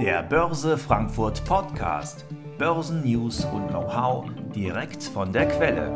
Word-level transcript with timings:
Der 0.00 0.22
Börse 0.22 0.78
Frankfurt 0.78 1.44
Podcast. 1.44 2.24
Börsennews 2.56 3.44
und 3.44 3.68
Know-how 3.68 4.30
direkt 4.56 5.02
von 5.02 5.30
der 5.30 5.46
Quelle. 5.46 5.90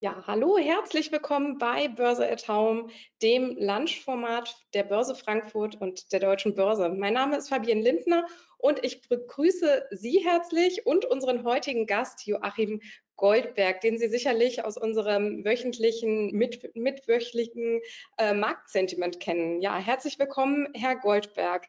Ja, 0.00 0.24
hallo, 0.26 0.56
herzlich 0.56 1.12
willkommen 1.12 1.58
bei 1.58 1.88
Börse 1.88 2.26
at 2.26 2.48
Home, 2.48 2.88
dem 3.20 3.58
Lunchformat 3.58 4.56
der 4.72 4.84
Börse 4.84 5.14
Frankfurt 5.14 5.78
und 5.82 6.10
der 6.10 6.20
Deutschen 6.20 6.54
Börse. 6.54 6.88
Mein 6.88 7.12
Name 7.12 7.36
ist 7.36 7.50
Fabienne 7.50 7.82
Lindner 7.82 8.26
und 8.56 8.82
ich 8.82 9.06
begrüße 9.06 9.88
Sie 9.90 10.24
herzlich 10.24 10.86
und 10.86 11.04
unseren 11.04 11.44
heutigen 11.44 11.86
Gast 11.86 12.26
Joachim 12.26 12.80
Goldberg, 13.16 13.80
den 13.80 13.98
Sie 13.98 14.08
sicherlich 14.08 14.64
aus 14.64 14.78
unserem 14.78 15.44
wöchentlichen, 15.44 16.30
mit, 16.32 16.74
mitwöchentlichen 16.74 17.80
äh, 18.16 18.32
Marktsentiment 18.32 19.20
kennen. 19.20 19.60
Ja, 19.60 19.76
herzlich 19.76 20.18
willkommen, 20.18 20.68
Herr 20.74 20.96
Goldberg. 20.96 21.68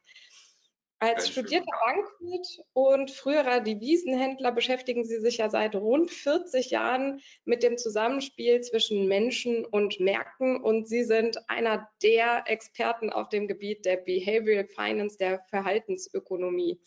Als 1.02 1.30
studierter 1.30 1.72
Bankwirt 1.86 2.66
und 2.74 3.10
früherer 3.10 3.62
Devisenhändler 3.62 4.52
beschäftigen 4.52 5.06
Sie 5.06 5.22
sich 5.22 5.38
ja 5.38 5.50
seit 5.50 5.74
rund 5.74 6.12
40 6.12 6.72
Jahren 6.72 7.22
mit 7.46 7.64
dem 7.64 7.78
Zusammenspiel 7.78 8.60
zwischen 8.60 9.08
Menschen 9.08 9.64
und 9.66 10.02
Märkten. 10.02 10.62
Und 10.62 10.90
Sie 10.90 11.06
sind 11.06 11.38
einer 11.50 11.90
der 12.04 12.44
Experten 12.48 13.12
auf 13.12 13.30
dem 13.30 13.48
Gebiet 13.48 13.86
der 13.86 13.96
Behavioral 13.96 14.68
Finance, 14.68 15.18
der 15.18 15.40
Verhaltensökonomie 15.50 16.82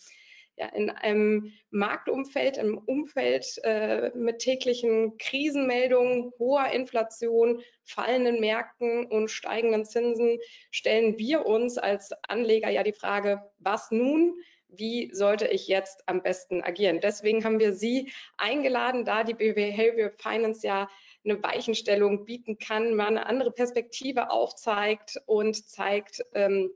ja, 0.56 0.66
in 0.68 0.90
einem 0.90 1.52
Marktumfeld, 1.70 2.58
im 2.58 2.78
Umfeld 2.78 3.46
äh, 3.64 4.10
mit 4.14 4.40
täglichen 4.40 5.16
Krisenmeldungen, 5.18 6.32
hoher 6.38 6.70
Inflation, 6.72 7.62
fallenden 7.84 8.40
Märkten 8.40 9.06
und 9.06 9.30
steigenden 9.30 9.84
Zinsen 9.84 10.38
stellen 10.70 11.18
wir 11.18 11.46
uns 11.46 11.78
als 11.78 12.10
Anleger 12.28 12.68
ja 12.68 12.82
die 12.82 12.92
Frage, 12.92 13.42
was 13.58 13.90
nun? 13.90 14.34
Wie 14.74 15.10
sollte 15.12 15.46
ich 15.48 15.68
jetzt 15.68 16.02
am 16.06 16.22
besten 16.22 16.62
agieren? 16.62 17.00
Deswegen 17.00 17.44
haben 17.44 17.60
wir 17.60 17.74
Sie 17.74 18.10
eingeladen, 18.38 19.04
da 19.04 19.22
die 19.22 19.34
Behavioral 19.34 20.14
Finance 20.18 20.66
ja 20.66 20.88
eine 21.24 21.42
Weichenstellung 21.42 22.24
bieten 22.24 22.58
kann, 22.58 22.94
mal 22.94 23.06
eine 23.06 23.26
andere 23.26 23.52
Perspektive 23.52 24.30
aufzeigt 24.30 25.20
und 25.26 25.68
zeigt, 25.68 26.24
ähm, 26.34 26.70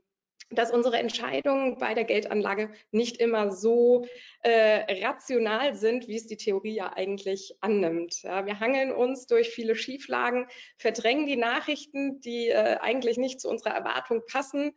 dass 0.49 0.71
unsere 0.71 0.97
Entscheidungen 0.97 1.77
bei 1.77 1.93
der 1.93 2.05
Geldanlage 2.05 2.71
nicht 2.91 3.17
immer 3.17 3.51
so 3.51 4.05
äh, 4.43 5.03
rational 5.03 5.75
sind, 5.75 6.07
wie 6.07 6.15
es 6.15 6.27
die 6.27 6.37
Theorie 6.37 6.75
ja 6.75 6.93
eigentlich 6.93 7.55
annimmt. 7.59 8.21
Ja, 8.23 8.45
wir 8.45 8.59
hangeln 8.59 8.91
uns 8.91 9.27
durch 9.27 9.49
viele 9.49 9.75
Schieflagen, 9.75 10.47
verdrängen 10.77 11.27
die 11.27 11.35
Nachrichten, 11.35 12.21
die 12.21 12.47
äh, 12.47 12.77
eigentlich 12.79 13.17
nicht 13.17 13.41
zu 13.41 13.49
unserer 13.49 13.71
Erwartung 13.71 14.21
passen, 14.25 14.73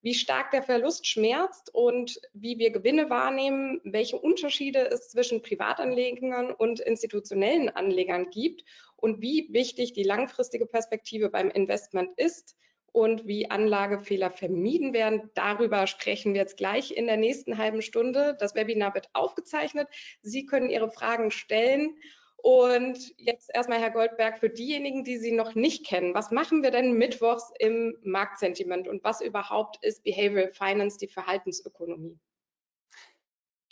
wie 0.00 0.14
stark 0.14 0.52
der 0.52 0.62
Verlust 0.62 1.08
schmerzt 1.08 1.74
und 1.74 2.20
wie 2.32 2.58
wir 2.58 2.70
Gewinne 2.70 3.10
wahrnehmen, 3.10 3.80
welche 3.82 4.16
Unterschiede 4.16 4.88
es 4.88 5.08
zwischen 5.08 5.42
Privatanlegern 5.42 6.52
und 6.52 6.78
institutionellen 6.78 7.68
Anlegern 7.68 8.30
gibt 8.30 8.62
und 8.94 9.20
wie 9.20 9.48
wichtig 9.50 9.94
die 9.94 10.04
langfristige 10.04 10.66
Perspektive 10.66 11.30
beim 11.30 11.50
Investment 11.50 12.10
ist 12.16 12.56
und 12.98 13.28
wie 13.28 13.48
Anlagefehler 13.48 14.28
vermieden 14.28 14.92
werden. 14.92 15.30
Darüber 15.34 15.86
sprechen 15.86 16.34
wir 16.34 16.40
jetzt 16.40 16.56
gleich 16.56 16.90
in 16.90 17.06
der 17.06 17.16
nächsten 17.16 17.56
halben 17.56 17.80
Stunde. 17.80 18.36
Das 18.40 18.56
Webinar 18.56 18.92
wird 18.94 19.08
aufgezeichnet. 19.12 19.86
Sie 20.20 20.46
können 20.46 20.68
Ihre 20.68 20.90
Fragen 20.90 21.30
stellen. 21.30 21.96
Und 22.38 23.14
jetzt 23.16 23.50
erstmal, 23.54 23.78
Herr 23.78 23.92
Goldberg, 23.92 24.38
für 24.38 24.50
diejenigen, 24.50 25.04
die 25.04 25.16
Sie 25.16 25.30
noch 25.30 25.54
nicht 25.54 25.86
kennen, 25.86 26.12
was 26.12 26.32
machen 26.32 26.64
wir 26.64 26.72
denn 26.72 26.94
mittwochs 26.94 27.52
im 27.60 27.96
Marktsentiment 28.02 28.88
und 28.88 29.04
was 29.04 29.20
überhaupt 29.20 29.78
ist 29.84 30.02
Behavioral 30.02 30.52
Finance, 30.52 30.98
die 30.98 31.08
Verhaltensökonomie? 31.08 32.18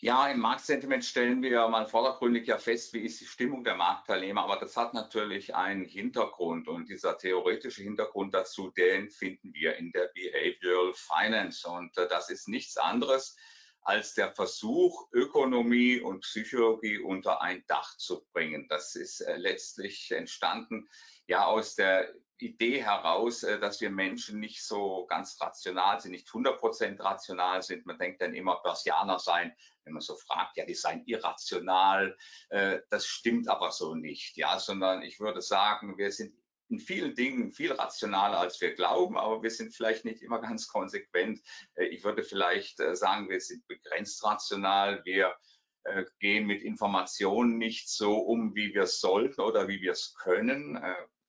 Ja, 0.03 0.29
im 0.29 0.41
Marktsentiment 0.41 1.07
stellen 1.07 1.41
wir 1.41 1.69
mal 1.69 1.87
vordergründig 1.87 2.47
ja 2.47 2.59
fest, 2.59 2.93
wie 2.93 3.01
ist 3.01 3.19
die 3.21 3.25
Stimmung 3.25 3.65
der 3.65 3.77
Marktteilnehmer, 3.77 4.43
aber 4.43 4.57
das 4.57 4.77
hat 4.77 4.93
natürlich 4.93 5.55
einen 5.55 5.87
Hintergrund. 5.87 6.69
Und 6.69 6.91
dieser 6.91 7.17
theoretische 7.17 7.83
Hintergrund 7.83 8.35
dazu, 8.35 8.71
den 8.71 9.09
finden 9.11 9.55
wir 9.55 9.77
in 9.77 9.93
der 9.93 10.11
Behavioral 10.15 10.93
Finance. 10.93 11.67
Und 11.67 11.97
äh, 11.97 12.09
das 12.09 12.29
ist 12.29 12.47
nichts 12.47 12.77
anderes 12.77 13.37
als 13.81 14.13
der 14.13 14.35
Versuch, 14.35 15.09
Ökonomie 15.13 16.01
und 16.01 16.21
Psychologie 16.21 16.99
unter 16.99 17.41
ein 17.41 17.65
Dach 17.67 17.97
zu 17.97 18.27
bringen. 18.33 18.67
Das 18.69 18.97
ist 18.97 19.21
äh, 19.21 19.37
letztlich 19.37 20.11
entstanden 20.11 20.91
ja 21.27 21.47
aus 21.47 21.75
der 21.75 22.13
Idee 22.39 22.83
heraus, 22.83 23.43
äh, 23.43 23.59
dass 23.59 23.81
wir 23.81 23.91
Menschen 23.91 24.41
nicht 24.41 24.65
so 24.65 25.07
ganz 25.07 25.41
rational 25.41 26.01
sind, 26.01 26.11
nicht 26.11 26.29
100% 26.29 27.01
rational 27.03 27.63
sind. 27.63 27.87
Man 27.87 27.99
denkt 27.99 28.21
dann 28.21 28.35
immer, 28.35 28.61
Börsianer 28.63 29.19
sein, 29.19 29.55
wenn 29.85 29.95
man 29.95 30.03
so 30.03 30.17
fragt, 30.17 30.57
ja, 30.57 30.67
die 30.67 30.75
seien 30.75 31.05
irrational. 31.07 32.17
Äh, 32.51 32.81
das 32.91 33.07
stimmt 33.07 33.49
aber 33.49 33.71
so 33.71 33.95
nicht, 33.95 34.37
ja, 34.37 34.59
sondern 34.59 35.03
ich 35.03 35.19
würde 35.21 35.41
sagen, 35.41 35.97
wir 35.97 36.13
sind 36.13 36.35
in 36.69 36.81
vielen 36.81 37.15
Dingen 37.15 37.53
viel 37.53 37.73
rationaler, 37.73 38.41
als 38.41 38.61
wir 38.61 38.75
glauben, 38.75 39.17
aber 39.17 39.43
wir 39.43 39.51
sind 39.51 39.73
vielleicht 39.73 40.05
nicht 40.05 40.21
immer 40.21 40.41
ganz 40.41 40.69
konsequent. 40.69 41.41
Äh, 41.75 41.87
ich 41.87 42.05
würde 42.05 42.23
vielleicht 42.23 42.79
sagen, 42.93 43.31
wir 43.31 43.41
sind 43.41 43.67
begrenzt 43.67 44.23
rational. 44.25 45.03
Wir 45.05 45.35
gehen 46.19 46.49
mit 46.49 46.63
Informationen 46.63 47.59
nicht 47.59 47.89
so 47.89 48.19
um, 48.19 48.57
wie 48.57 48.75
wir 48.75 48.89
sollten 48.89 49.41
oder 49.41 49.69
wie 49.69 49.81
wir 49.81 49.93
es 49.93 50.17
können. 50.17 50.77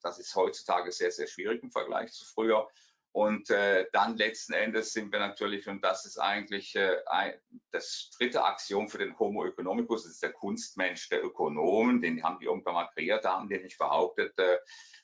Das 0.07 0.19
ist 0.19 0.35
heutzutage 0.35 0.91
sehr, 0.91 1.11
sehr 1.11 1.27
schwierig 1.27 1.61
im 1.63 1.71
Vergleich 1.71 2.11
zu 2.13 2.25
früher. 2.25 2.67
Und 3.11 3.49
äh, 3.49 3.87
dann 3.93 4.15
letzten 4.15 4.53
Endes 4.53 4.93
sind 4.93 5.11
wir 5.11 5.19
natürlich, 5.19 5.67
und 5.67 5.83
das 5.83 6.05
ist 6.05 6.19
eigentlich 6.19 6.75
äh, 6.75 6.97
das 7.71 8.11
dritte 8.17 8.43
Axiom 8.43 8.89
für 8.89 8.99
den 8.99 9.17
Homo 9.17 9.45
economicus, 9.45 10.03
das 10.03 10.13
ist 10.13 10.23
der 10.23 10.33
Kunstmensch 10.33 11.09
der 11.09 11.23
Ökonomen, 11.23 11.99
den 11.99 12.21
haben 12.21 12.37
die 12.39 12.45
irgendwann 12.45 12.75
mal 12.75 12.89
kreiert, 12.93 13.25
da 13.25 13.33
haben 13.33 13.49
die 13.49 13.57
nicht 13.57 13.79
behauptet, 13.79 14.37
äh, 14.37 14.57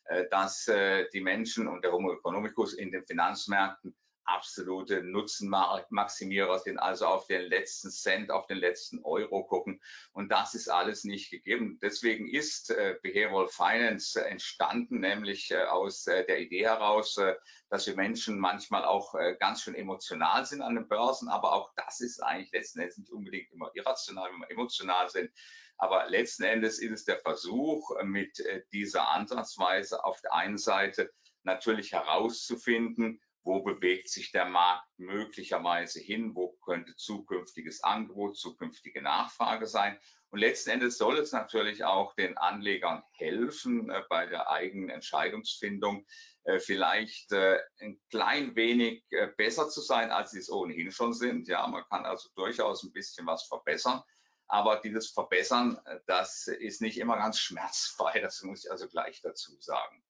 äh 0.05 0.29
dass 0.29 0.67
äh, 0.67 1.09
die 1.11 1.21
Menschen 1.21 1.67
und 1.67 1.83
der 1.83 1.91
Homo 1.91 2.13
economicus 2.13 2.73
in 2.73 2.91
den 2.91 3.03
Finanzmärkten 3.03 3.95
absolute 4.25 5.03
Nutzenmaximierer 5.03 6.59
sind, 6.59 6.77
also 6.77 7.05
auf 7.05 7.27
den 7.27 7.41
letzten 7.41 7.91
Cent, 7.91 8.31
auf 8.31 8.47
den 8.47 8.57
letzten 8.57 9.03
Euro 9.03 9.43
gucken. 9.43 9.81
Und 10.11 10.31
das 10.31 10.53
ist 10.53 10.69
alles 10.69 11.03
nicht 11.03 11.29
gegeben. 11.29 11.79
Deswegen 11.81 12.27
ist 12.27 12.69
äh, 12.69 12.95
Behavioral 13.01 13.47
Finance 13.47 14.19
äh, 14.19 14.29
entstanden, 14.29 14.99
nämlich 14.99 15.51
äh, 15.51 15.63
aus 15.63 16.07
äh, 16.07 16.25
der 16.25 16.39
Idee 16.39 16.65
heraus, 16.65 17.17
äh, 17.17 17.35
dass 17.69 17.87
wir 17.87 17.95
Menschen 17.95 18.37
manchmal 18.37 18.85
auch 18.85 19.15
ganz 19.39 19.63
schön 19.63 19.73
emotional 19.73 20.45
sind 20.45 20.61
an 20.61 20.75
den 20.75 20.87
Börsen. 20.87 21.27
Aber 21.27 21.53
auch 21.53 21.71
das 21.75 22.01
ist 22.01 22.21
eigentlich 22.21 22.51
letzten 22.51 22.81
Endes 22.81 22.99
nicht 22.99 23.11
unbedingt 23.11 23.51
immer 23.51 23.71
irrational, 23.73 24.29
wenn 24.31 24.41
wir 24.41 24.51
emotional 24.51 25.09
sind. 25.09 25.31
Aber 25.77 26.07
letzten 26.07 26.43
Endes 26.43 26.77
ist 26.77 26.91
es 26.91 27.05
der 27.05 27.17
Versuch, 27.17 27.89
mit 28.03 28.37
dieser 28.71 29.09
Ansatzweise 29.09 30.03
auf 30.03 30.21
der 30.21 30.35
einen 30.35 30.59
Seite 30.59 31.11
natürlich 31.41 31.93
herauszufinden, 31.93 33.19
wo 33.43 33.61
bewegt 33.61 34.09
sich 34.09 34.31
der 34.31 34.45
Markt 34.45 34.87
möglicherweise 34.97 35.99
hin, 35.99 36.35
wo 36.35 36.53
könnte 36.65 36.95
zukünftiges 36.95 37.83
Angebot, 37.83 38.37
zukünftige 38.37 39.01
Nachfrage 39.01 39.67
sein. 39.67 39.99
Und 40.29 40.39
letzten 40.39 40.71
Endes 40.71 40.97
soll 40.97 41.19
es 41.19 41.31
natürlich 41.31 41.83
auch 41.83 42.15
den 42.15 42.37
Anlegern 42.37 43.03
helfen, 43.11 43.89
äh, 43.89 44.01
bei 44.09 44.25
der 44.25 44.49
eigenen 44.49 44.89
Entscheidungsfindung 44.89 46.05
äh, 46.45 46.59
vielleicht 46.59 47.31
äh, 47.31 47.59
ein 47.79 47.99
klein 48.09 48.55
wenig 48.55 49.03
äh, 49.11 49.27
besser 49.37 49.69
zu 49.69 49.81
sein, 49.81 50.11
als 50.11 50.31
sie 50.31 50.39
es 50.39 50.49
ohnehin 50.49 50.91
schon 50.91 51.13
sind. 51.13 51.47
Ja, 51.47 51.67
man 51.67 51.83
kann 51.89 52.05
also 52.05 52.29
durchaus 52.35 52.83
ein 52.83 52.91
bisschen 52.91 53.27
was 53.27 53.43
verbessern. 53.45 54.01
Aber 54.47 54.77
dieses 54.77 55.11
Verbessern, 55.11 55.79
äh, 55.85 55.99
das 56.05 56.47
ist 56.47 56.81
nicht 56.81 56.97
immer 56.97 57.17
ganz 57.17 57.39
schmerzfrei. 57.39 58.19
Das 58.19 58.41
muss 58.43 58.65
ich 58.65 58.71
also 58.71 58.87
gleich 58.87 59.21
dazu 59.21 59.55
sagen. 59.59 60.03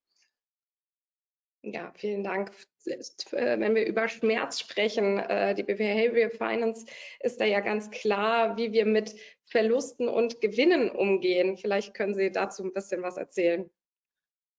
Ja, 1.66 1.94
vielen 1.96 2.26
Dank. 2.26 2.52
Äh, 2.86 3.00
wenn 3.32 3.74
wir 3.74 3.88
über 3.88 4.10
Schmerz 4.10 4.60
sprechen, 4.60 5.18
äh, 5.18 5.56
die 5.56 5.64
Behavioral 5.64 6.30
Finance 6.30 6.86
ist 7.22 7.40
da 7.40 7.46
ja 7.46 7.62
ganz 7.62 7.90
klar, 7.90 8.58
wie 8.58 8.74
wir 8.74 8.86
mit 8.86 9.16
Verlusten 9.46 10.10
und 10.10 10.42
Gewinnen 10.42 10.90
umgehen. 10.90 11.56
Vielleicht 11.58 11.94
können 11.94 12.16
Sie 12.16 12.32
dazu 12.32 12.66
ein 12.66 12.74
bisschen 12.74 13.02
was 13.02 13.16
erzählen. 13.16 13.70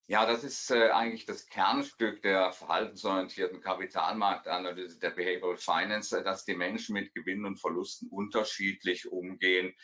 Ja, 0.07 0.25
das 0.25 0.45
ist 0.45 0.71
äh, 0.71 0.91
eigentlich 0.91 1.27
das 1.27 1.47
Kernstück 1.47 2.23
der 2.23 2.53
verhaltensorientierten 2.53 3.61
Kapitalmarktanalyse 3.61 4.99
der 4.99 5.11
Behavioral 5.11 5.59
Finance, 5.59 6.23
dass 6.23 6.47
die 6.47 6.55
Menschen 6.55 6.95
mit 6.95 7.15
Gewinnen 7.15 7.45
und 7.45 7.61
Verlusten 7.61 8.09
unterschiedlich 8.09 9.11
umgehen, 9.11 9.75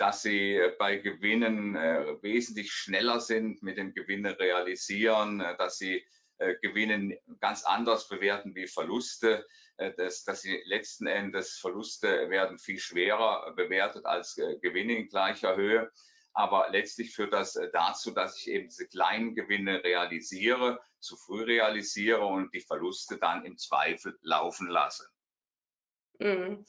dass 0.00 0.22
sie 0.22 0.60
bei 0.80 0.96
Gewinnen 0.96 1.74
wesentlich 1.74 2.72
schneller 2.72 3.20
sind 3.20 3.62
mit 3.62 3.78
dem 3.78 3.94
Gewinne 3.94 4.36
realisieren, 4.36 5.38
dass 5.58 5.78
sie 5.78 6.04
Gewinnen 6.62 7.16
ganz 7.40 7.64
anders 7.64 8.08
bewerten 8.08 8.54
wie 8.54 8.66
Verluste, 8.66 9.46
äh, 9.76 9.92
dass, 9.96 10.24
dass 10.24 10.42
sie 10.42 10.60
letzten 10.66 11.06
Endes 11.06 11.58
Verluste 11.58 12.28
werden 12.30 12.58
viel 12.58 12.78
schwerer 12.78 13.52
bewertet 13.54 14.04
als 14.06 14.36
äh, 14.38 14.56
Gewinne 14.60 14.96
in 14.96 15.08
gleicher 15.08 15.56
Höhe. 15.56 15.90
Aber 16.32 16.68
letztlich 16.70 17.14
führt 17.14 17.32
das 17.32 17.58
dazu, 17.72 18.12
dass 18.12 18.38
ich 18.38 18.48
eben 18.48 18.68
diese 18.68 18.86
kleinen 18.86 19.34
Gewinne 19.34 19.82
realisiere, 19.82 20.80
zu 21.00 21.16
früh 21.16 21.42
realisiere 21.42 22.24
und 22.24 22.54
die 22.54 22.60
Verluste 22.60 23.18
dann 23.18 23.44
im 23.44 23.56
Zweifel 23.56 24.16
laufen 24.22 24.68
lasse. 24.68 25.08
Mhm. 26.20 26.64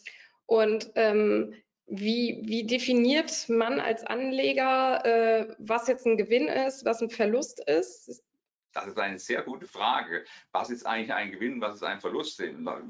Und 0.47 0.91
ähm, 0.95 1.53
wie, 1.85 2.41
wie, 2.45 2.65
definiert 2.65 3.49
man 3.49 3.79
als 3.79 4.03
Anleger, 4.03 5.05
äh, 5.05 5.55
was 5.59 5.87
jetzt 5.87 6.05
ein 6.05 6.17
Gewinn 6.17 6.47
ist, 6.47 6.85
was 6.85 7.01
ein 7.01 7.09
Verlust 7.09 7.61
ist? 7.67 8.23
Das 8.73 8.87
ist 8.87 8.99
eine 8.99 9.19
sehr 9.19 9.41
gute 9.43 9.67
Frage. 9.67 10.25
Was 10.51 10.69
ist 10.69 10.85
eigentlich 10.85 11.13
ein 11.13 11.31
Gewinn, 11.31 11.61
was 11.61 11.75
ist 11.75 11.83
ein 11.83 11.99
Verlust? 11.99 12.41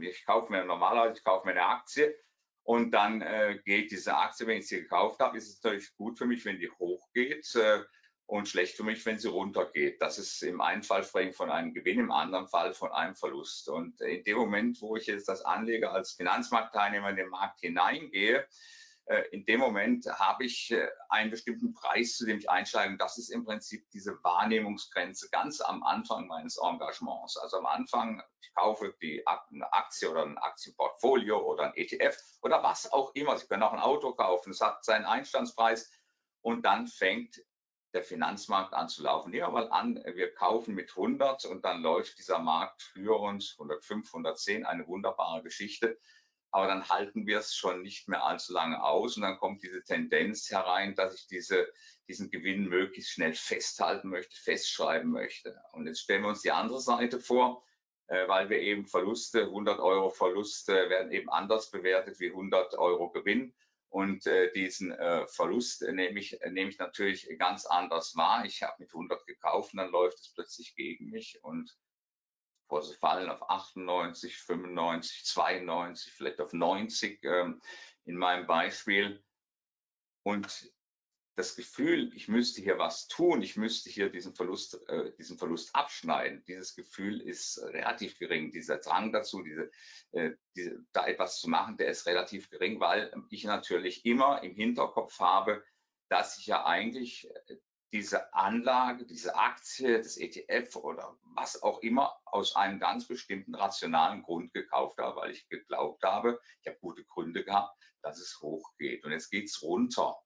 Ich 0.01 0.25
kaufe 0.25 0.51
mir 0.51 0.63
normalerweise, 0.63 1.17
ich 1.17 1.23
kaufe 1.23 1.45
mir 1.45 1.53
eine 1.53 1.65
Aktie 1.65 2.15
und 2.63 2.91
dann 2.91 3.21
äh, 3.21 3.59
geht 3.65 3.91
diese 3.91 4.15
Aktie, 4.15 4.45
wenn 4.45 4.59
ich 4.59 4.67
sie 4.67 4.81
gekauft 4.81 5.19
habe, 5.19 5.37
ist 5.37 5.49
es 5.49 5.63
natürlich 5.63 5.95
gut 5.95 6.17
für 6.17 6.25
mich, 6.25 6.45
wenn 6.45 6.59
die 6.59 6.69
hochgeht 6.69 7.55
äh, 7.55 7.79
und 8.27 8.47
schlecht 8.47 8.77
für 8.77 8.83
mich, 8.83 9.05
wenn 9.05 9.19
sie 9.19 9.27
runtergeht. 9.27 10.01
Das 10.01 10.19
ist 10.19 10.41
im 10.43 10.61
einen 10.61 10.83
Fall 10.83 11.03
sprechen 11.03 11.33
von 11.33 11.49
einem 11.49 11.73
Gewinn, 11.73 11.99
im 11.99 12.11
anderen 12.11 12.47
Fall 12.47 12.73
von 12.73 12.91
einem 12.91 13.15
Verlust. 13.15 13.67
Und 13.67 13.99
in 14.01 14.23
dem 14.23 14.37
Moment, 14.37 14.81
wo 14.81 14.95
ich 14.95 15.07
jetzt 15.07 15.29
als 15.29 15.43
Anleger, 15.43 15.91
als 15.91 16.13
Finanzmarktteilnehmer 16.13 17.09
in 17.09 17.15
den 17.15 17.29
Markt 17.29 17.59
hineingehe, 17.61 18.47
in 19.31 19.45
dem 19.45 19.59
Moment 19.59 20.05
habe 20.07 20.45
ich 20.45 20.71
äh, 20.71 20.87
einen 21.09 21.31
bestimmten 21.31 21.73
Preis, 21.73 22.15
zu 22.15 22.25
dem 22.25 22.37
ich 22.37 22.49
einsteige. 22.49 22.97
Das 22.97 23.17
ist 23.17 23.29
im 23.29 23.43
Prinzip 23.43 23.89
diese 23.91 24.23
Wahrnehmungsgrenze 24.23 25.29
ganz 25.31 25.61
am 25.61 25.83
Anfang 25.83 26.27
meines 26.27 26.57
Engagements. 26.57 27.37
Also 27.37 27.57
am 27.57 27.65
Anfang, 27.65 28.21
ich 28.41 28.53
kaufe 28.53 28.95
die 29.01 29.25
eine 29.25 29.73
Aktie 29.73 30.09
oder 30.09 30.23
ein 30.23 30.37
Aktienportfolio 30.37 31.39
oder 31.39 31.65
ein 31.65 31.75
ETF 31.75 32.17
oder 32.41 32.63
was 32.63 32.91
auch 32.91 33.13
immer. 33.13 33.37
Sie 33.37 33.47
können 33.47 33.63
auch 33.63 33.73
ein 33.73 33.79
Auto 33.79 34.13
kaufen. 34.13 34.51
Es 34.51 34.61
hat 34.61 34.83
seinen 34.85 35.05
Einstandspreis 35.05 35.91
und 36.41 36.63
dann 36.63 36.87
fängt 36.87 37.41
der 37.93 38.03
Finanzmarkt 38.03 38.73
an 38.73 38.87
zu 38.87 39.03
laufen. 39.03 39.31
Nehmen 39.31 39.47
wir 39.47 39.51
mal 39.51 39.71
an, 39.71 40.01
wir 40.13 40.33
kaufen 40.33 40.75
mit 40.75 40.91
100 40.91 41.45
und 41.45 41.65
dann 41.65 41.81
läuft 41.81 42.17
dieser 42.17 42.39
Markt 42.39 42.81
für 42.81 43.19
uns 43.19 43.55
105, 43.59 44.07
110, 44.07 44.65
eine 44.65 44.87
wunderbare 44.87 45.43
Geschichte 45.43 45.99
aber 46.51 46.67
dann 46.67 46.89
halten 46.89 47.25
wir 47.25 47.39
es 47.39 47.55
schon 47.55 47.81
nicht 47.81 48.09
mehr 48.09 48.23
allzu 48.23 48.53
lange 48.53 48.83
aus 48.83 49.15
und 49.15 49.23
dann 49.23 49.37
kommt 49.37 49.63
diese 49.63 49.83
Tendenz 49.83 50.49
herein, 50.51 50.95
dass 50.95 51.15
ich 51.15 51.27
diese, 51.27 51.71
diesen 52.07 52.29
Gewinn 52.29 52.67
möglichst 52.67 53.11
schnell 53.11 53.33
festhalten 53.33 54.09
möchte, 54.09 54.35
festschreiben 54.35 55.09
möchte. 55.09 55.61
Und 55.71 55.87
jetzt 55.87 56.01
stellen 56.01 56.23
wir 56.23 56.29
uns 56.29 56.41
die 56.41 56.51
andere 56.51 56.81
Seite 56.81 57.21
vor, 57.21 57.63
äh, 58.07 58.27
weil 58.27 58.49
wir 58.49 58.59
eben 58.59 58.85
Verluste, 58.85 59.43
100 59.43 59.79
Euro 59.79 60.09
Verluste 60.09 60.89
werden 60.89 61.11
eben 61.13 61.29
anders 61.29 61.71
bewertet 61.71 62.19
wie 62.19 62.29
100 62.29 62.77
Euro 62.77 63.09
Gewinn. 63.11 63.53
Und 63.87 64.25
äh, 64.25 64.51
diesen 64.53 64.91
äh, 64.91 65.27
Verlust 65.27 65.81
nehme 65.81 66.19
ich, 66.19 66.37
nehme 66.49 66.69
ich 66.69 66.79
natürlich 66.79 67.27
ganz 67.39 67.65
anders 67.65 68.15
wahr. 68.15 68.45
Ich 68.45 68.63
habe 68.63 68.75
mit 68.79 68.89
100 68.89 69.25
gekauft 69.25 69.73
und 69.73 69.77
dann 69.77 69.91
läuft 69.91 70.19
es 70.19 70.33
plötzlich 70.33 70.75
gegen 70.75 71.09
mich 71.09 71.39
und 71.43 71.77
Kurse 72.71 72.93
fallen 72.93 73.29
auf 73.29 73.49
98, 73.49 74.37
95, 74.37 75.25
92, 75.25 76.13
vielleicht 76.13 76.39
auf 76.39 76.53
90 76.53 77.21
ähm, 77.25 77.61
in 78.05 78.15
meinem 78.15 78.47
Beispiel. 78.47 79.21
Und 80.23 80.71
das 81.35 81.57
Gefühl, 81.57 82.15
ich 82.15 82.29
müsste 82.29 82.61
hier 82.61 82.79
was 82.79 83.09
tun, 83.09 83.41
ich 83.41 83.57
müsste 83.57 83.89
hier 83.89 84.09
diesen 84.09 84.33
Verlust, 84.33 84.79
äh, 84.87 85.11
diesen 85.17 85.37
Verlust 85.37 85.75
abschneiden, 85.75 86.45
dieses 86.47 86.73
Gefühl 86.73 87.19
ist 87.19 87.61
relativ 87.61 88.17
gering. 88.17 88.53
Dieser 88.53 88.77
Drang 88.77 89.11
dazu, 89.11 89.41
diese, 89.43 89.69
äh, 90.13 90.31
diese, 90.55 90.81
da 90.93 91.07
etwas 91.07 91.41
zu 91.41 91.49
machen, 91.49 91.75
der 91.75 91.89
ist 91.89 92.05
relativ 92.05 92.49
gering, 92.49 92.79
weil 92.79 93.11
ich 93.31 93.43
natürlich 93.43 94.05
immer 94.05 94.43
im 94.43 94.55
Hinterkopf 94.55 95.19
habe, 95.19 95.61
dass 96.07 96.37
ich 96.37 96.45
ja 96.45 96.65
eigentlich 96.65 97.29
äh, 97.47 97.57
diese 97.91 98.33
Anlage, 98.33 99.05
diese 99.05 99.35
Aktie, 99.35 99.97
das 99.97 100.17
ETF 100.17 100.77
oder 100.77 101.17
was 101.35 101.61
auch 101.61 101.79
immer 101.79 102.17
aus 102.25 102.55
einem 102.55 102.79
ganz 102.79 103.07
bestimmten 103.07 103.55
rationalen 103.55 104.23
Grund 104.23 104.53
gekauft 104.53 104.97
habe, 104.97 105.19
weil 105.19 105.31
ich 105.31 105.47
geglaubt 105.49 106.03
habe, 106.03 106.39
ich 106.61 106.67
habe 106.67 106.79
gute 106.79 107.03
Gründe 107.03 107.43
gehabt, 107.43 107.77
dass 108.01 108.19
es 108.19 108.39
hochgeht. 108.41 109.03
Und 109.03 109.11
jetzt 109.11 109.29
geht 109.29 109.45
es 109.45 109.61
runter. 109.61 110.17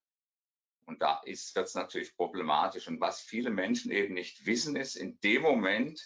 Und 0.86 1.02
da 1.02 1.22
wird 1.26 1.66
es 1.68 1.74
natürlich 1.74 2.16
problematisch. 2.16 2.88
Und 2.88 3.02
was 3.02 3.22
viele 3.22 3.50
Menschen 3.50 3.92
eben 3.92 4.14
nicht 4.14 4.46
wissen, 4.46 4.76
ist, 4.76 4.96
in 4.96 5.20
dem 5.22 5.42
Moment, 5.42 6.00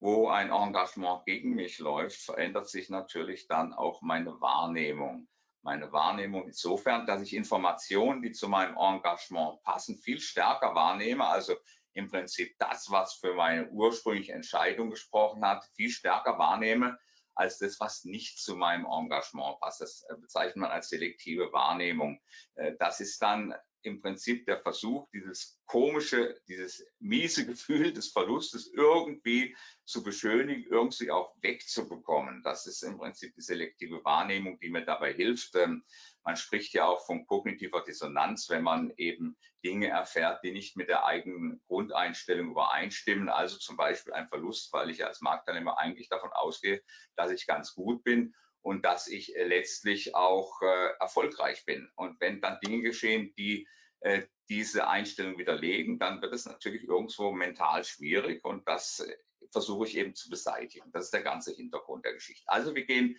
wo 0.00 0.28
ein 0.28 0.50
Engagement 0.50 1.24
gegen 1.26 1.54
mich 1.54 1.78
läuft, 1.78 2.22
verändert 2.22 2.68
sich 2.68 2.88
natürlich 2.88 3.46
dann 3.46 3.74
auch 3.74 4.00
meine 4.00 4.40
Wahrnehmung 4.40 5.28
meine 5.64 5.90
Wahrnehmung 5.92 6.46
insofern, 6.46 7.06
dass 7.06 7.22
ich 7.22 7.34
Informationen, 7.34 8.22
die 8.22 8.32
zu 8.32 8.48
meinem 8.48 8.76
Engagement 8.76 9.62
passen, 9.62 9.98
viel 9.98 10.20
stärker 10.20 10.74
wahrnehme. 10.74 11.26
Also 11.26 11.54
im 11.94 12.08
Prinzip 12.08 12.54
das, 12.58 12.90
was 12.90 13.14
für 13.14 13.34
meine 13.34 13.68
ursprüngliche 13.70 14.32
Entscheidung 14.32 14.90
gesprochen 14.90 15.44
hat, 15.44 15.64
viel 15.74 15.90
stärker 15.90 16.38
wahrnehme 16.38 16.98
als 17.34 17.58
das, 17.58 17.80
was 17.80 18.04
nicht 18.04 18.38
zu 18.38 18.56
meinem 18.56 18.86
Engagement 18.86 19.58
passt. 19.60 19.80
Das 19.80 20.04
äh, 20.08 20.16
bezeichnet 20.16 20.56
man 20.56 20.70
als 20.70 20.88
selektive 20.88 21.52
Wahrnehmung. 21.52 22.20
Äh, 22.54 22.74
das 22.78 23.00
ist 23.00 23.20
dann 23.22 23.54
im 23.84 24.00
Prinzip 24.00 24.46
der 24.46 24.60
Versuch, 24.60 25.08
dieses 25.12 25.60
komische, 25.66 26.40
dieses 26.48 26.84
miese 26.98 27.46
Gefühl 27.46 27.92
des 27.92 28.08
Verlustes 28.08 28.72
irgendwie 28.72 29.56
zu 29.84 30.02
beschönigen, 30.02 30.64
irgendwie 30.68 31.10
auch 31.10 31.34
wegzubekommen. 31.40 32.42
Das 32.42 32.66
ist 32.66 32.82
im 32.82 32.98
Prinzip 32.98 33.34
die 33.34 33.42
selektive 33.42 34.04
Wahrnehmung, 34.04 34.58
die 34.60 34.70
mir 34.70 34.84
dabei 34.84 35.12
hilft. 35.12 35.54
Ähm, 35.56 35.84
man 36.24 36.36
spricht 36.36 36.72
ja 36.72 36.86
auch 36.86 37.04
von 37.06 37.26
kognitiver 37.26 37.82
Dissonanz, 37.82 38.48
wenn 38.48 38.62
man 38.62 38.92
eben 38.96 39.36
Dinge 39.64 39.88
erfährt, 39.88 40.42
die 40.44 40.52
nicht 40.52 40.76
mit 40.76 40.88
der 40.88 41.04
eigenen 41.04 41.62
Grundeinstellung 41.66 42.50
übereinstimmen. 42.50 43.28
Also 43.28 43.58
zum 43.58 43.76
Beispiel 43.76 44.12
ein 44.12 44.28
Verlust, 44.28 44.72
weil 44.72 44.90
ich 44.90 45.04
als 45.04 45.20
Marktteilnehmer 45.20 45.78
eigentlich 45.78 46.08
davon 46.08 46.30
ausgehe, 46.32 46.82
dass 47.16 47.30
ich 47.30 47.46
ganz 47.46 47.74
gut 47.74 48.02
bin 48.04 48.34
und 48.64 48.82
dass 48.82 49.08
ich 49.08 49.36
äh, 49.36 49.44
letztlich 49.44 50.14
auch 50.14 50.62
äh, 50.62 50.94
erfolgreich 50.98 51.66
bin. 51.66 51.86
Und 51.96 52.18
wenn 52.20 52.40
dann 52.40 52.58
Dinge 52.64 52.80
geschehen, 52.80 53.34
die 53.36 53.68
äh, 54.00 54.22
diese 54.48 54.88
Einstellung 54.88 55.38
widerlegen, 55.38 55.98
dann 55.98 56.22
wird 56.22 56.32
es 56.32 56.46
natürlich 56.46 56.84
irgendwo 56.84 57.30
mental 57.30 57.84
schwierig 57.84 58.44
und 58.44 58.66
das 58.66 59.06
versuche 59.50 59.86
ich 59.86 59.96
eben 59.96 60.14
zu 60.14 60.30
beseitigen. 60.30 60.90
Das 60.92 61.06
ist 61.06 61.14
der 61.14 61.22
ganze 61.22 61.54
Hintergrund 61.54 62.04
der 62.04 62.14
Geschichte. 62.14 62.44
Also 62.46 62.74
wir 62.74 62.84
gehen 62.84 63.18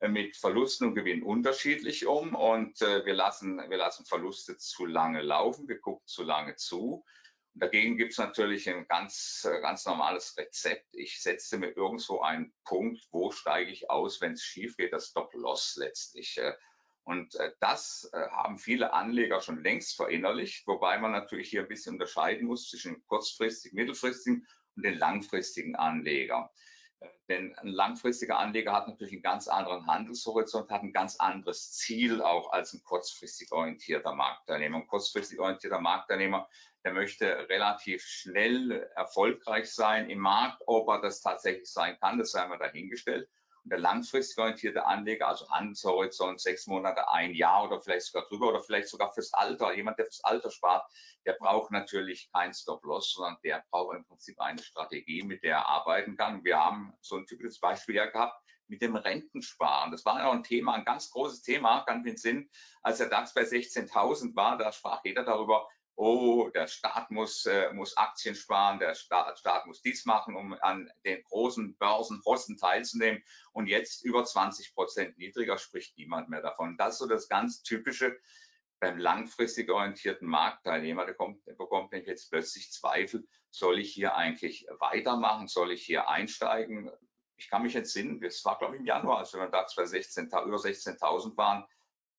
mit 0.00 0.36
Verlusten 0.36 0.88
und 0.88 0.94
Gewinnen 0.96 1.22
unterschiedlich 1.22 2.06
um 2.06 2.34
und 2.34 2.80
wir, 2.80 3.14
lassen, 3.14 3.58
wir 3.68 3.76
lassen 3.76 4.04
Verluste 4.04 4.56
zu 4.56 4.84
lange 4.84 5.22
laufen, 5.22 5.68
wir 5.68 5.78
gucken 5.78 6.06
zu 6.06 6.24
lange 6.24 6.56
zu 6.56 7.04
Dagegen 7.56 7.96
gibt 7.96 8.12
es 8.12 8.18
natürlich 8.18 8.68
ein 8.68 8.86
ganz, 8.88 9.46
äh, 9.48 9.60
ganz 9.60 9.84
normales 9.86 10.36
Rezept. 10.36 10.88
Ich 10.92 11.22
setze 11.22 11.56
mir 11.56 11.70
irgendwo 11.70 12.20
einen 12.20 12.52
Punkt, 12.64 13.06
wo 13.12 13.30
steige 13.30 13.70
ich 13.70 13.90
aus, 13.90 14.20
wenn 14.20 14.32
es 14.32 14.42
schief 14.42 14.76
geht, 14.76 14.92
das 14.92 15.08
Stop-Loss 15.08 15.76
letztlich. 15.76 16.36
Äh. 16.38 16.54
Und 17.04 17.34
äh, 17.36 17.52
das 17.60 18.10
haben 18.12 18.58
viele 18.58 18.92
Anleger 18.92 19.40
schon 19.40 19.62
längst 19.62 19.94
verinnerlicht, 19.94 20.66
wobei 20.66 20.98
man 20.98 21.12
natürlich 21.12 21.50
hier 21.50 21.60
ein 21.60 21.68
bisschen 21.68 21.94
unterscheiden 21.94 22.46
muss 22.46 22.68
zwischen 22.68 23.04
kurzfristigen, 23.06 23.76
mittelfristigen 23.76 24.46
und 24.74 24.84
den 24.84 24.98
langfristigen 24.98 25.76
Anlegern. 25.76 26.48
Denn 27.28 27.54
ein 27.56 27.68
langfristiger 27.68 28.38
Anleger 28.38 28.72
hat 28.72 28.86
natürlich 28.86 29.14
einen 29.14 29.22
ganz 29.22 29.48
anderen 29.48 29.86
Handelshorizont, 29.86 30.70
hat 30.70 30.82
ein 30.82 30.92
ganz 30.92 31.16
anderes 31.16 31.72
Ziel 31.72 32.20
auch 32.20 32.52
als 32.52 32.74
ein 32.74 32.82
kurzfristig 32.82 33.50
orientierter 33.50 34.14
Marktteilnehmer. 34.14 34.78
Ein 34.78 34.86
kurzfristig 34.86 35.40
orientierter 35.40 35.80
Marktteilnehmer, 35.80 36.48
der 36.84 36.92
möchte 36.92 37.48
relativ 37.48 38.02
schnell 38.02 38.90
erfolgreich 38.94 39.72
sein 39.72 40.10
im 40.10 40.18
Markt. 40.18 40.62
Ob 40.66 40.88
er 40.88 41.00
das 41.00 41.22
tatsächlich 41.22 41.72
sein 41.72 41.98
kann, 41.98 42.18
das 42.18 42.32
sei 42.32 42.46
mal 42.46 42.58
dahingestellt. 42.58 43.28
Und 43.64 43.70
der 43.70 43.78
langfristig 43.78 44.38
orientierte 44.38 44.84
Anleger, 44.84 45.28
also 45.28 45.48
Handelshorizont 45.48 46.40
sechs 46.40 46.66
Monate, 46.66 47.08
ein 47.08 47.34
Jahr 47.34 47.64
oder 47.64 47.80
vielleicht 47.80 48.06
sogar 48.06 48.28
drüber 48.28 48.48
oder 48.48 48.62
vielleicht 48.62 48.88
sogar 48.88 49.12
fürs 49.12 49.32
Alter, 49.32 49.74
jemand, 49.74 49.98
der 49.98 50.04
fürs 50.04 50.22
Alter 50.22 50.50
spart, 50.50 50.86
der 51.24 51.32
braucht 51.32 51.70
natürlich 51.70 52.30
kein 52.30 52.52
Stop-Loss, 52.52 53.14
sondern 53.14 53.38
der 53.42 53.64
braucht 53.70 53.96
im 53.96 54.04
Prinzip 54.04 54.38
eine 54.38 54.62
Strategie, 54.62 55.22
mit 55.22 55.42
der 55.42 55.56
er 55.56 55.66
arbeiten 55.66 56.16
kann. 56.16 56.44
Wir 56.44 56.62
haben 56.62 56.92
so 57.00 57.16
ein 57.16 57.26
typisches 57.26 57.58
Beispiel 57.58 57.94
ja 57.94 58.06
gehabt 58.06 58.38
mit 58.66 58.82
dem 58.82 58.96
Rentensparen. 58.96 59.90
Das 59.90 60.04
war 60.04 60.18
ja 60.18 60.28
auch 60.28 60.34
ein 60.34 60.42
Thema, 60.42 60.74
ein 60.74 60.84
ganz 60.84 61.10
großes 61.10 61.42
Thema, 61.42 61.84
ganz 61.84 62.04
den 62.04 62.16
Sinn, 62.16 62.50
als 62.82 62.98
der 62.98 63.08
DAX 63.08 63.32
bei 63.34 63.42
16.000 63.42 64.36
war, 64.36 64.58
da 64.58 64.72
sprach 64.72 65.00
jeder 65.04 65.24
darüber, 65.24 65.68
oh, 65.96 66.50
der 66.50 66.66
Staat 66.66 67.10
muss, 67.10 67.46
äh, 67.46 67.72
muss 67.72 67.96
Aktien 67.96 68.34
sparen, 68.34 68.78
der 68.78 68.94
Staat, 68.94 69.38
Staat 69.38 69.66
muss 69.66 69.82
dies 69.82 70.04
machen, 70.04 70.36
um 70.36 70.54
an 70.60 70.90
den 71.04 71.22
großen 71.22 71.76
Börsenposten 71.76 72.56
teilzunehmen. 72.56 73.22
Und 73.52 73.68
jetzt 73.68 74.04
über 74.04 74.24
20 74.24 74.74
Prozent 74.74 75.18
niedriger 75.18 75.58
spricht 75.58 75.96
niemand 75.96 76.28
mehr 76.28 76.42
davon. 76.42 76.76
Das 76.76 76.94
ist 76.94 76.98
so 76.98 77.06
das 77.06 77.28
ganz 77.28 77.62
typische 77.62 78.18
beim 78.80 78.98
langfristig 78.98 79.70
orientierten 79.70 80.28
Marktteilnehmer, 80.28 81.06
der, 81.06 81.14
kommt, 81.14 81.46
der 81.46 81.54
bekommt 81.54 81.92
nämlich 81.92 82.08
jetzt 82.08 82.30
plötzlich 82.30 82.70
Zweifel, 82.70 83.26
soll 83.50 83.78
ich 83.78 83.92
hier 83.92 84.14
eigentlich 84.14 84.66
weitermachen, 84.78 85.48
soll 85.48 85.72
ich 85.72 85.84
hier 85.86 86.08
einsteigen? 86.08 86.90
Ich 87.36 87.48
kann 87.48 87.62
mich 87.62 87.74
entsinnen, 87.76 88.20
das 88.20 88.44
war 88.44 88.58
glaube 88.58 88.74
ich 88.74 88.80
im 88.80 88.86
Januar, 88.86 89.18
als 89.18 89.32
wir 89.32 89.46
da 89.46 89.66
16, 89.66 90.26
über 90.26 90.56
16.000 90.56 91.36
waren, 91.36 91.64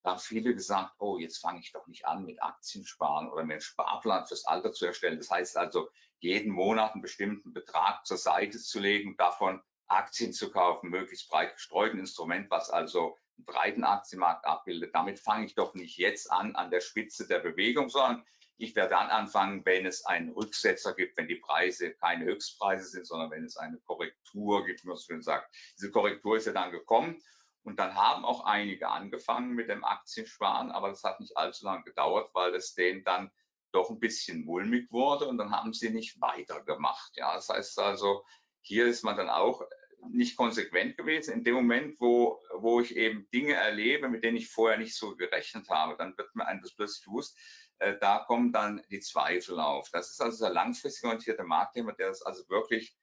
da 0.05 0.11
haben 0.11 0.19
viele 0.19 0.53
gesagt, 0.53 0.93
oh, 0.99 1.17
jetzt 1.17 1.39
fange 1.39 1.61
ich 1.61 1.71
doch 1.71 1.87
nicht 1.87 2.05
an 2.05 2.25
mit 2.25 2.41
Aktien 2.41 2.85
sparen 2.85 3.27
oder 3.27 3.43
mir 3.43 3.53
einen 3.53 3.61
Sparplan 3.61 4.27
fürs 4.27 4.45
Alter 4.45 4.71
zu 4.71 4.85
erstellen. 4.85 5.17
Das 5.17 5.31
heißt 5.31 5.57
also, 5.57 5.89
jeden 6.19 6.51
Monat 6.51 6.93
einen 6.93 7.01
bestimmten 7.01 7.53
Betrag 7.53 8.05
zur 8.05 8.17
Seite 8.17 8.59
zu 8.59 8.79
legen, 8.79 9.17
davon 9.17 9.63
Aktien 9.87 10.31
zu 10.31 10.51
kaufen, 10.51 10.91
möglichst 10.91 11.27
breit 11.27 11.55
gestreut, 11.55 11.93
ein 11.93 11.99
Instrument, 11.99 12.51
was 12.51 12.69
also 12.69 13.17
breiten 13.37 13.83
Aktienmarkt 13.83 14.45
abbildet. 14.45 14.93
Damit 14.93 15.19
fange 15.19 15.47
ich 15.47 15.55
doch 15.55 15.73
nicht 15.73 15.97
jetzt 15.97 16.31
an, 16.31 16.55
an 16.55 16.69
der 16.69 16.81
Spitze 16.81 17.27
der 17.27 17.39
Bewegung, 17.39 17.89
sondern 17.89 18.23
ich 18.57 18.75
werde 18.75 18.91
dann 18.91 19.09
anfangen, 19.09 19.65
wenn 19.65 19.87
es 19.87 20.05
einen 20.05 20.29
Rücksetzer 20.29 20.93
gibt, 20.93 21.17
wenn 21.17 21.27
die 21.27 21.35
Preise 21.35 21.95
keine 21.95 22.25
Höchstpreise 22.25 22.85
sind, 22.85 23.07
sondern 23.07 23.31
wenn 23.31 23.43
es 23.43 23.57
eine 23.57 23.79
Korrektur 23.79 24.65
gibt, 24.65 24.83
wie 24.83 24.87
man 24.87 24.97
so 24.97 25.05
schön 25.05 25.23
sagt. 25.23 25.53
Diese 25.77 25.89
Korrektur 25.89 26.37
ist 26.37 26.45
ja 26.45 26.53
dann 26.53 26.71
gekommen 26.71 27.21
und 27.65 27.79
dann 27.79 27.95
haben 27.95 28.23
auch 28.23 28.45
einige 28.45 28.89
angefangen 28.89 29.53
mit 29.53 29.69
dem 29.69 29.83
Aktiensparen, 29.83 30.71
aber 30.71 30.89
das 30.89 31.03
hat 31.03 31.19
nicht 31.19 31.35
allzu 31.35 31.65
lange 31.65 31.83
gedauert, 31.83 32.29
weil 32.33 32.53
es 32.53 32.75
denen 32.75 33.03
dann 33.03 33.31
doch 33.71 33.89
ein 33.89 33.99
bisschen 33.99 34.45
mulmig 34.45 34.91
wurde 34.91 35.27
und 35.27 35.37
dann 35.37 35.51
haben 35.51 35.73
sie 35.73 35.89
nicht 35.89 36.21
weitergemacht. 36.21 37.11
Ja, 37.17 37.33
das 37.33 37.49
heißt 37.49 37.79
also, 37.79 38.23
hier 38.61 38.85
ist 38.85 39.03
man 39.03 39.17
dann 39.17 39.29
auch 39.29 39.63
nicht 40.09 40.37
konsequent 40.37 40.95
gewesen. 40.95 41.33
In 41.33 41.43
dem 41.43 41.55
Moment, 41.55 41.99
wo, 41.99 42.39
wo 42.53 42.79
ich 42.79 42.95
eben 42.95 43.27
Dinge 43.31 43.53
erlebe, 43.53 44.09
mit 44.09 44.23
denen 44.23 44.37
ich 44.37 44.49
vorher 44.49 44.77
nicht 44.77 44.95
so 44.95 45.15
gerechnet 45.15 45.67
habe, 45.69 45.97
dann 45.97 46.15
wird 46.17 46.35
mir 46.35 46.45
das 46.61 46.75
plötzlich 46.75 47.05
bewusst, 47.05 47.37
äh, 47.79 47.97
da 47.99 48.19
kommen 48.19 48.53
dann 48.53 48.81
die 48.91 48.99
Zweifel 48.99 49.59
auf. 49.59 49.89
Das 49.91 50.11
ist 50.11 50.21
also 50.21 50.45
der 50.45 50.53
langfristig 50.53 51.03
orientierte 51.03 51.43
Marktthema, 51.43 51.93
der 51.93 52.09
das 52.09 52.21
also 52.21 52.47
wirklich 52.47 52.95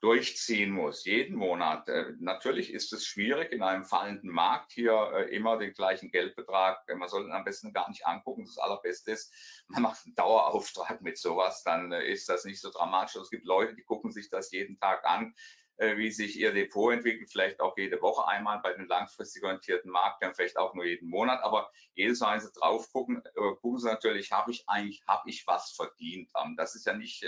durchziehen 0.00 0.70
muss, 0.70 1.04
jeden 1.04 1.36
Monat. 1.36 1.88
Äh, 1.88 2.12
natürlich 2.20 2.72
ist 2.72 2.92
es 2.92 3.04
schwierig 3.04 3.52
in 3.52 3.62
einem 3.62 3.84
fallenden 3.84 4.30
Markt 4.30 4.72
hier 4.72 4.92
äh, 5.14 5.34
immer 5.34 5.58
den 5.58 5.72
gleichen 5.72 6.10
Geldbetrag. 6.10 6.84
Man 6.96 7.08
sollte 7.08 7.32
am 7.32 7.44
besten 7.44 7.72
gar 7.72 7.88
nicht 7.88 8.06
angucken. 8.06 8.44
Das 8.44 8.58
Allerbeste 8.58 9.10
ist, 9.10 9.32
man 9.66 9.82
macht 9.82 10.06
einen 10.06 10.14
Dauerauftrag 10.14 11.02
mit 11.02 11.18
sowas, 11.18 11.64
dann 11.64 11.90
äh, 11.90 12.06
ist 12.06 12.28
das 12.28 12.44
nicht 12.44 12.60
so 12.60 12.70
dramatisch. 12.70 13.16
Es 13.16 13.30
gibt 13.30 13.44
Leute, 13.44 13.74
die 13.74 13.82
gucken 13.82 14.12
sich 14.12 14.30
das 14.30 14.52
jeden 14.52 14.78
Tag 14.78 15.04
an 15.04 15.34
wie 15.80 16.10
sich 16.10 16.36
ihr 16.36 16.52
Depot 16.52 16.92
entwickelt, 16.92 17.30
vielleicht 17.30 17.60
auch 17.60 17.76
jede 17.78 18.02
Woche 18.02 18.26
einmal 18.26 18.58
bei 18.58 18.72
den 18.72 18.88
langfristig 18.88 19.44
orientierten 19.44 19.92
Marktern, 19.92 20.34
vielleicht 20.34 20.56
auch 20.56 20.74
nur 20.74 20.84
jeden 20.84 21.08
Monat, 21.08 21.40
aber 21.44 21.70
jedes 21.94 22.18
Mal, 22.18 22.34
wenn 22.34 22.40
sie 22.40 22.50
drauf 22.50 22.90
gucken, 22.90 23.22
gucken 23.60 23.78
sie 23.78 23.86
natürlich, 23.86 24.32
habe 24.32 24.50
ich 24.50 24.64
eigentlich, 24.68 25.04
habe 25.06 25.30
ich 25.30 25.46
was 25.46 25.70
verdient? 25.70 26.32
Das 26.56 26.74
ist 26.74 26.84
ja 26.84 26.94
nicht 26.94 27.24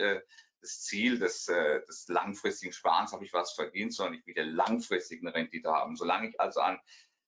das 0.61 0.83
Ziel 0.83 1.19
des, 1.19 1.49
äh, 1.49 1.81
des 1.87 2.09
langfristigen 2.09 2.73
Sparens, 2.73 3.13
habe 3.13 3.25
ich 3.25 3.33
was 3.33 3.53
verdient, 3.53 3.95
sondern 3.95 4.15
ich 4.15 4.27
will 4.27 4.39
eine 4.39 4.51
langfristige 4.51 5.33
Rendite 5.33 5.71
haben. 5.71 5.97
Solange 5.97 6.29
ich 6.29 6.41
also 6.41 6.61
an 6.61 6.79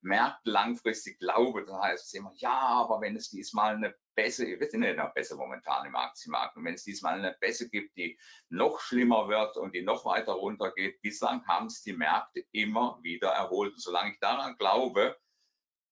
Märkte 0.03 0.51
langfristig 0.51 1.19
glaube, 1.19 1.65
dann 1.65 1.81
heißt 1.81 2.07
es 2.07 2.15
immer, 2.15 2.33
ja, 2.35 2.51
aber 2.51 3.01
wenn 3.01 3.17
es 3.17 3.31
diesmal 3.31 3.77
eine 3.77 3.95
bessere, 4.15 4.59
wir 4.59 4.69
sind 4.69 4.83
ja 4.83 4.95
noch 4.95 5.15
besser 5.15 5.37
momentan 5.37 5.87
im 5.87 5.95
Aktienmarkt, 5.95 6.57
und 6.57 6.65
wenn 6.65 6.75
es 6.75 6.85
diesmal 6.85 7.19
eine 7.19 7.37
bessere 7.41 7.69
gibt, 7.69 7.97
die 7.97 8.19
noch 8.49 8.81
schlimmer 8.81 9.29
wird 9.29 9.57
und 9.57 9.75
die 9.75 9.83
noch 9.83 10.05
weiter 10.05 10.33
runtergeht, 10.33 11.01
bislang 11.03 11.47
haben 11.47 11.67
es 11.67 11.83
die 11.83 11.93
Märkte 11.93 12.45
immer 12.51 12.99
wieder 13.03 13.31
erholt. 13.31 13.75
Und 13.75 13.81
solange 13.81 14.13
ich 14.13 14.19
daran 14.19 14.57
glaube, 14.57 15.17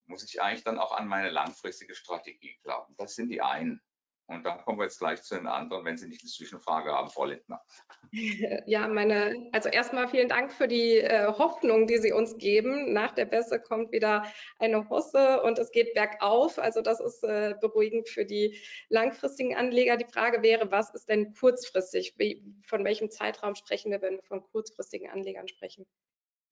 muss 0.06 0.24
ich 0.24 0.42
eigentlich 0.42 0.64
dann 0.64 0.78
auch 0.78 0.92
an 0.92 1.06
meine 1.06 1.30
langfristige 1.30 1.94
Strategie 1.94 2.58
glauben. 2.64 2.94
Das 2.98 3.14
sind 3.14 3.28
die 3.28 3.42
einen. 3.42 3.80
Und 4.30 4.44
dann 4.44 4.64
kommen 4.64 4.78
wir 4.78 4.84
jetzt 4.84 5.00
gleich 5.00 5.22
zu 5.22 5.34
den 5.34 5.48
anderen, 5.48 5.84
wenn 5.84 5.98
Sie 5.98 6.06
nicht 6.06 6.22
eine 6.22 6.30
Zwischenfrage 6.30 6.92
haben, 6.92 7.10
Frau 7.10 7.24
Lindner. 7.24 7.60
Ja, 8.12 8.86
meine, 8.86 9.48
also 9.52 9.68
erstmal 9.68 10.08
vielen 10.08 10.28
Dank 10.28 10.52
für 10.52 10.68
die 10.68 10.98
äh, 10.98 11.26
Hoffnung, 11.26 11.88
die 11.88 11.98
Sie 11.98 12.12
uns 12.12 12.38
geben. 12.38 12.92
Nach 12.92 13.12
der 13.12 13.24
Bässe 13.24 13.60
kommt 13.60 13.90
wieder 13.90 14.24
eine 14.60 14.88
Hosse 14.88 15.42
und 15.42 15.58
es 15.58 15.72
geht 15.72 15.94
bergauf. 15.94 16.60
Also 16.60 16.80
das 16.80 17.00
ist 17.00 17.24
äh, 17.24 17.56
beruhigend 17.60 18.08
für 18.08 18.24
die 18.24 18.56
langfristigen 18.88 19.56
Anleger. 19.56 19.96
Die 19.96 20.06
Frage 20.12 20.42
wäre, 20.42 20.70
was 20.70 20.94
ist 20.94 21.08
denn 21.08 21.34
kurzfristig? 21.34 22.14
Wie, 22.16 22.44
von 22.64 22.84
welchem 22.84 23.10
Zeitraum 23.10 23.56
sprechen 23.56 23.90
wir, 23.90 24.00
wenn 24.00 24.14
wir 24.14 24.22
von 24.22 24.42
kurzfristigen 24.42 25.10
Anlegern 25.10 25.48
sprechen? 25.48 25.86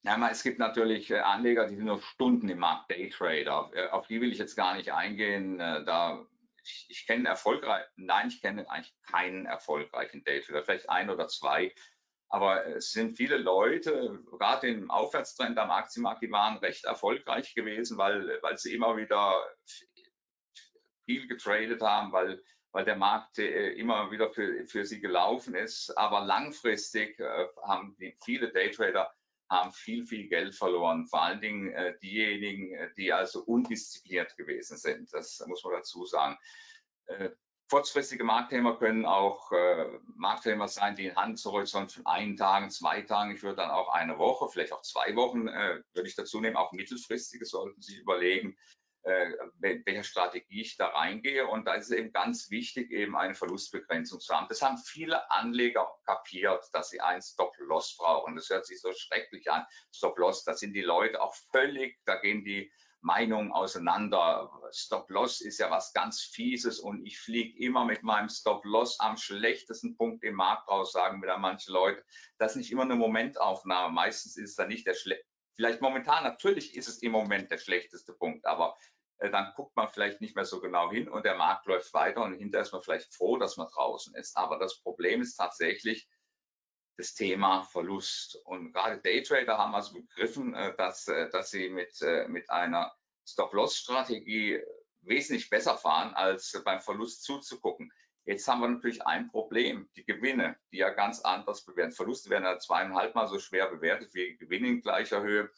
Ja, 0.02 0.28
es 0.30 0.42
gibt 0.42 0.58
natürlich 0.58 1.10
äh, 1.10 1.18
Anleger, 1.18 1.68
die 1.68 1.76
sind 1.76 1.84
nur 1.84 2.00
Stunden 2.00 2.48
im 2.48 2.58
Markt, 2.58 2.90
Daytrader. 2.90 3.70
Äh, 3.74 3.88
auf 3.90 4.08
die 4.08 4.20
will 4.20 4.32
ich 4.32 4.38
jetzt 4.38 4.56
gar 4.56 4.74
nicht 4.74 4.92
eingehen. 4.92 5.60
Äh, 5.60 5.84
da 5.84 6.26
ich, 6.64 6.86
ich 6.88 7.06
kenne 7.06 7.28
erfolgreich, 7.28 7.84
nein, 7.96 8.28
ich 8.28 8.40
kenne 8.40 8.68
eigentlich 8.70 8.94
keinen 9.02 9.46
erfolgreichen 9.46 10.24
Daytrader, 10.24 10.64
vielleicht 10.64 10.90
ein 10.90 11.10
oder 11.10 11.28
zwei. 11.28 11.74
Aber 12.30 12.66
es 12.66 12.92
sind 12.92 13.16
viele 13.16 13.38
Leute, 13.38 14.22
gerade 14.30 14.68
im 14.68 14.90
Aufwärtstrend 14.90 15.56
am 15.58 15.70
Aktienmarkt, 15.70 16.22
die 16.22 16.30
waren 16.30 16.58
recht 16.58 16.84
erfolgreich 16.84 17.54
gewesen, 17.54 17.96
weil, 17.96 18.38
weil 18.42 18.58
sie 18.58 18.74
immer 18.74 18.96
wieder 18.96 19.42
viel 21.06 21.26
getradet 21.26 21.80
haben, 21.80 22.12
weil, 22.12 22.42
weil 22.72 22.84
der 22.84 22.96
Markt 22.96 23.38
äh, 23.38 23.70
immer 23.72 24.10
wieder 24.10 24.30
für, 24.30 24.66
für 24.66 24.84
sie 24.84 25.00
gelaufen 25.00 25.54
ist. 25.54 25.96
Aber 25.96 26.20
langfristig 26.20 27.18
äh, 27.18 27.46
haben 27.62 27.96
viele 28.22 28.52
Daytrader 28.52 29.10
haben 29.50 29.72
viel, 29.72 30.06
viel 30.06 30.28
Geld 30.28 30.54
verloren. 30.54 31.06
Vor 31.06 31.22
allen 31.22 31.40
Dingen 31.40 31.72
äh, 31.72 31.98
diejenigen, 31.98 32.74
äh, 32.74 32.90
die 32.96 33.12
also 33.12 33.42
undiszipliniert 33.44 34.36
gewesen 34.36 34.76
sind. 34.76 35.12
Das 35.12 35.42
muss 35.46 35.64
man 35.64 35.74
dazu 35.74 36.04
sagen. 36.06 36.36
Äh, 37.06 37.30
kurzfristige 37.70 38.24
Marktthema 38.24 38.76
können 38.76 39.04
auch 39.04 39.52
äh, 39.52 39.98
Marktthema 40.14 40.68
sein, 40.68 40.96
die 40.96 41.06
in 41.06 41.16
Handelshorizont 41.16 41.92
von 41.92 42.06
einen 42.06 42.36
Tagen, 42.36 42.70
zwei 42.70 43.02
Tagen, 43.02 43.34
ich 43.34 43.42
würde 43.42 43.56
dann 43.56 43.70
auch 43.70 43.90
eine 43.90 44.18
Woche, 44.18 44.48
vielleicht 44.48 44.72
auch 44.72 44.82
zwei 44.82 45.14
Wochen, 45.16 45.48
äh, 45.48 45.82
würde 45.92 46.08
ich 46.08 46.16
dazu 46.16 46.40
nehmen. 46.40 46.56
Auch 46.56 46.72
mittelfristige 46.72 47.44
sollten 47.44 47.80
sich 47.80 47.98
überlegen, 47.98 48.56
äh, 49.02 49.32
welcher 49.60 50.02
Strategie 50.02 50.60
ich 50.60 50.76
da 50.76 50.88
reingehe. 50.88 51.46
Und 51.46 51.66
da 51.66 51.74
ist 51.74 51.86
es 51.86 51.96
eben 51.96 52.12
ganz 52.12 52.50
wichtig, 52.50 52.90
eben 52.90 53.16
eine 53.16 53.34
Verlustbegrenzung 53.34 54.20
zu 54.20 54.34
haben. 54.34 54.46
Das 54.48 54.62
haben 54.62 54.78
viele 54.78 55.30
Anleger 55.30 55.88
kapiert, 56.04 56.64
dass 56.72 56.90
sie 56.90 57.00
ein 57.00 57.22
Stop-Loss 57.22 57.96
brauchen. 57.96 58.36
Das 58.36 58.50
hört 58.50 58.66
sich 58.66 58.80
so 58.80 58.92
schrecklich 58.92 59.50
an. 59.50 59.64
Stop-Loss, 59.92 60.44
da 60.44 60.54
sind 60.54 60.74
die 60.74 60.82
Leute 60.82 61.20
auch 61.22 61.34
völlig, 61.52 61.98
da 62.04 62.16
gehen 62.16 62.44
die 62.44 62.70
Meinungen 63.00 63.52
auseinander. 63.52 64.50
Stop-Loss 64.72 65.40
ist 65.40 65.58
ja 65.58 65.70
was 65.70 65.92
ganz 65.92 66.22
Fieses 66.22 66.80
und 66.80 67.06
ich 67.06 67.20
fliege 67.20 67.58
immer 67.64 67.84
mit 67.84 68.02
meinem 68.02 68.28
Stop-Loss 68.28 68.98
am 69.00 69.16
schlechtesten 69.16 69.96
Punkt 69.96 70.24
im 70.24 70.34
Markt 70.34 70.68
raus, 70.68 70.92
sagen 70.92 71.20
mir 71.20 71.28
da 71.28 71.38
manche 71.38 71.72
Leute. 71.72 72.04
Das 72.38 72.52
ist 72.52 72.56
nicht 72.56 72.72
immer 72.72 72.82
eine 72.82 72.96
Momentaufnahme. 72.96 73.94
Meistens 73.94 74.36
ist 74.36 74.58
dann 74.58 74.68
nicht 74.68 74.86
der 74.86 74.94
Vielleicht 75.58 75.80
momentan, 75.80 76.22
natürlich 76.22 76.76
ist 76.76 76.86
es 76.86 77.02
im 77.02 77.10
Moment 77.10 77.50
der 77.50 77.58
schlechteste 77.58 78.12
Punkt, 78.12 78.46
aber 78.46 78.78
äh, 79.18 79.28
dann 79.28 79.52
guckt 79.56 79.74
man 79.74 79.88
vielleicht 79.88 80.20
nicht 80.20 80.36
mehr 80.36 80.44
so 80.44 80.60
genau 80.60 80.88
hin 80.92 81.08
und 81.08 81.24
der 81.24 81.34
Markt 81.34 81.66
läuft 81.66 81.92
weiter 81.94 82.22
und 82.22 82.34
hinterher 82.34 82.62
ist 82.62 82.70
man 82.70 82.80
vielleicht 82.80 83.12
froh, 83.12 83.38
dass 83.38 83.56
man 83.56 83.66
draußen 83.66 84.14
ist. 84.14 84.36
Aber 84.36 84.60
das 84.60 84.80
Problem 84.80 85.20
ist 85.20 85.34
tatsächlich 85.34 86.08
das 86.96 87.14
Thema 87.14 87.64
Verlust. 87.64 88.36
Und 88.44 88.72
gerade 88.72 89.00
Daytrader 89.00 89.58
haben 89.58 89.74
also 89.74 89.94
begriffen, 89.94 90.54
äh, 90.54 90.76
dass, 90.76 91.08
äh, 91.08 91.28
dass 91.30 91.50
sie 91.50 91.70
mit, 91.70 91.92
mit 92.28 92.48
einer 92.50 92.94
Stop-Loss-Strategie 93.26 94.62
wesentlich 95.00 95.50
besser 95.50 95.76
fahren, 95.76 96.14
als 96.14 96.52
beim 96.64 96.80
Verlust 96.80 97.24
zuzugucken. 97.24 97.90
Jetzt 98.28 98.46
haben 98.46 98.60
wir 98.60 98.68
natürlich 98.68 99.00
ein 99.06 99.30
Problem, 99.30 99.88
die 99.96 100.04
Gewinne, 100.04 100.58
die 100.70 100.76
ja 100.76 100.90
ganz 100.90 101.20
anders 101.20 101.64
bewerten. 101.64 101.92
Verluste 101.92 102.28
werden 102.28 102.44
ja 102.44 102.58
zweieinhalb 102.58 103.14
Mal 103.14 103.26
so 103.26 103.38
schwer 103.38 103.68
bewertet 103.68 104.12
wie 104.12 104.36
Gewinne 104.36 104.68
in 104.68 104.82
gleicher 104.82 105.22
Höhe, 105.22 105.50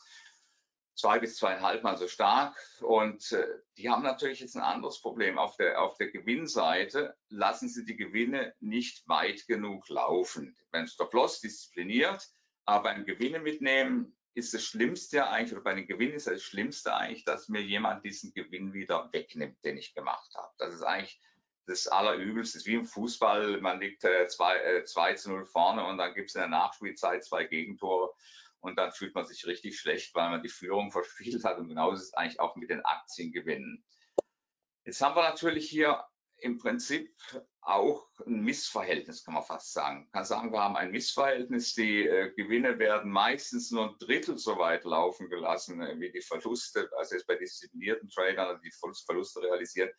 zwei 0.94 1.18
bis 1.18 1.34
zweieinhalb 1.34 1.82
Mal 1.82 1.96
so 1.96 2.06
stark. 2.06 2.56
Und 2.80 3.32
äh, 3.32 3.44
die 3.76 3.90
haben 3.90 4.04
natürlich 4.04 4.38
jetzt 4.38 4.54
ein 4.54 4.62
anderes 4.62 5.00
Problem. 5.00 5.36
Auf 5.36 5.56
der, 5.56 5.82
auf 5.82 5.96
der 5.96 6.12
Gewinnseite 6.12 7.16
lassen 7.28 7.68
sie 7.68 7.84
die 7.84 7.96
Gewinne 7.96 8.54
nicht 8.60 9.02
weit 9.08 9.48
genug 9.48 9.88
laufen. 9.88 10.56
Beim 10.70 10.86
Stop-Loss 10.86 11.40
diszipliniert, 11.40 12.24
aber 12.66 12.84
beim 12.84 13.04
Gewinne 13.04 13.40
mitnehmen 13.40 14.16
ist 14.34 14.54
das 14.54 14.62
Schlimmste 14.62 15.26
eigentlich, 15.26 15.54
oder 15.54 15.64
bei 15.64 15.74
den 15.74 15.88
Gewinnen 15.88 16.14
ist 16.14 16.28
das 16.28 16.40
Schlimmste 16.40 16.94
eigentlich, 16.94 17.24
dass 17.24 17.48
mir 17.48 17.62
jemand 17.62 18.04
diesen 18.04 18.32
Gewinn 18.32 18.72
wieder 18.72 19.12
wegnimmt, 19.12 19.58
den 19.64 19.76
ich 19.76 19.92
gemacht 19.92 20.32
habe. 20.36 20.52
Das 20.58 20.72
ist 20.72 20.84
eigentlich 20.84 21.20
das 21.70 21.86
Allerübelste 21.86 22.58
ist 22.58 22.66
wie 22.66 22.74
im 22.74 22.84
Fußball, 22.84 23.60
man 23.60 23.80
liegt 23.80 24.02
äh, 24.04 24.26
2, 24.26 24.56
äh, 24.56 24.84
2 24.84 25.14
zu 25.14 25.30
0 25.30 25.46
vorne 25.46 25.86
und 25.86 25.98
dann 25.98 26.14
gibt 26.14 26.30
es 26.30 26.34
in 26.34 26.40
der 26.40 26.48
Nachspielzeit 26.48 27.24
zwei 27.24 27.44
Gegentore 27.44 28.12
und 28.58 28.76
dann 28.76 28.92
fühlt 28.92 29.14
man 29.14 29.24
sich 29.24 29.46
richtig 29.46 29.78
schlecht, 29.78 30.14
weil 30.14 30.30
man 30.30 30.42
die 30.42 30.48
Führung 30.48 30.90
verspielt 30.92 31.44
hat 31.44 31.58
und 31.58 31.68
genauso 31.68 31.94
ist 31.94 32.08
es 32.08 32.14
eigentlich 32.14 32.40
auch 32.40 32.56
mit 32.56 32.70
den 32.70 32.84
Aktiengewinnen. 32.84 33.84
Jetzt 34.84 35.00
haben 35.00 35.14
wir 35.14 35.22
natürlich 35.22 35.68
hier 35.68 36.04
im 36.38 36.58
Prinzip 36.58 37.14
auch 37.60 38.08
ein 38.26 38.42
Missverhältnis, 38.42 39.22
kann 39.22 39.34
man 39.34 39.44
fast 39.44 39.72
sagen. 39.72 40.00
Man 40.00 40.10
kann 40.10 40.24
sagen, 40.24 40.52
wir 40.52 40.60
haben 40.60 40.76
ein 40.76 40.90
Missverhältnis. 40.90 41.74
Die 41.74 42.06
äh, 42.06 42.32
Gewinne 42.34 42.78
werden 42.78 43.12
meistens 43.12 43.70
nur 43.70 43.90
ein 43.90 43.96
Drittel 43.98 44.38
so 44.38 44.56
weit 44.58 44.84
laufen 44.84 45.28
gelassen 45.28 45.82
äh, 45.82 46.00
wie 46.00 46.10
die 46.10 46.22
Verluste. 46.22 46.90
Also 46.96 47.14
jetzt 47.14 47.26
bei 47.26 47.36
disziplinierten 47.36 48.08
Tradern, 48.08 48.60
die 48.64 48.72
Verluste 49.04 49.42
realisieren, 49.42 49.90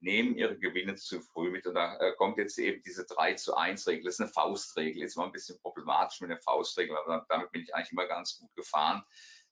nehmen 0.00 0.34
ihre 0.36 0.58
Gewinne 0.58 0.94
zu 0.94 1.20
früh 1.20 1.50
mit. 1.50 1.66
Und 1.66 1.74
da 1.74 1.96
äh, 1.98 2.14
kommt 2.16 2.38
jetzt 2.38 2.58
eben 2.58 2.82
diese 2.82 3.06
3 3.06 3.34
zu 3.34 3.54
1 3.56 3.86
Regel. 3.86 4.04
Das 4.04 4.14
ist 4.14 4.20
eine 4.20 4.30
Faustregel. 4.30 5.02
Ist 5.02 5.16
immer 5.16 5.26
ein 5.26 5.32
bisschen 5.32 5.60
problematisch 5.60 6.20
mit 6.20 6.30
der 6.30 6.40
Faustregel, 6.40 6.96
aber 6.96 7.26
damit 7.28 7.52
bin 7.52 7.62
ich 7.62 7.74
eigentlich 7.74 7.92
immer 7.92 8.06
ganz 8.06 8.38
gut 8.38 8.54
gefahren, 8.54 9.02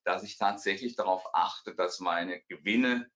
dass 0.04 0.22
ich 0.22 0.38
tatsächlich 0.38 0.96
darauf 0.96 1.24
achte, 1.34 1.74
dass 1.74 2.00
meine 2.00 2.40
Gewinne 2.48 3.10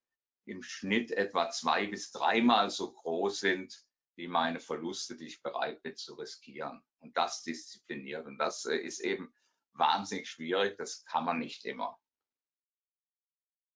im 0.45 0.61
Schnitt 0.61 1.11
etwa 1.11 1.49
zwei 1.49 1.87
bis 1.87 2.11
dreimal 2.11 2.69
so 2.69 2.93
groß 2.93 3.39
sind 3.39 3.83
wie 4.15 4.27
meine 4.27 4.59
Verluste, 4.59 5.15
die 5.15 5.25
ich 5.25 5.41
bereit 5.41 5.81
bin 5.81 5.95
zu 5.95 6.13
riskieren. 6.13 6.83
Und 6.99 7.17
das 7.17 7.41
diszipliniert. 7.41 8.27
Und 8.27 8.37
das 8.37 8.65
äh, 8.65 8.75
ist 8.75 8.99
eben 8.99 9.33
wahnsinnig 9.73 10.29
schwierig. 10.29 10.77
Das 10.77 11.03
kann 11.05 11.25
man 11.25 11.39
nicht 11.39 11.65
immer. 11.65 11.97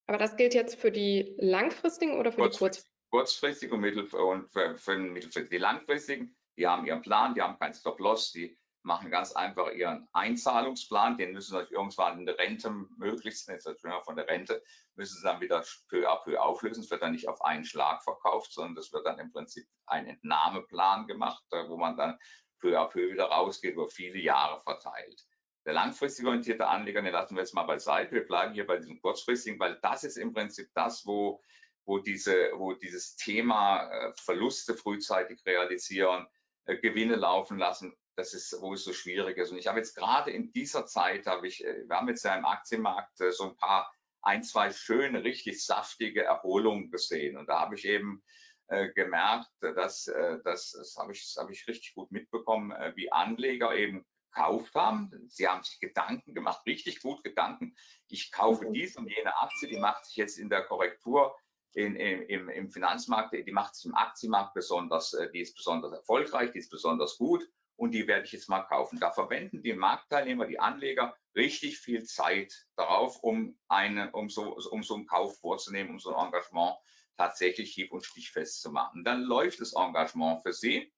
Aber 0.06 0.18
das 0.18 0.38
gilt 0.38 0.54
jetzt 0.54 0.80
für 0.80 0.92
die 0.92 1.36
langfristigen 1.38 2.18
oder 2.18 2.32
für 2.32 2.42
kurzfristig, 2.42 2.84
die 2.84 2.88
kurzfristigen? 2.88 2.97
Kurzfristig 3.10 3.72
und, 3.72 3.82
mittel 3.82 4.04
und 4.04 4.52
für, 4.52 4.78
für 4.78 4.98
mittelfristig. 4.98 5.50
Die 5.50 5.58
langfristigen, 5.58 6.36
die 6.58 6.68
haben 6.68 6.86
ihren 6.86 7.02
Plan, 7.02 7.34
die 7.34 7.42
haben 7.42 7.58
keinen 7.58 7.74
Stop-Loss, 7.74 8.32
die 8.32 8.58
machen 8.88 9.12
ganz 9.12 9.34
einfach 9.34 9.72
ihren 9.72 10.08
Einzahlungsplan, 10.14 11.18
den 11.18 11.34
müssen 11.34 11.58
sie 11.58 11.74
irgendwann 11.74 12.20
in 12.20 12.26
der 12.26 12.38
Rente 12.38 12.70
möglichst, 12.98 13.48
jetzt 13.50 13.70
von 14.04 14.16
der 14.16 14.28
Rente, 14.28 14.64
müssen 14.96 15.18
sie 15.18 15.24
dann 15.24 15.42
wieder 15.42 15.64
peu 15.90 16.10
à 16.10 16.24
peu 16.24 16.40
auflösen. 16.40 16.84
Es 16.84 16.90
wird 16.90 17.02
dann 17.02 17.12
nicht 17.12 17.28
auf 17.28 17.42
einen 17.44 17.66
Schlag 17.66 18.02
verkauft, 18.04 18.54
sondern 18.54 18.76
das 18.76 18.92
wird 18.94 19.06
dann 19.06 19.20
im 19.20 19.32
Prinzip 19.32 19.68
ein 19.86 20.08
Entnahmeplan 20.08 21.06
gemacht, 21.06 21.44
wo 21.52 21.78
man 21.78 21.98
dann 21.98 22.18
peu 22.60 22.80
à 22.80 22.88
peu 22.88 23.12
wieder 23.12 23.26
rausgeht, 23.26 23.74
über 23.74 23.88
viele 23.88 24.20
Jahre 24.20 24.62
verteilt. 24.62 25.28
Der 25.66 25.74
langfristig 25.74 26.26
orientierte 26.26 26.66
Anleger, 26.66 27.02
den 27.02 27.12
lassen 27.12 27.36
wir 27.36 27.42
jetzt 27.42 27.54
mal 27.54 27.64
beiseite. 27.64 28.14
Wir 28.14 28.26
bleiben 28.26 28.54
hier 28.54 28.66
bei 28.66 28.78
diesem 28.78 29.02
kurzfristigen, 29.02 29.60
weil 29.60 29.78
das 29.82 30.06
ist 30.06 30.16
im 30.18 30.34
Prinzip 30.34 30.70
das, 30.74 31.06
wo, 31.06 31.42
wo, 31.88 32.00
diese, 32.00 32.52
wo 32.56 32.74
dieses 32.74 33.16
Thema 33.16 33.90
äh, 33.90 34.14
Verluste 34.18 34.76
frühzeitig 34.76 35.44
realisieren, 35.46 36.28
äh, 36.66 36.78
Gewinne 36.78 37.16
laufen 37.16 37.58
lassen, 37.58 37.96
das 38.16 38.34
ist, 38.34 38.58
wo 38.60 38.74
es 38.74 38.84
so 38.84 38.94
schwierig 38.94 39.38
ist. 39.38 39.52
Und 39.52 39.58
ich 39.58 39.68
habe 39.68 39.80
jetzt 39.80 39.96
gerade 39.96 40.32
in 40.32 40.52
dieser 40.52 40.86
Zeit, 40.86 41.26
habe 41.26 41.48
ich, 41.48 41.64
äh, 41.64 41.88
wir 41.88 41.96
haben 41.96 42.10
jetzt 42.10 42.24
ja 42.24 42.36
im 42.36 42.46
Aktienmarkt 42.46 43.18
so 43.18 43.46
ein 43.46 43.56
paar, 43.56 43.92
ein, 44.22 44.44
zwei 44.44 44.72
schöne, 44.72 45.24
richtig 45.24 45.64
saftige 45.64 46.24
Erholungen 46.24 46.92
gesehen. 46.92 47.38
Und 47.38 47.48
da 47.48 47.62
habe 47.62 47.76
ich 47.76 47.86
eben 47.86 48.22
äh, 48.68 48.90
gemerkt, 48.90 49.50
dass, 49.62 50.08
äh, 50.08 50.40
dass 50.44 50.72
das 50.72 50.98
habe 50.98 51.14
ich, 51.14 51.22
das 51.22 51.42
habe 51.42 51.54
ich 51.54 51.68
richtig 51.68 51.94
gut 51.94 52.12
mitbekommen, 52.12 52.72
äh, 52.72 52.92
wie 52.96 53.12
Anleger 53.14 53.74
eben 53.74 54.06
gekauft 54.30 54.76
haben. 54.76 55.12
Sie 55.30 55.48
haben 55.48 55.64
sich 55.64 55.80
Gedanken 55.80 56.34
gemacht, 56.34 56.66
richtig 56.66 57.02
gut 57.02 57.24
Gedanken. 57.24 57.78
Ich 58.10 58.32
kaufe 58.32 58.68
mhm. 58.68 58.74
dies 58.74 58.98
und 58.98 59.08
jene 59.08 59.38
Aktie, 59.38 59.70
die 59.70 59.80
macht 59.80 60.06
sich 60.06 60.18
jetzt 60.18 60.38
in 60.38 60.50
der 60.50 60.64
Korrektur 60.64 61.34
in, 61.78 61.96
im, 61.96 62.50
im 62.50 62.72
Finanzmarkt, 62.72 63.34
die 63.34 63.52
macht 63.52 63.76
sich 63.76 63.86
im 63.86 63.96
Aktienmarkt 63.96 64.56
besonders, 64.56 65.14
äh, 65.14 65.30
die 65.32 65.42
ist 65.42 65.56
besonders 65.56 65.94
erfolgreich, 65.94 66.52
die 66.52 66.60
ist 66.60 66.72
besonders 66.72 67.18
gut 67.18 67.48
und 67.76 67.92
die 67.92 68.08
werde 68.08 68.26
ich 68.26 68.32
jetzt 68.32 68.50
mal 68.50 68.64
kaufen. 68.64 69.00
Da 69.00 69.12
verwenden 69.12 69.62
die 69.62 69.74
Marktteilnehmer, 69.74 70.48
die 70.48 70.60
Anleger 70.60 71.16
richtig 71.36 71.78
viel 71.78 72.04
Zeit 72.04 72.68
darauf, 72.76 73.22
um, 73.22 73.60
eine, 73.68 74.12
um, 74.12 74.28
so, 74.28 74.58
um 74.72 74.82
so 74.82 74.96
einen 74.96 75.06
Kauf 75.06 75.40
vorzunehmen, 75.40 75.92
um 75.92 76.00
so 76.00 76.16
ein 76.16 76.26
Engagement 76.26 76.76
tatsächlich 77.16 77.74
hieb- 77.74 77.92
und 77.92 78.04
stichfest 78.04 78.62
zu 78.62 78.72
machen. 78.72 79.04
Dann 79.04 79.22
läuft 79.22 79.62
das 79.62 79.74
Engagement 79.74 80.42
für 80.42 80.54
sie 80.54 80.92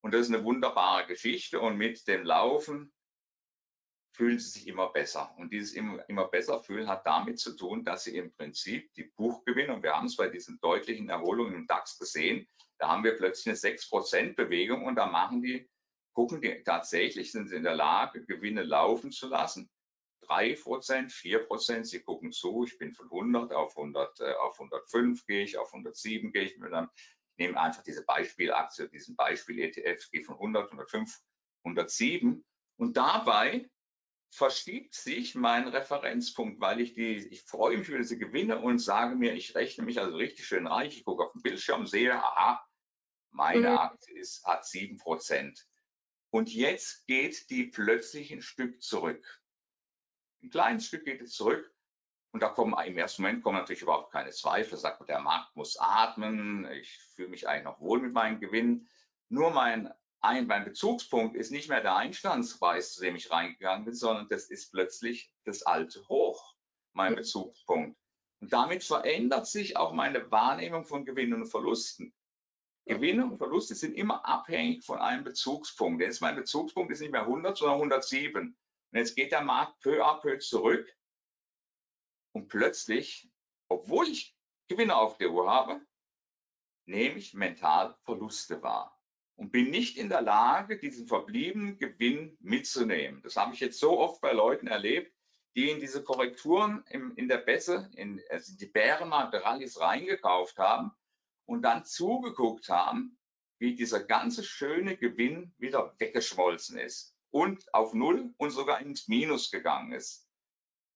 und 0.00 0.14
das 0.14 0.22
ist 0.22 0.34
eine 0.34 0.44
wunderbare 0.44 1.06
Geschichte. 1.06 1.60
Und 1.60 1.76
mit 1.76 2.08
dem 2.08 2.24
Laufen 2.24 2.90
fühlen 4.12 4.38
sie 4.38 4.50
sich 4.50 4.66
immer 4.68 4.88
besser. 4.92 5.34
Und 5.38 5.52
dieses 5.52 5.72
immer, 5.72 6.06
immer 6.08 6.28
besser 6.28 6.62
fühlen 6.62 6.88
hat 6.88 7.06
damit 7.06 7.38
zu 7.38 7.56
tun, 7.56 7.84
dass 7.84 8.04
sie 8.04 8.16
im 8.16 8.32
Prinzip 8.32 8.92
die 8.94 9.04
Buchgewinne, 9.16 9.74
und 9.74 9.82
wir 9.82 9.94
haben 9.94 10.06
es 10.06 10.16
bei 10.16 10.28
diesen 10.28 10.58
deutlichen 10.60 11.08
Erholungen 11.08 11.54
im 11.54 11.66
DAX 11.66 11.98
gesehen, 11.98 12.46
da 12.78 12.88
haben 12.88 13.04
wir 13.04 13.16
plötzlich 13.16 13.46
eine 13.46 13.76
6% 13.76 14.34
Bewegung 14.34 14.84
und 14.84 14.96
da 14.96 15.06
machen 15.06 15.42
die, 15.42 15.68
gucken 16.12 16.40
die 16.40 16.62
tatsächlich, 16.64 17.30
sind 17.30 17.48
sie 17.48 17.56
in 17.56 17.62
der 17.62 17.76
Lage, 17.76 18.24
Gewinne 18.24 18.62
laufen 18.62 19.12
zu 19.12 19.28
lassen. 19.28 19.70
3%, 20.26 21.10
4%, 21.10 21.84
sie 21.84 22.00
gucken 22.00 22.32
zu, 22.32 22.64
ich 22.64 22.78
bin 22.78 22.92
von 22.92 23.06
100 23.06 23.52
auf 23.52 23.76
100, 23.76 24.20
äh, 24.20 24.32
auf 24.34 24.60
105 24.60 25.26
gehe 25.26 25.42
ich, 25.42 25.58
auf 25.58 25.72
107 25.72 26.32
gehe 26.32 26.42
ich 26.42 26.62
einem 26.62 26.88
nehme 27.38 27.58
einfach 27.58 27.82
diese 27.82 28.04
Beispielaktie, 28.04 28.88
diesen 28.90 29.16
Beispiel-ETF, 29.16 30.10
gehe 30.10 30.22
von 30.22 30.34
100, 30.34 30.66
105, 30.66 31.20
107 31.64 32.44
und 32.76 32.96
dabei 32.96 33.68
verschiebt 34.30 34.94
sich 34.94 35.34
mein 35.34 35.68
Referenzpunkt, 35.68 36.60
weil 36.60 36.80
ich 36.80 36.94
die, 36.94 37.16
ich 37.16 37.42
freue 37.42 37.76
mich 37.76 37.88
über 37.88 37.98
diese 37.98 38.18
Gewinne 38.18 38.60
und 38.60 38.78
sage 38.78 39.16
mir, 39.16 39.34
ich 39.34 39.54
rechne 39.54 39.84
mich 39.84 40.00
also 40.00 40.16
richtig 40.16 40.46
schön 40.46 40.66
reich. 40.66 40.96
Ich 40.96 41.04
gucke 41.04 41.24
auf 41.24 41.32
den 41.32 41.42
Bildschirm, 41.42 41.86
sehe, 41.86 42.14
aha, 42.14 42.64
meine 43.30 43.70
mhm. 43.70 43.78
Aktie 43.78 44.18
ist, 44.18 44.44
hat 44.44 44.64
7%. 44.64 45.64
Und 46.30 46.52
jetzt 46.52 47.06
geht 47.06 47.50
die 47.50 47.64
plötzlich 47.64 48.32
ein 48.32 48.42
Stück 48.42 48.82
zurück. 48.82 49.42
Ein 50.42 50.50
kleines 50.50 50.86
Stück 50.86 51.04
geht 51.04 51.20
es 51.20 51.32
zurück 51.32 51.70
und 52.32 52.42
da 52.42 52.48
kommen 52.48 52.74
im 52.86 52.96
ersten 52.96 53.22
Moment 53.22 53.42
kommen 53.42 53.58
natürlich 53.58 53.82
überhaupt 53.82 54.12
keine 54.12 54.30
Zweifel. 54.30 54.78
Sagt, 54.78 55.08
der 55.08 55.20
Markt 55.20 55.54
muss 55.56 55.76
atmen. 55.76 56.70
Ich 56.70 56.96
fühle 57.14 57.28
mich 57.28 57.48
eigentlich 57.48 57.64
noch 57.64 57.80
wohl 57.80 58.00
mit 58.00 58.12
meinen 58.12 58.40
Gewinnen. 58.40 58.88
Nur 59.28 59.50
mein, 59.50 59.92
ein, 60.22 60.46
mein 60.46 60.64
Bezugspunkt 60.64 61.34
ist 61.34 61.50
nicht 61.50 61.68
mehr 61.68 61.80
der 61.80 61.96
Einstandspreis, 61.96 62.92
zu 62.92 63.00
dem 63.00 63.16
ich 63.16 63.30
reingegangen 63.30 63.86
bin, 63.86 63.94
sondern 63.94 64.28
das 64.28 64.50
ist 64.50 64.70
plötzlich 64.70 65.32
das 65.44 65.62
alte 65.62 66.06
Hoch, 66.08 66.54
mein 66.92 67.14
Bezugspunkt. 67.14 67.98
Und 68.40 68.52
damit 68.52 68.84
verändert 68.84 69.46
sich 69.46 69.76
auch 69.76 69.92
meine 69.92 70.30
Wahrnehmung 70.30 70.84
von 70.84 71.04
Gewinnen 71.04 71.42
und 71.42 71.48
Verlusten. 71.48 72.14
Gewinne 72.86 73.24
und 73.24 73.38
Verluste 73.38 73.74
sind 73.74 73.94
immer 73.94 74.26
abhängig 74.26 74.84
von 74.84 74.98
einem 74.98 75.24
Bezugspunkt. 75.24 76.02
Jetzt 76.02 76.20
mein 76.20 76.36
Bezugspunkt 76.36 76.92
ist 76.92 77.00
nicht 77.00 77.12
mehr 77.12 77.22
100, 77.22 77.56
sondern 77.56 77.76
107. 77.76 78.56
Und 78.92 78.98
jetzt 78.98 79.14
geht 79.14 79.32
der 79.32 79.42
Markt 79.42 79.80
peu 79.80 80.04
à 80.04 80.20
peu 80.20 80.38
zurück 80.38 80.86
und 82.32 82.48
plötzlich, 82.48 83.30
obwohl 83.68 84.08
ich 84.08 84.36
Gewinne 84.68 84.96
auf 84.96 85.18
der 85.18 85.30
Uhr 85.30 85.50
habe, 85.50 85.80
nehme 86.86 87.18
ich 87.18 87.34
mental 87.34 87.96
Verluste 88.02 88.62
wahr 88.62 88.99
und 89.40 89.52
bin 89.52 89.70
nicht 89.70 89.96
in 89.96 90.10
der 90.10 90.20
Lage, 90.20 90.78
diesen 90.78 91.06
verbliebenen 91.06 91.78
Gewinn 91.78 92.36
mitzunehmen. 92.40 93.22
Das 93.22 93.36
habe 93.36 93.54
ich 93.54 93.60
jetzt 93.60 93.80
so 93.80 93.98
oft 93.98 94.20
bei 94.20 94.32
Leuten 94.32 94.66
erlebt, 94.66 95.16
die 95.56 95.70
in 95.70 95.80
diese 95.80 96.04
Korrekturen 96.04 96.84
im, 96.90 97.16
in 97.16 97.26
der 97.26 97.38
Bässe, 97.38 97.88
in 97.94 98.20
also 98.28 98.54
die 98.54 98.66
Bärenmarkt-Rallys 98.66 99.80
reingekauft 99.80 100.58
haben 100.58 100.92
und 101.46 101.62
dann 101.62 101.86
zugeguckt 101.86 102.68
haben, 102.68 103.18
wie 103.58 103.74
dieser 103.74 104.04
ganze 104.04 104.44
schöne 104.44 104.98
Gewinn 104.98 105.54
wieder 105.56 105.94
weggeschmolzen 105.98 106.78
ist 106.78 107.16
und 107.30 107.72
auf 107.72 107.94
Null 107.94 108.34
und 108.36 108.50
sogar 108.50 108.82
ins 108.82 109.08
Minus 109.08 109.50
gegangen 109.50 109.92
ist. 109.92 110.28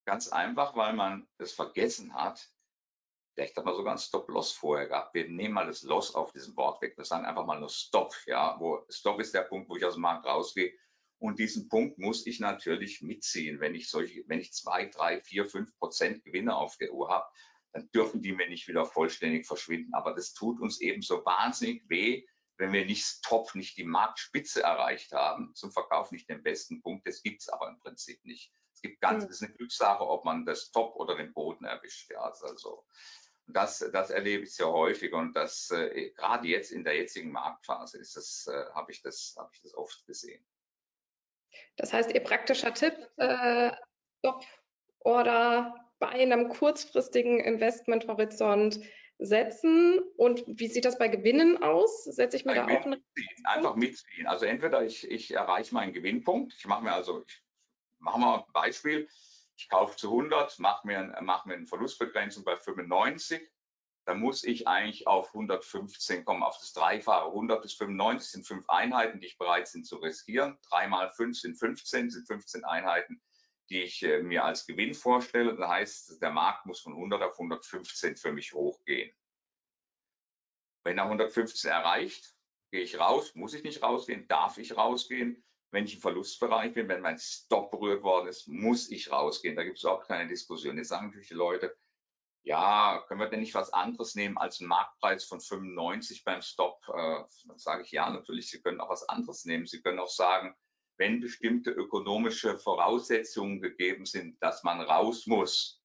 Ganz 0.05 0.29
einfach, 0.29 0.77
weil 0.77 0.93
man 0.93 1.27
es 1.39 1.55
vergessen 1.55 2.13
hat. 2.13 2.51
Vielleicht 3.35 3.57
hat 3.57 3.65
man 3.65 3.75
sogar 3.75 3.93
ein 3.93 3.99
Stop-Loss 3.99 4.53
vorher 4.53 4.87
gehabt. 4.87 5.15
Wir 5.15 5.29
nehmen 5.29 5.55
mal 5.55 5.67
das 5.67 5.83
Loss 5.83 6.15
auf 6.15 6.33
diesem 6.33 6.57
Wort 6.57 6.81
weg. 6.83 6.97
Wir 6.97 7.05
sagen 7.05 7.25
einfach 7.25 7.45
mal 7.45 7.59
nur 7.59 7.69
Stop. 7.69 8.15
Ja, 8.27 8.57
wo 8.61 8.85
Stop 8.89 9.21
ist 9.21 9.35
der 9.35 9.43
Punkt, 9.43 9.69
wo 9.69 9.77
ich 9.77 9.85
aus 9.85 9.95
dem 9.95 10.03
Markt 10.03 10.25
rausgehe. 10.25 10.73
Und 11.19 11.39
diesen 11.39 11.69
Punkt 11.69 11.99
muss 11.99 12.27
ich 12.27 12.39
natürlich 12.39 13.03
mitziehen. 13.03 13.59
Wenn 13.59 13.75
ich 13.75 13.89
solche, 13.89 14.23
wenn 14.29 14.39
ich 14.39 14.53
zwei, 14.53 14.87
drei, 14.87 15.21
vier, 15.21 15.47
fünf 15.47 15.77
Prozent 15.79 16.25
Gewinne 16.25 16.57
auf 16.57 16.77
der 16.77 16.93
Uhr 16.93 17.09
habe, 17.11 17.27
dann 17.73 17.91
dürfen 17.91 18.23
die 18.23 18.33
mir 18.33 18.49
nicht 18.49 18.69
wieder 18.69 18.87
vollständig 18.87 19.47
verschwinden. 19.47 19.95
Aber 19.95 20.15
das 20.15 20.33
tut 20.33 20.61
uns 20.61 20.81
eben 20.81 21.03
so 21.03 21.25
wahnsinnig 21.25 21.83
weh, 21.89 22.25
wenn 22.57 22.73
wir 22.73 22.87
nicht 22.87 23.05
Stop, 23.05 23.53
nicht 23.57 23.77
die 23.77 23.85
Marktspitze 23.85 24.63
erreicht 24.63 25.11
haben, 25.11 25.53
zum 25.57 25.73
Verkauf 25.73 26.13
nicht 26.13 26.29
den 26.29 26.45
besten 26.45 26.81
Punkt. 26.83 27.05
Das 27.05 27.21
gibt 27.23 27.43
es 27.43 27.49
aber 27.49 27.69
im 27.69 27.81
Prinzip 27.81 28.25
nicht 28.25 28.53
gibt 28.85 29.01
ganz, 29.01 29.27
das 29.27 29.37
ist 29.37 29.43
eine 29.43 29.55
Glückssache, 29.55 30.07
ob 30.07 30.27
man 30.27 30.45
das 30.45 30.71
Top 30.71 30.95
oder 30.97 31.17
den 31.17 31.33
Boden 31.33 31.65
erwischt. 31.65 32.11
Ja, 32.11 32.21
also 32.21 32.85
das, 33.47 33.79
das 33.93 34.11
erlebe 34.11 34.45
ich 34.45 34.55
sehr 34.55 34.71
häufig 34.71 35.13
und 35.13 35.35
das 35.35 35.71
äh, 35.71 36.11
gerade 36.11 36.49
jetzt 36.49 36.73
in 36.73 36.85
der 36.85 36.97
jetzigen 36.97 37.31
Marktphase 37.31 37.99
ist 37.99 38.17
das, 38.17 38.49
äh, 38.51 38.73
habe 38.75 38.93
ich 38.93 39.03
das, 39.03 39.35
habe 39.39 39.51
ich 39.53 39.61
das 39.61 39.75
oft 39.75 40.05
gesehen. 40.07 40.45
Das 41.77 41.93
heißt, 41.93 42.13
Ihr 42.13 42.21
praktischer 42.21 42.73
Tipp, 42.75 42.95
äh, 43.17 43.71
Stop 44.19 44.45
oder 45.01 45.75
bei 45.99 46.09
einem 46.09 46.49
kurzfristigen 46.49 47.41
Investmenthorizont 47.41 48.81
setzen. 49.19 50.01
Und 50.17 50.43
wie 50.47 50.67
sieht 50.67 50.85
das 50.85 50.99
bei 50.99 51.09
Gewinnen 51.09 51.63
aus? 51.63 52.05
Setze 52.05 52.37
ich 52.37 52.45
mir 52.45 52.55
bei 52.55 52.73
da 52.73 52.79
auch 52.79 52.87
eine 52.87 53.03
Einfach 53.45 53.77
mitziehen. 53.77 54.27
Also 54.27 54.47
entweder 54.47 54.85
ich, 54.85 55.09
ich 55.09 55.33
erreiche 55.33 55.75
meinen 55.75 55.93
Gewinnpunkt. 55.93 56.55
Ich 56.59 56.67
mache 56.67 56.83
mir 56.83 56.93
also, 56.93 57.23
ich 57.27 57.45
Machen 58.05 58.21
wir 58.21 58.45
ein 58.47 58.53
Beispiel. 58.53 59.09
Ich 59.57 59.69
kaufe 59.69 59.97
zu 59.97 60.09
100, 60.09 60.59
mache 60.59 60.87
mir, 60.87 61.17
mach 61.23 61.45
mir 61.45 61.55
eine 61.55 61.67
Verlustbegrenzung 61.67 62.45
bei 62.45 62.57
95. 62.57 63.41
Dann 64.07 64.21
muss 64.21 64.45
ich 64.45 64.69
eigentlich 64.69 65.07
auf 65.07 65.29
115 65.29 66.25
kommen, 66.25 66.43
auf 66.43 66.59
das 66.59 66.73
Dreifache. 66.73 67.27
100 67.27 67.63
bis 67.63 67.75
95 67.75 68.31
sind 68.31 68.47
fünf 68.47 68.69
Einheiten, 68.69 69.21
die 69.21 69.27
ich 69.27 69.39
bereit 69.39 69.71
bin 69.73 69.85
zu 69.85 69.97
riskieren. 69.97 70.59
Drei 70.69 70.89
mal 70.89 71.11
fünf 71.13 71.39
sind 71.39 71.57
15, 71.57 72.11
sind 72.11 72.27
15 72.27 72.65
Einheiten, 72.65 73.23
die 73.71 73.83
ich 73.83 74.03
äh, 74.03 74.23
mir 74.23 74.45
als 74.45 74.67
Gewinn 74.67 74.93
vorstelle. 74.93 75.57
Das 75.57 75.69
heißt, 75.69 76.23
der 76.23 76.33
Markt 76.33 76.67
muss 76.67 76.81
von 76.81 76.93
100 76.93 77.23
auf 77.23 77.33
115 77.35 78.17
für 78.17 78.33
mich 78.33 78.53
hochgehen. 78.53 79.15
Wenn 80.85 80.99
er 80.99 81.05
115 81.05 81.71
erreicht, 81.71 82.35
gehe 82.71 82.83
ich 82.83 82.99
raus, 82.99 83.35
muss 83.35 83.55
ich 83.55 83.63
nicht 83.63 83.83
rausgehen, 83.83 84.29
darf 84.29 84.59
ich 84.59 84.77
rausgehen 84.77 85.43
wenn 85.75 85.85
ich 85.85 85.95
im 85.95 86.01
Verlustbereich 86.01 86.73
bin, 86.73 86.89
wenn 86.89 87.03
mein 87.03 87.19
Stop 87.19 87.73
berührt 87.73 88.03
worden 88.03 88.29
ist, 88.29 88.47
muss 88.47 88.91
ich 88.91 89.11
rausgehen. 89.11 89.57
Da 89.57 89.65
gibt 89.65 89.79
es 89.79 89.85
auch 89.85 90.07
keine 90.07 90.29
Diskussion. 90.29 90.79
Jetzt 90.79 90.89
sagen 90.89 91.07
natürlich 91.07 91.29
die 91.29 91.35
Leute, 91.35 91.77
ja, 92.45 93.03
können 93.09 93.21
wir 93.21 93.29
denn 93.29 93.41
nicht 93.41 93.55
was 93.55 93.73
anderes 93.73 94.15
nehmen 94.15 94.39
als 94.39 94.61
einen 94.61 94.69
Marktpreis 94.69 95.25
von 95.25 95.41
95 95.41 96.25
beim 96.25 96.43
Stop? 96.43 96.81
Äh, 96.89 97.25
dann 97.47 97.59
sage 97.59 97.83
ich 97.83 97.91
ja, 97.91 98.09
natürlich, 98.09 98.51
Sie 98.51 98.63
können 98.63 98.81
auch 98.81 98.91
was 98.91 99.09
anderes 99.09 99.45
nehmen. 99.47 99.67
Sie 99.67 99.83
können 99.83 99.99
auch 99.99 100.11
sagen, 100.11 100.55
wenn 100.97 101.21
bestimmte 101.21 101.71
ökonomische 101.71 102.59
Voraussetzungen 102.59 103.61
gegeben 103.61 104.07
sind, 104.07 104.41
dass 104.43 104.63
man 104.63 104.81
raus 104.81 105.27
muss, 105.27 105.83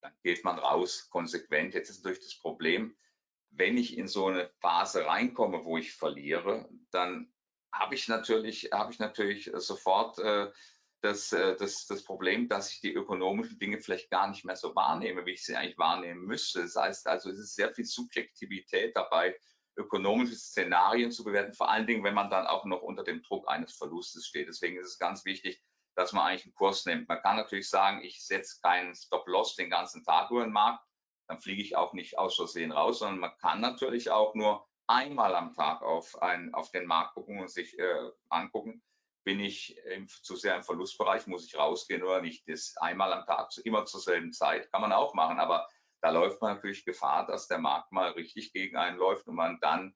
dann 0.00 0.12
geht 0.24 0.44
man 0.44 0.58
raus 0.58 1.08
konsequent. 1.10 1.74
Jetzt 1.74 1.90
ist 1.90 2.04
natürlich 2.04 2.24
das 2.24 2.38
Problem, 2.40 2.96
wenn 3.50 3.76
ich 3.76 3.96
in 3.96 4.08
so 4.08 4.26
eine 4.26 4.50
Phase 4.60 5.06
reinkomme, 5.06 5.64
wo 5.64 5.76
ich 5.76 5.92
verliere, 5.92 6.68
dann 6.90 7.31
habe 7.72 7.94
ich 7.94 8.08
natürlich, 8.08 8.70
habe 8.72 8.92
ich 8.92 8.98
natürlich 8.98 9.50
sofort 9.54 10.18
äh, 10.18 10.50
das, 11.02 11.32
äh, 11.32 11.56
das, 11.56 11.86
das 11.86 12.04
Problem, 12.04 12.48
dass 12.48 12.72
ich 12.72 12.80
die 12.80 12.92
ökonomischen 12.92 13.58
Dinge 13.58 13.80
vielleicht 13.80 14.10
gar 14.10 14.28
nicht 14.28 14.44
mehr 14.44 14.56
so 14.56 14.74
wahrnehme, 14.74 15.26
wie 15.26 15.32
ich 15.32 15.44
sie 15.44 15.56
eigentlich 15.56 15.78
wahrnehmen 15.78 16.24
müsste. 16.24 16.62
Das 16.62 16.76
heißt 16.76 17.06
also, 17.08 17.30
es 17.30 17.38
ist 17.38 17.56
sehr 17.56 17.74
viel 17.74 17.84
Subjektivität 17.84 18.96
dabei, 18.96 19.36
ökonomische 19.76 20.36
Szenarien 20.36 21.10
zu 21.10 21.24
bewerten, 21.24 21.54
vor 21.54 21.70
allen 21.70 21.86
Dingen, 21.86 22.04
wenn 22.04 22.14
man 22.14 22.30
dann 22.30 22.46
auch 22.46 22.64
noch 22.66 22.82
unter 22.82 23.04
dem 23.04 23.22
Druck 23.22 23.48
eines 23.48 23.74
Verlustes 23.74 24.26
steht. 24.26 24.48
Deswegen 24.48 24.76
ist 24.78 24.88
es 24.88 24.98
ganz 24.98 25.24
wichtig, 25.24 25.62
dass 25.94 26.12
man 26.12 26.24
eigentlich 26.24 26.44
einen 26.44 26.54
Kurs 26.54 26.86
nimmt. 26.86 27.08
Man 27.08 27.20
kann 27.20 27.36
natürlich 27.36 27.68
sagen, 27.68 28.02
ich 28.04 28.24
setze 28.24 28.60
keinen 28.62 28.94
Stop-Loss 28.94 29.56
den 29.56 29.70
ganzen 29.70 30.04
Tag 30.04 30.30
über 30.30 30.44
den 30.44 30.52
Markt, 30.52 30.84
dann 31.26 31.40
fliege 31.40 31.62
ich 31.62 31.76
auch 31.76 31.94
nicht 31.94 32.18
aus 32.18 32.36
Versehen 32.36 32.72
raus, 32.72 32.98
sondern 32.98 33.18
man 33.18 33.36
kann 33.38 33.60
natürlich 33.60 34.10
auch 34.10 34.34
nur 34.34 34.66
einmal 34.86 35.34
am 35.34 35.52
Tag 35.52 35.82
auf, 35.82 36.20
ein, 36.22 36.54
auf 36.54 36.70
den 36.70 36.86
Markt 36.86 37.14
gucken 37.14 37.40
und 37.40 37.50
sich 37.50 37.78
äh, 37.78 38.10
angucken, 38.28 38.82
bin 39.24 39.40
ich 39.40 39.76
im, 39.86 40.08
zu 40.08 40.36
sehr 40.36 40.56
im 40.56 40.62
Verlustbereich, 40.62 41.26
muss 41.26 41.46
ich 41.46 41.56
rausgehen 41.56 42.02
oder 42.02 42.20
nicht. 42.20 42.48
Das 42.48 42.76
einmal 42.78 43.12
am 43.12 43.24
Tag, 43.24 43.50
immer 43.64 43.84
zur 43.84 44.00
selben 44.00 44.32
Zeit, 44.32 44.70
kann 44.72 44.80
man 44.80 44.92
auch 44.92 45.14
machen, 45.14 45.38
aber 45.38 45.68
da 46.00 46.10
läuft 46.10 46.42
man 46.42 46.56
natürlich 46.56 46.84
Gefahr, 46.84 47.26
dass 47.26 47.46
der 47.46 47.58
Markt 47.58 47.92
mal 47.92 48.10
richtig 48.10 48.52
gegen 48.52 48.76
einen 48.76 48.98
läuft 48.98 49.28
und 49.28 49.36
man 49.36 49.58
dann 49.60 49.94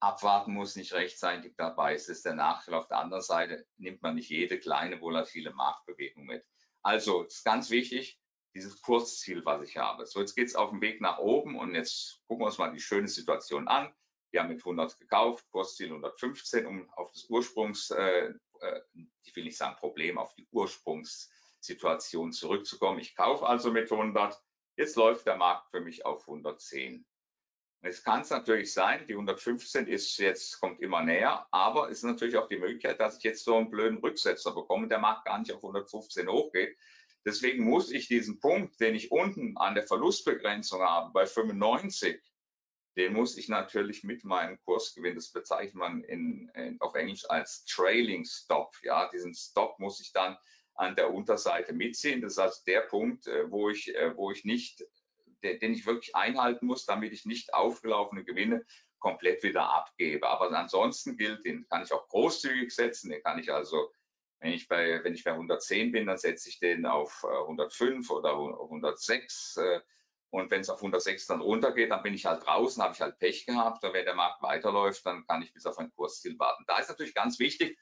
abwarten 0.00 0.52
muss, 0.52 0.76
nicht 0.76 0.92
rechtzeitig 0.92 1.54
dabei 1.56 1.94
ist. 1.94 2.08
Das 2.08 2.16
ist 2.18 2.24
der 2.24 2.34
Nachteil. 2.34 2.74
Auf 2.74 2.88
der 2.88 2.98
anderen 2.98 3.22
Seite 3.22 3.66
nimmt 3.76 4.02
man 4.02 4.14
nicht 4.14 4.30
jede 4.30 4.58
kleine 4.58 5.00
volatile 5.00 5.52
Marktbewegung 5.52 6.24
mit. 6.24 6.44
Also, 6.82 7.24
ist 7.24 7.44
ganz 7.44 7.70
wichtig, 7.70 8.18
dieses 8.54 8.80
Kurzziel, 8.80 9.44
was 9.44 9.68
ich 9.68 9.76
habe. 9.76 10.06
So, 10.06 10.20
jetzt 10.20 10.34
geht 10.34 10.48
es 10.48 10.54
auf 10.54 10.70
dem 10.70 10.80
Weg 10.80 11.00
nach 11.00 11.18
oben 11.18 11.58
und 11.58 11.74
jetzt 11.74 12.20
gucken 12.26 12.42
wir 12.42 12.46
uns 12.46 12.58
mal 12.58 12.72
die 12.72 12.80
schöne 12.80 13.08
Situation 13.08 13.68
an. 13.68 13.92
Wir 14.34 14.42
haben 14.42 14.48
mit 14.48 14.66
100 14.66 14.98
gekauft, 14.98 15.48
Kursziel 15.52 15.86
115, 15.86 16.66
um 16.66 16.90
auf 16.94 17.12
das 17.12 17.30
Ursprungs, 17.30 17.92
äh, 17.92 18.32
äh, 18.60 18.80
ich 19.22 19.36
will 19.36 19.44
nicht 19.44 19.56
sagen 19.56 19.76
Problem, 19.76 20.18
auf 20.18 20.34
die 20.34 20.48
Ursprungssituation 20.50 22.32
zurückzukommen. 22.32 22.98
Ich 22.98 23.14
kaufe 23.14 23.46
also 23.46 23.70
mit 23.70 23.92
100. 23.92 24.36
Jetzt 24.74 24.96
läuft 24.96 25.28
der 25.28 25.36
Markt 25.36 25.70
für 25.70 25.80
mich 25.80 26.04
auf 26.04 26.26
110. 26.26 27.06
Es 27.82 28.02
kann 28.02 28.22
es 28.22 28.30
natürlich 28.30 28.72
sein, 28.72 29.06
die 29.06 29.12
115 29.12 29.86
ist 29.86 30.18
jetzt, 30.18 30.58
kommt 30.58 30.80
immer 30.80 31.04
näher, 31.04 31.46
aber 31.52 31.90
es 31.90 31.98
ist 31.98 32.02
natürlich 32.02 32.36
auch 32.36 32.48
die 32.48 32.58
Möglichkeit, 32.58 32.98
dass 32.98 33.18
ich 33.18 33.22
jetzt 33.22 33.44
so 33.44 33.56
einen 33.56 33.70
blöden 33.70 33.98
Rücksetzer 33.98 34.52
bekomme, 34.52 34.88
der 34.88 34.98
Markt 34.98 35.26
gar 35.26 35.38
nicht 35.38 35.52
auf 35.52 35.62
115 35.62 36.28
hochgeht. 36.28 36.76
Deswegen 37.24 37.62
muss 37.62 37.92
ich 37.92 38.08
diesen 38.08 38.40
Punkt, 38.40 38.80
den 38.80 38.96
ich 38.96 39.12
unten 39.12 39.56
an 39.58 39.76
der 39.76 39.86
Verlustbegrenzung 39.86 40.82
habe, 40.82 41.12
bei 41.12 41.24
95, 41.24 42.20
den 42.96 43.12
muss 43.12 43.36
ich 43.36 43.48
natürlich 43.48 44.04
mit 44.04 44.24
meinem 44.24 44.58
Kursgewinn, 44.64 45.16
das 45.16 45.30
bezeichnet 45.30 45.74
man 45.74 46.04
in, 46.04 46.48
in, 46.54 46.80
auf 46.80 46.94
Englisch 46.94 47.28
als 47.28 47.64
Trailing 47.64 48.24
Stop. 48.24 48.76
Ja, 48.82 49.08
diesen 49.08 49.34
Stop 49.34 49.78
muss 49.80 50.00
ich 50.00 50.12
dann 50.12 50.36
an 50.74 50.96
der 50.96 51.12
Unterseite 51.12 51.72
mitziehen. 51.72 52.20
Das 52.20 52.32
ist 52.32 52.38
also 52.38 52.62
der 52.66 52.82
Punkt, 52.82 53.26
äh, 53.26 53.50
wo 53.50 53.70
ich, 53.70 53.94
äh, 53.94 54.16
wo 54.16 54.30
ich 54.30 54.44
nicht, 54.44 54.84
den 55.42 55.74
ich 55.74 55.86
wirklich 55.86 56.14
einhalten 56.14 56.66
muss, 56.66 56.86
damit 56.86 57.12
ich 57.12 57.26
nicht 57.26 57.52
aufgelaufene 57.52 58.24
Gewinne 58.24 58.64
komplett 58.98 59.42
wieder 59.42 59.68
abgebe. 59.68 60.28
Aber 60.28 60.50
ansonsten 60.52 61.16
gilt, 61.16 61.44
den 61.44 61.66
kann 61.68 61.82
ich 61.82 61.92
auch 61.92 62.08
großzügig 62.08 62.74
setzen, 62.74 63.10
den 63.10 63.22
kann 63.22 63.38
ich 63.38 63.52
also, 63.52 63.92
wenn 64.40 64.52
ich 64.52 64.68
bei, 64.68 65.02
wenn 65.04 65.14
ich 65.14 65.24
bei 65.24 65.32
110 65.32 65.92
bin, 65.92 66.06
dann 66.06 66.16
setze 66.16 66.48
ich 66.48 66.60
den 66.60 66.86
auf 66.86 67.24
105 67.24 68.08
äh, 68.08 68.12
oder 68.12 68.32
106. 68.32 69.58
Und 70.34 70.50
wenn 70.50 70.62
es 70.62 70.68
auf 70.68 70.78
106 70.78 71.28
dann 71.28 71.40
runtergeht, 71.40 71.92
dann 71.92 72.02
bin 72.02 72.12
ich 72.12 72.26
halt 72.26 72.44
draußen, 72.44 72.82
habe 72.82 72.92
ich 72.92 73.00
halt 73.00 73.20
Pech 73.20 73.46
gehabt. 73.46 73.84
Und 73.84 73.94
wenn 73.94 74.04
der 74.04 74.16
Markt 74.16 74.42
weiterläuft, 74.42 75.06
dann 75.06 75.24
kann 75.28 75.42
ich 75.42 75.52
bis 75.52 75.64
auf 75.64 75.78
ein 75.78 75.92
Kursziel 75.94 76.36
warten. 76.40 76.64
Da 76.66 76.78
ist 76.78 76.88
natürlich 76.88 77.14
ganz 77.14 77.38
wichtig, 77.38 77.78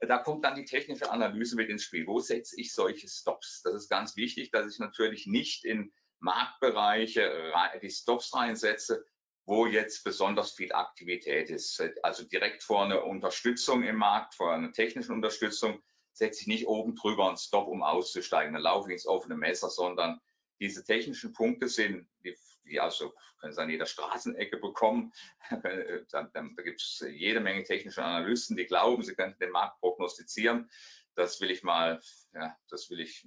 da 0.00 0.18
kommt 0.18 0.44
dann 0.44 0.56
die 0.56 0.64
technische 0.64 1.12
Analyse 1.12 1.54
mit 1.54 1.70
ins 1.70 1.84
Spiel. 1.84 2.08
Wo 2.08 2.18
setze 2.18 2.60
ich 2.60 2.74
solche 2.74 3.06
Stops? 3.06 3.62
Das 3.62 3.74
ist 3.74 3.88
ganz 3.88 4.16
wichtig, 4.16 4.50
dass 4.50 4.66
ich 4.66 4.80
natürlich 4.80 5.28
nicht 5.28 5.64
in 5.64 5.92
Marktbereiche 6.18 7.52
die 7.80 7.90
Stops 7.90 8.34
reinsetze, 8.34 9.06
wo 9.44 9.66
jetzt 9.66 10.02
besonders 10.02 10.50
viel 10.50 10.72
Aktivität 10.72 11.50
ist. 11.50 11.80
Also 12.02 12.24
direkt 12.24 12.64
vor 12.64 12.84
einer 12.84 13.04
Unterstützung 13.04 13.84
im 13.84 13.96
Markt, 13.96 14.34
vor 14.34 14.52
einer 14.52 14.72
technischen 14.72 15.12
Unterstützung, 15.12 15.80
setze 16.12 16.40
ich 16.40 16.46
nicht 16.48 16.66
oben 16.66 16.96
drüber 16.96 17.28
einen 17.28 17.36
Stop, 17.36 17.68
um 17.68 17.84
auszusteigen. 17.84 18.54
Dann 18.54 18.62
laufe 18.64 18.88
ich 18.88 18.94
ins 18.94 19.06
offene 19.06 19.36
Messer, 19.36 19.70
sondern 19.70 20.20
diese 20.62 20.84
technischen 20.84 21.32
Punkte 21.32 21.68
sind, 21.68 22.08
die, 22.24 22.36
die 22.64 22.78
also 22.78 23.12
können 23.40 23.52
Sie 23.52 23.60
an 23.60 23.70
jeder 23.70 23.86
Straßenecke 23.86 24.58
bekommen. 24.58 25.12
da, 25.50 26.22
da 26.32 26.42
gibt 26.62 26.80
es 26.80 27.04
jede 27.10 27.40
Menge 27.40 27.64
technische 27.64 28.04
Analysten, 28.04 28.56
die 28.56 28.66
glauben, 28.66 29.02
sie 29.02 29.14
könnten 29.14 29.40
den 29.40 29.50
Markt 29.50 29.80
prognostizieren. 29.80 30.70
Das 31.16 31.40
will 31.40 31.50
ich 31.50 31.64
mal, 31.64 32.00
ja, 32.32 32.56
das 32.70 32.88
will 32.90 33.00
ich 33.00 33.26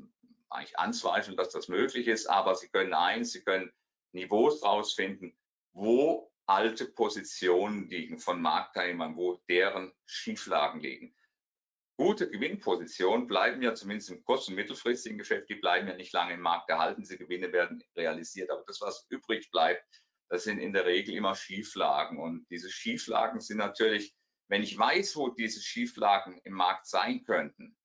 eigentlich 0.50 0.80
anzweifeln, 0.80 1.36
dass 1.36 1.50
das 1.50 1.68
möglich 1.68 2.08
ist. 2.08 2.28
Aber 2.28 2.56
Sie 2.56 2.70
können 2.70 2.94
eins, 2.94 3.34
Sie 3.34 3.44
können 3.44 3.72
Niveaus 4.14 4.64
rausfinden, 4.64 5.38
wo 5.74 6.32
alte 6.46 6.86
Positionen 6.86 7.90
liegen 7.90 8.18
von 8.18 8.42
Marktteilnehmern, 8.42 9.18
wo 9.18 9.42
deren 9.50 9.92
Schieflagen 10.06 10.80
liegen 10.80 11.14
gute 11.98 12.30
Gewinnpositionen 12.30 13.28
bleiben 13.28 13.62
ja 13.62 13.74
zumindest 13.74 14.10
im 14.10 14.24
kurz- 14.24 14.48
und 14.48 14.56
mittelfristigen 14.56 15.18
Geschäft, 15.18 15.50
die 15.50 15.56
bleiben 15.56 15.88
ja 15.88 15.96
nicht 15.96 16.14
lange 16.14 16.34
im 16.34 16.42
Markt 16.42 16.70
erhalten. 16.70 17.02
Diese 17.02 17.18
Gewinne 17.18 17.52
werden 17.52 17.84
realisiert. 17.96 18.50
Aber 18.50 18.64
das, 18.68 18.82
was 18.82 19.06
übrig 19.10 19.50
bleibt, 19.52 19.84
das 20.30 20.44
sind 20.44 20.60
in 20.60 20.74
der 20.74 20.86
Regel 20.86 21.16
immer 21.16 21.36
Schieflagen. 21.36 22.20
Und 22.20 22.46
diese 22.50 22.70
Schieflagen 22.70 23.40
sind 23.40 23.58
natürlich, 23.58 24.16
wenn 24.50 24.64
ich 24.64 24.78
weiß, 24.78 25.16
wo 25.16 25.30
diese 25.30 25.62
Schieflagen 25.62 26.40
im 26.44 26.54
Markt 26.54 26.88
sein 26.88 27.24
könnten, 27.24 27.78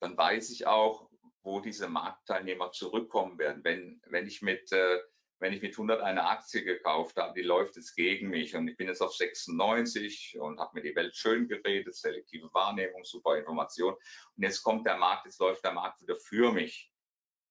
dann 0.00 0.16
weiß 0.16 0.50
ich 0.50 0.66
auch, 0.66 1.10
wo 1.42 1.60
diese 1.60 1.88
Marktteilnehmer 1.88 2.72
zurückkommen 2.72 3.38
werden. 3.38 3.62
Wenn, 3.64 4.00
wenn 4.06 4.26
ich 4.26 4.42
mit 4.42 4.70
äh, 4.72 4.98
wenn 5.40 5.52
ich 5.52 5.62
mit 5.62 5.72
100 5.72 6.00
eine 6.00 6.24
Aktie 6.24 6.64
gekauft 6.64 7.16
habe, 7.16 7.34
die 7.34 7.46
läuft 7.46 7.76
jetzt 7.76 7.94
gegen 7.94 8.28
mich 8.28 8.56
und 8.56 8.66
ich 8.68 8.76
bin 8.76 8.88
jetzt 8.88 9.00
auf 9.00 9.14
96 9.14 10.38
und 10.40 10.58
habe 10.58 10.70
mir 10.74 10.82
die 10.82 10.96
Welt 10.96 11.16
schön 11.16 11.48
geredet, 11.48 11.94
selektive 11.94 12.52
Wahrnehmung, 12.52 13.04
super 13.04 13.36
Information 13.36 13.94
und 13.94 14.42
jetzt 14.42 14.62
kommt 14.62 14.86
der 14.86 14.96
Markt, 14.96 15.26
jetzt 15.26 15.40
läuft 15.40 15.64
der 15.64 15.72
Markt 15.72 16.00
wieder 16.00 16.16
für 16.16 16.52
mich, 16.52 16.92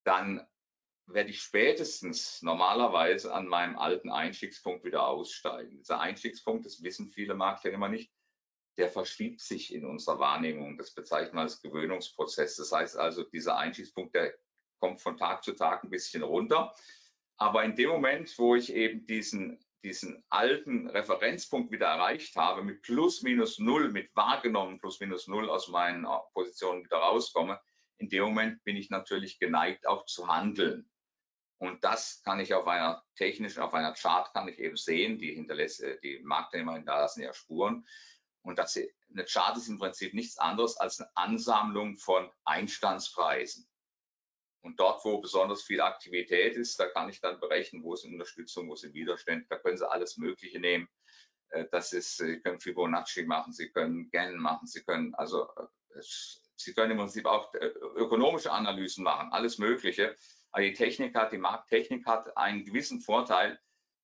dann 0.04 0.46
werde 1.08 1.30
ich 1.30 1.42
spätestens 1.42 2.42
normalerweise 2.42 3.34
an 3.34 3.48
meinem 3.48 3.78
alten 3.78 4.12
Einstiegspunkt 4.12 4.84
wieder 4.84 5.08
aussteigen. 5.08 5.78
Dieser 5.78 6.02
Einstiegspunkt, 6.02 6.66
das 6.66 6.84
wissen 6.84 7.08
viele 7.08 7.34
Marktteilnehmer 7.34 7.88
nicht, 7.88 8.12
der 8.78 8.90
verschiebt 8.90 9.42
sich 9.42 9.74
in 9.74 9.86
unserer 9.86 10.20
Wahrnehmung. 10.20 10.78
Das 10.78 10.94
bezeichnet 10.94 11.34
man 11.34 11.44
als 11.44 11.62
Gewöhnungsprozess. 11.62 12.58
Das 12.58 12.72
heißt 12.72 12.98
also, 12.98 13.24
dieser 13.24 13.58
Einstiegspunkt, 13.58 14.14
der 14.16 14.34
kommt 14.80 15.02
von 15.02 15.18
Tag 15.18 15.44
zu 15.44 15.54
Tag 15.54 15.84
ein 15.84 15.90
bisschen 15.90 16.24
runter. 16.24 16.74
Aber 17.38 17.64
in 17.64 17.76
dem 17.76 17.90
Moment, 17.90 18.34
wo 18.38 18.56
ich 18.56 18.74
eben 18.74 19.06
diesen, 19.06 19.60
diesen 19.84 20.24
alten 20.30 20.90
Referenzpunkt 20.90 21.72
wieder 21.72 21.86
erreicht 21.88 22.36
habe, 22.36 22.64
mit 22.64 22.82
plus 22.82 23.22
minus 23.22 23.60
null, 23.60 23.92
mit 23.92 24.16
wahrgenommen 24.16 24.80
plus 24.80 25.00
minus 25.00 25.28
null 25.28 25.50
aus 25.50 25.68
meinen 25.68 26.06
äh, 26.06 26.18
Positionen 26.34 26.84
wieder 26.84 26.98
rauskomme, 26.98 27.60
in 28.00 28.10
dem 28.10 28.24
Moment 28.24 28.64
bin 28.64 28.76
ich 28.76 28.90
natürlich 28.90 29.40
geneigt, 29.40 29.88
auch 29.88 30.06
zu 30.06 30.28
handeln. 30.28 30.90
Und 31.60 31.84
das 31.84 32.22
kann 32.24 32.40
ich 32.40 32.54
auf 32.54 32.68
einer 32.68 33.04
technischen, 33.16 33.62
auf 33.62 33.74
einer 33.74 33.94
Chart 33.94 34.32
kann 34.34 34.48
ich 34.48 34.60
eben 34.60 34.78
sehen, 34.78 35.18
die 35.18 35.34
hinterlässt, 35.34 35.82
äh, 35.82 36.00
die 36.02 36.20
Marktnehmer 36.24 36.74
hinterlassen 36.74 37.22
ja 37.22 37.34
Spuren. 37.34 37.88
Und 38.42 38.60
das, 38.60 38.78
eine 38.78 39.26
Chart 39.26 39.58
ist 39.58 39.68
im 39.68 39.78
Prinzip 39.78 40.14
nichts 40.14 40.38
anderes 40.38 40.78
als 40.78 41.00
eine 41.00 41.10
Ansammlung 41.16 41.98
von 41.98 42.32
Einstandspreisen. 42.46 43.67
Und 44.62 44.80
dort, 44.80 45.04
wo 45.06 45.20
besonders 45.20 45.64
viel 45.64 45.82
Aktivität 45.82 46.56
ist, 46.56 46.80
da 46.80 46.88
kann 46.88 47.10
ich 47.10 47.22
dann 47.22 47.40
berechnen, 47.40 47.84
wo 47.84 47.94
ist 47.94 48.06
Unterstützung, 48.06 48.70
wo 48.70 48.76
sind 48.76 48.94
Widerstände. 48.94 49.46
Da 49.50 49.58
können 49.58 49.78
Sie 49.78 49.90
alles 49.90 50.18
Mögliche 50.18 50.60
nehmen. 50.60 50.90
Äh, 51.50 51.66
das 51.72 51.94
ist, 51.94 52.18
Sie 52.18 52.40
können 52.42 52.60
Fibonacci 52.60 53.24
machen, 53.24 53.54
Sie 53.54 53.70
können 53.70 54.10
Gann 54.12 54.38
machen, 54.38 54.68
Sie 54.68 54.84
können, 54.84 55.14
also, 55.16 55.48
äh, 55.56 56.02
Sie 56.56 56.74
können 56.74 56.92
im 56.92 56.98
Prinzip 56.98 57.26
auch 57.26 57.54
äh, 57.54 57.68
ökonomische 57.96 58.52
Analysen 58.52 59.04
machen, 59.04 59.32
alles 59.32 59.58
Mögliche. 59.58 60.16
Aber 60.52 60.64
die 60.64 60.74
Technik 60.74 61.16
hat, 61.16 61.32
die 61.32 61.38
Markttechnik 61.38 62.06
hat 62.06 62.36
einen 62.36 62.66
gewissen 62.66 63.00
Vorteil. 63.02 63.60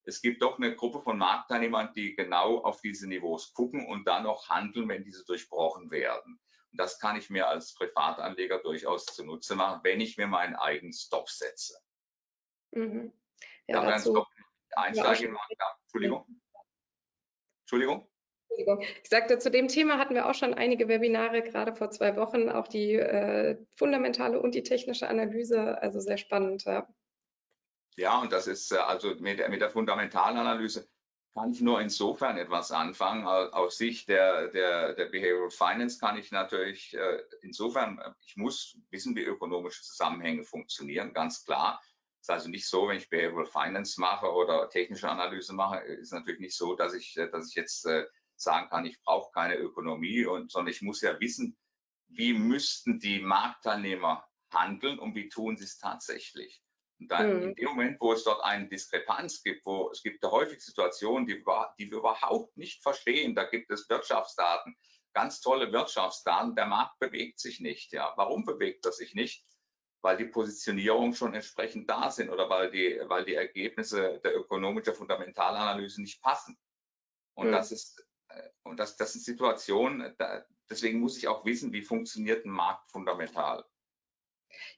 Es 0.05 0.21
gibt 0.21 0.41
doch 0.41 0.57
eine 0.57 0.75
Gruppe 0.75 1.01
von 1.01 1.17
Marktteilnehmern, 1.17 1.93
die 1.95 2.15
genau 2.15 2.59
auf 2.59 2.81
diese 2.81 3.07
Niveaus 3.07 3.53
gucken 3.53 3.87
und 3.87 4.05
dann 4.05 4.23
noch 4.23 4.49
handeln, 4.49 4.89
wenn 4.89 5.03
diese 5.03 5.25
durchbrochen 5.25 5.89
werden. 5.91 6.39
Das 6.73 6.99
kann 6.99 7.15
ich 7.15 7.29
mir 7.29 7.47
als 7.47 7.73
Privatanleger 7.73 8.59
durchaus 8.59 9.05
zunutze 9.05 9.55
machen, 9.55 9.81
wenn 9.83 10.01
ich 10.01 10.17
mir 10.17 10.27
meinen 10.27 10.55
eigenen 10.55 10.93
Stop 10.93 11.29
setze. 11.29 11.77
Mhm. 12.71 13.13
Ja, 13.67 13.85
dazu, 13.85 14.11
Stop 14.11 14.27
einsteige 14.75 15.27
ja, 15.27 15.77
Entschuldigung. 15.83 16.25
Entschuldigung. 17.63 18.09
Ich 18.55 19.09
sagte, 19.09 19.39
zu 19.39 19.49
dem 19.49 19.67
Thema 19.67 19.97
hatten 19.97 20.13
wir 20.13 20.29
auch 20.29 20.35
schon 20.35 20.53
einige 20.53 20.87
Webinare, 20.87 21.41
gerade 21.41 21.75
vor 21.75 21.89
zwei 21.89 22.15
Wochen, 22.15 22.49
auch 22.49 22.67
die 22.67 22.93
äh, 22.93 23.57
fundamentale 23.75 24.39
und 24.39 24.53
die 24.53 24.61
technische 24.61 25.07
Analyse, 25.07 25.81
also 25.81 25.99
sehr 25.99 26.17
spannend. 26.17 26.63
Ja. 26.65 26.87
Ja, 27.95 28.19
und 28.21 28.31
das 28.31 28.47
ist 28.47 28.71
äh, 28.71 28.77
also 28.77 29.15
mit, 29.15 29.47
mit 29.49 29.61
der 29.61 29.69
Fundamentalanalyse 29.69 30.87
kann 31.33 31.51
ich 31.51 31.61
nur 31.61 31.81
insofern 31.81 32.37
etwas 32.37 32.71
anfangen. 32.71 33.25
Aus 33.25 33.77
Sicht 33.77 34.07
der, 34.07 34.49
der, 34.49 34.93
der 34.93 35.05
Behavioral 35.05 35.49
Finance 35.49 35.99
kann 35.99 36.17
ich 36.17 36.31
natürlich 36.31 36.93
äh, 36.93 37.23
insofern, 37.41 37.99
äh, 37.99 38.11
ich 38.25 38.37
muss 38.37 38.77
wissen, 38.91 39.15
wie 39.15 39.23
ökonomische 39.23 39.81
Zusammenhänge 39.81 40.43
funktionieren, 40.43 41.13
ganz 41.13 41.43
klar. 41.43 41.81
Ist 42.21 42.29
also 42.29 42.49
nicht 42.49 42.67
so, 42.67 42.87
wenn 42.87 42.97
ich 42.97 43.09
Behavioral 43.09 43.45
Finance 43.45 43.99
mache 43.99 44.31
oder 44.31 44.69
technische 44.69 45.09
Analyse 45.09 45.53
mache, 45.53 45.79
ist 45.79 46.13
natürlich 46.13 46.39
nicht 46.39 46.55
so, 46.55 46.75
dass 46.75 46.93
ich, 46.93 47.13
dass 47.31 47.49
ich 47.49 47.55
jetzt 47.55 47.85
sagen 48.35 48.69
kann, 48.69 48.85
ich 48.85 49.01
brauche 49.01 49.31
keine 49.33 49.57
Ökonomie, 49.57 50.25
und, 50.25 50.51
sondern 50.51 50.71
ich 50.71 50.81
muss 50.81 51.01
ja 51.01 51.19
wissen, 51.19 51.57
wie 52.07 52.33
müssten 52.33 52.99
die 52.99 53.19
Marktteilnehmer 53.19 54.25
handeln 54.53 54.99
und 54.99 55.15
wie 55.15 55.29
tun 55.29 55.57
sie 55.57 55.65
es 55.65 55.77
tatsächlich. 55.77 56.62
Und 57.03 57.09
dann 57.09 57.35
mhm. 57.35 57.43
in 57.49 57.55
dem 57.55 57.65
Moment, 57.69 57.97
wo 57.99 58.13
es 58.13 58.23
dort 58.23 58.41
eine 58.43 58.67
Diskrepanz 58.67 59.43
gibt, 59.43 59.65
wo 59.65 59.89
es 59.91 60.01
gibt 60.01 60.23
ja 60.23 60.31
häufig 60.31 60.61
Situationen, 60.61 61.27
die, 61.27 61.43
die 61.77 61.91
wir 61.91 61.97
überhaupt 61.97 62.55
nicht 62.55 62.81
verstehen, 62.81 63.35
da 63.35 63.43
gibt 63.43 63.69
es 63.71 63.89
Wirtschaftsdaten, 63.89 64.75
ganz 65.13 65.41
tolle 65.41 65.73
Wirtschaftsdaten, 65.73 66.55
der 66.55 66.65
Markt 66.65 66.97
bewegt 66.99 67.39
sich 67.39 67.59
nicht. 67.59 67.91
Ja, 67.91 68.13
warum 68.15 68.45
bewegt 68.45 68.85
er 68.85 68.93
sich 68.93 69.13
nicht? 69.15 69.45
Weil 70.01 70.15
die 70.15 70.25
Positionierungen 70.25 71.13
schon 71.13 71.33
entsprechend 71.33 71.89
da 71.89 72.09
sind 72.09 72.29
oder 72.29 72.49
weil 72.49 72.71
die, 72.71 73.01
weil 73.07 73.25
die 73.25 73.35
Ergebnisse 73.35 74.21
der 74.23 74.35
ökonomischen 74.37 74.95
Fundamentalanalyse 74.95 76.01
nicht 76.01 76.21
passen. 76.21 76.57
Und 77.35 77.47
mhm. 77.47 77.51
das 77.51 77.73
ist 77.73 78.01
äh, 78.29 78.49
und 78.63 78.77
das, 78.79 78.95
das 78.95 79.15
ist 79.15 79.25
Situation, 79.25 80.13
da, 80.17 80.45
deswegen 80.69 81.01
muss 81.01 81.17
ich 81.17 81.27
auch 81.27 81.43
wissen, 81.43 81.73
wie 81.73 81.81
funktioniert 81.81 82.45
ein 82.45 82.51
Markt 82.51 82.89
fundamental. 82.89 83.65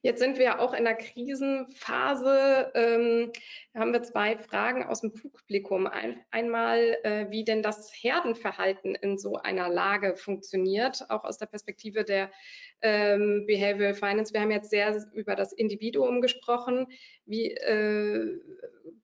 Jetzt 0.01 0.19
sind 0.19 0.37
wir 0.37 0.59
auch 0.59 0.73
in 0.73 0.83
der 0.83 0.95
Krisenphase. 0.95 2.71
Ähm, 2.75 3.31
haben 3.73 3.93
wir 3.93 4.03
zwei 4.03 4.37
Fragen 4.37 4.83
aus 4.83 5.01
dem 5.01 5.13
Publikum. 5.13 5.87
Ein, 5.87 6.23
einmal, 6.31 6.97
äh, 7.03 7.27
wie 7.29 7.43
denn 7.43 7.61
das 7.61 7.91
Herdenverhalten 7.93 8.95
in 8.95 9.17
so 9.17 9.35
einer 9.35 9.69
Lage 9.69 10.15
funktioniert, 10.15 11.09
auch 11.09 11.23
aus 11.23 11.37
der 11.37 11.47
Perspektive 11.47 12.03
der 12.03 12.31
ähm, 12.81 13.45
Behavioral 13.47 13.93
Finance. 13.93 14.33
Wir 14.33 14.41
haben 14.41 14.51
jetzt 14.51 14.69
sehr 14.69 14.95
über 15.13 15.35
das 15.35 15.53
Individuum 15.53 16.21
gesprochen. 16.21 16.87
Wie, 17.25 17.51
äh, 17.51 18.39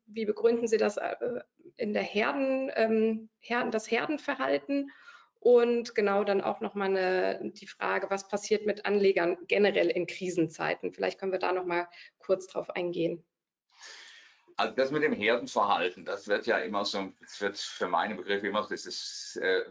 wie 0.05 0.25
begründen 0.25 0.67
Sie 0.67 0.77
das 0.77 0.97
äh, 0.97 1.15
in 1.77 1.93
der 1.93 2.03
Herden, 2.03 2.71
ähm, 2.75 3.29
Herden, 3.39 3.71
das 3.71 3.89
Herdenverhalten? 3.89 4.91
Und 5.41 5.95
genau 5.95 6.23
dann 6.23 6.39
auch 6.39 6.61
nochmal 6.61 6.89
eine, 6.89 7.51
die 7.53 7.65
Frage, 7.65 8.11
was 8.11 8.27
passiert 8.27 8.67
mit 8.67 8.85
Anlegern 8.85 9.37
generell 9.47 9.89
in 9.89 10.05
Krisenzeiten? 10.05 10.93
Vielleicht 10.93 11.19
können 11.19 11.31
wir 11.31 11.39
da 11.39 11.51
nochmal 11.51 11.87
kurz 12.19 12.45
drauf 12.45 12.69
eingehen. 12.69 13.25
Also 14.55 14.75
das 14.75 14.91
mit 14.91 15.01
dem 15.01 15.13
Herdenverhalten, 15.13 16.05
das 16.05 16.27
wird 16.27 16.45
ja 16.45 16.59
immer 16.59 16.85
so, 16.85 17.11
das 17.19 17.41
wird 17.41 17.57
für 17.57 17.87
meine 17.87 18.13
Begriffe 18.13 18.49
immer, 18.49 18.67
das 18.69 18.85
ist, 18.85 19.39
äh, 19.41 19.63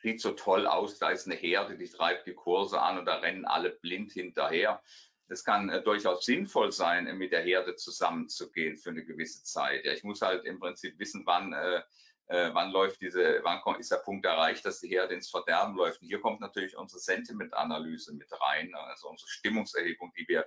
sieht 0.00 0.22
so 0.22 0.30
toll 0.30 0.66
aus, 0.66 0.98
da 0.98 1.10
ist 1.10 1.26
eine 1.26 1.34
Herde, 1.34 1.76
die 1.76 1.90
treibt 1.90 2.26
die 2.26 2.32
Kurse 2.32 2.80
an 2.80 2.98
und 2.98 3.04
da 3.04 3.16
rennen 3.16 3.44
alle 3.44 3.68
blind 3.68 4.12
hinterher. 4.12 4.82
Das 5.28 5.44
kann 5.44 5.68
äh, 5.68 5.82
durchaus 5.82 6.24
sinnvoll 6.24 6.72
sein, 6.72 7.04
mit 7.18 7.32
der 7.32 7.42
Herde 7.42 7.76
zusammenzugehen 7.76 8.78
für 8.78 8.88
eine 8.88 9.04
gewisse 9.04 9.44
Zeit. 9.44 9.84
Ja, 9.84 9.92
ich 9.92 10.04
muss 10.04 10.22
halt 10.22 10.46
im 10.46 10.58
Prinzip 10.58 10.98
wissen, 10.98 11.24
wann 11.26 11.52
äh, 11.52 11.82
äh, 12.32 12.54
wann 12.54 12.70
läuft 12.70 13.02
diese, 13.02 13.40
wann 13.42 13.60
ist 13.78 13.92
der 13.92 13.98
Punkt 13.98 14.24
erreicht, 14.24 14.64
dass 14.64 14.80
die 14.80 14.88
Herde 14.88 15.14
ins 15.14 15.28
Verderben 15.28 15.76
läuft. 15.76 16.00
Und 16.00 16.08
hier 16.08 16.20
kommt 16.20 16.40
natürlich 16.40 16.76
unsere 16.76 16.98
Sentiment-Analyse 16.98 18.14
mit 18.14 18.28
rein, 18.32 18.74
also 18.74 19.10
unsere 19.10 19.28
Stimmungserhebung, 19.28 20.12
die 20.16 20.26
wir 20.26 20.46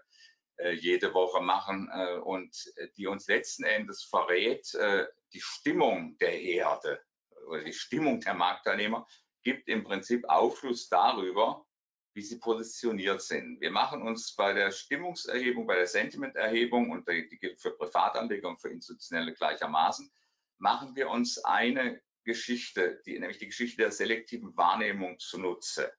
äh, 0.58 0.72
jede 0.72 1.14
Woche 1.14 1.42
machen 1.42 1.88
äh, 1.94 2.16
und 2.16 2.74
äh, 2.78 2.88
die 2.98 3.06
uns 3.06 3.28
letzten 3.28 3.66
Endes 3.66 4.04
verrät, 4.04 4.74
äh, 4.74 5.06
die 5.34 5.42
Stimmung 5.42 6.18
der 6.18 6.32
Herde 6.32 7.00
oder 7.48 7.64
die 7.64 7.74
Stimmung 7.74 8.20
der 8.20 8.34
Marktteilnehmer 8.34 9.06
gibt 9.44 9.70
im 9.70 9.84
Prinzip 9.84 10.28
Aufschluss 10.28 10.90
darüber, 10.90 11.68
wie 12.16 12.24
sie 12.24 12.40
positioniert 12.40 13.22
sind. 13.22 13.62
Wir 13.62 13.70
machen 13.70 14.02
uns 14.02 14.34
bei 14.34 14.54
der 14.54 14.72
Stimmungserhebung, 14.72 15.68
bei 15.68 15.76
der 15.76 15.88
Sentimenterhebung 15.88 16.90
und 16.90 17.08
die 17.08 17.38
gilt 17.38 17.62
für 17.62 17.72
Privatanleger 17.78 18.48
und 18.48 18.60
für 18.60 18.70
Institutionelle 18.70 19.34
gleichermaßen, 19.34 20.10
machen 20.58 20.96
wir 20.96 21.10
uns 21.10 21.44
eine 21.44 22.02
Geschichte, 22.24 23.02
die, 23.06 23.20
nämlich 23.20 23.38
die 23.38 23.48
Geschichte 23.48 23.78
der 23.78 23.92
selektiven 23.92 24.56
Wahrnehmung 24.58 25.20
zunutze. 25.20 25.94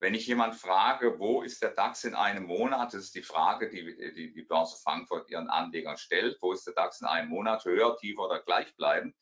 Wenn 0.00 0.14
ich 0.14 0.26
jemand 0.26 0.56
frage, 0.56 1.20
wo 1.20 1.42
ist 1.42 1.62
der 1.62 1.70
DAX 1.70 2.02
in 2.02 2.16
einem 2.16 2.44
Monat, 2.44 2.92
das 2.92 3.04
ist 3.04 3.14
die 3.14 3.22
Frage, 3.22 3.70
die 3.70 4.12
die, 4.14 4.32
die 4.32 4.42
Börse 4.42 4.76
Frankfurt 4.82 5.30
ihren 5.30 5.48
Anlegern 5.48 5.96
stellt, 5.96 6.38
wo 6.40 6.52
ist 6.52 6.66
der 6.66 6.74
DAX 6.74 7.00
in 7.00 7.06
einem 7.06 7.28
Monat, 7.28 7.64
höher, 7.64 7.96
tiefer 7.98 8.24
oder 8.24 8.42
gleichbleibend, 8.42 9.14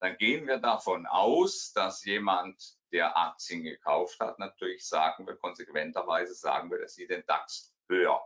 dann 0.00 0.16
gehen 0.16 0.46
wir 0.46 0.58
davon 0.58 1.06
aus, 1.06 1.72
dass 1.72 2.04
jemand, 2.04 2.78
der 2.92 3.18
Aktien 3.18 3.64
gekauft 3.64 4.18
hat, 4.20 4.38
natürlich 4.38 4.86
sagen 4.86 5.26
wir, 5.26 5.36
konsequenterweise 5.36 6.34
sagen 6.34 6.70
wir, 6.70 6.78
dass 6.78 6.94
sie 6.94 7.06
den 7.06 7.22
DAX 7.26 7.74
höher 7.88 8.24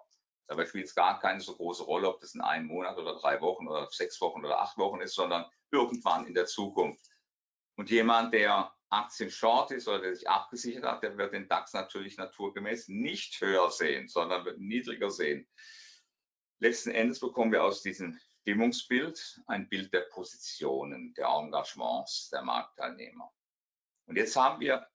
Dabei 0.53 0.67
spielt 0.67 0.85
es 0.85 0.95
gar 0.95 1.19
keine 1.19 1.41
so 1.41 1.57
große 1.57 1.83
Rolle, 1.85 2.11
ob 2.11 2.21
das 2.21 2.35
in 2.35 2.43
einem 2.43 2.67
Monat 2.67 2.99
oder 2.99 3.15
drei 3.19 3.41
Wochen 3.41 3.67
oder 3.67 3.89
sechs 3.91 4.21
Wochen 4.21 4.45
oder 4.45 4.61
acht 4.61 4.77
Wochen 4.77 5.01
ist, 5.01 5.15
sondern 5.15 5.47
irgendwann 5.71 6.27
in 6.27 6.35
der 6.35 6.45
Zukunft. 6.45 7.09
Und 7.79 7.89
jemand, 7.89 8.35
der 8.35 8.71
Aktien 8.91 9.31
short 9.31 9.71
ist 9.71 9.89
oder 9.89 10.01
der 10.03 10.15
sich 10.15 10.29
abgesichert 10.29 10.85
hat, 10.85 11.03
der 11.03 11.17
wird 11.17 11.33
den 11.33 11.49
DAX 11.49 11.73
natürlich 11.73 12.19
naturgemäß 12.19 12.89
nicht 12.89 13.41
höher 13.41 13.71
sehen, 13.71 14.09
sondern 14.09 14.45
wird 14.45 14.59
niedriger 14.59 15.11
sehen. 15.11 15.49
Letzten 16.59 16.91
Endes 16.91 17.19
bekommen 17.19 17.51
wir 17.51 17.65
aus 17.65 17.81
diesem 17.81 18.21
Stimmungsbild 18.43 19.41
ein 19.47 19.71
Bild 19.71 19.91
der 19.95 20.03
Positionen, 20.03 21.15
der 21.15 21.29
Engagements 21.29 22.29
der 22.29 22.43
Marktteilnehmer. 22.43 23.33
Und 24.05 24.17
jetzt 24.17 24.37
haben 24.37 24.61
wir 24.61 24.87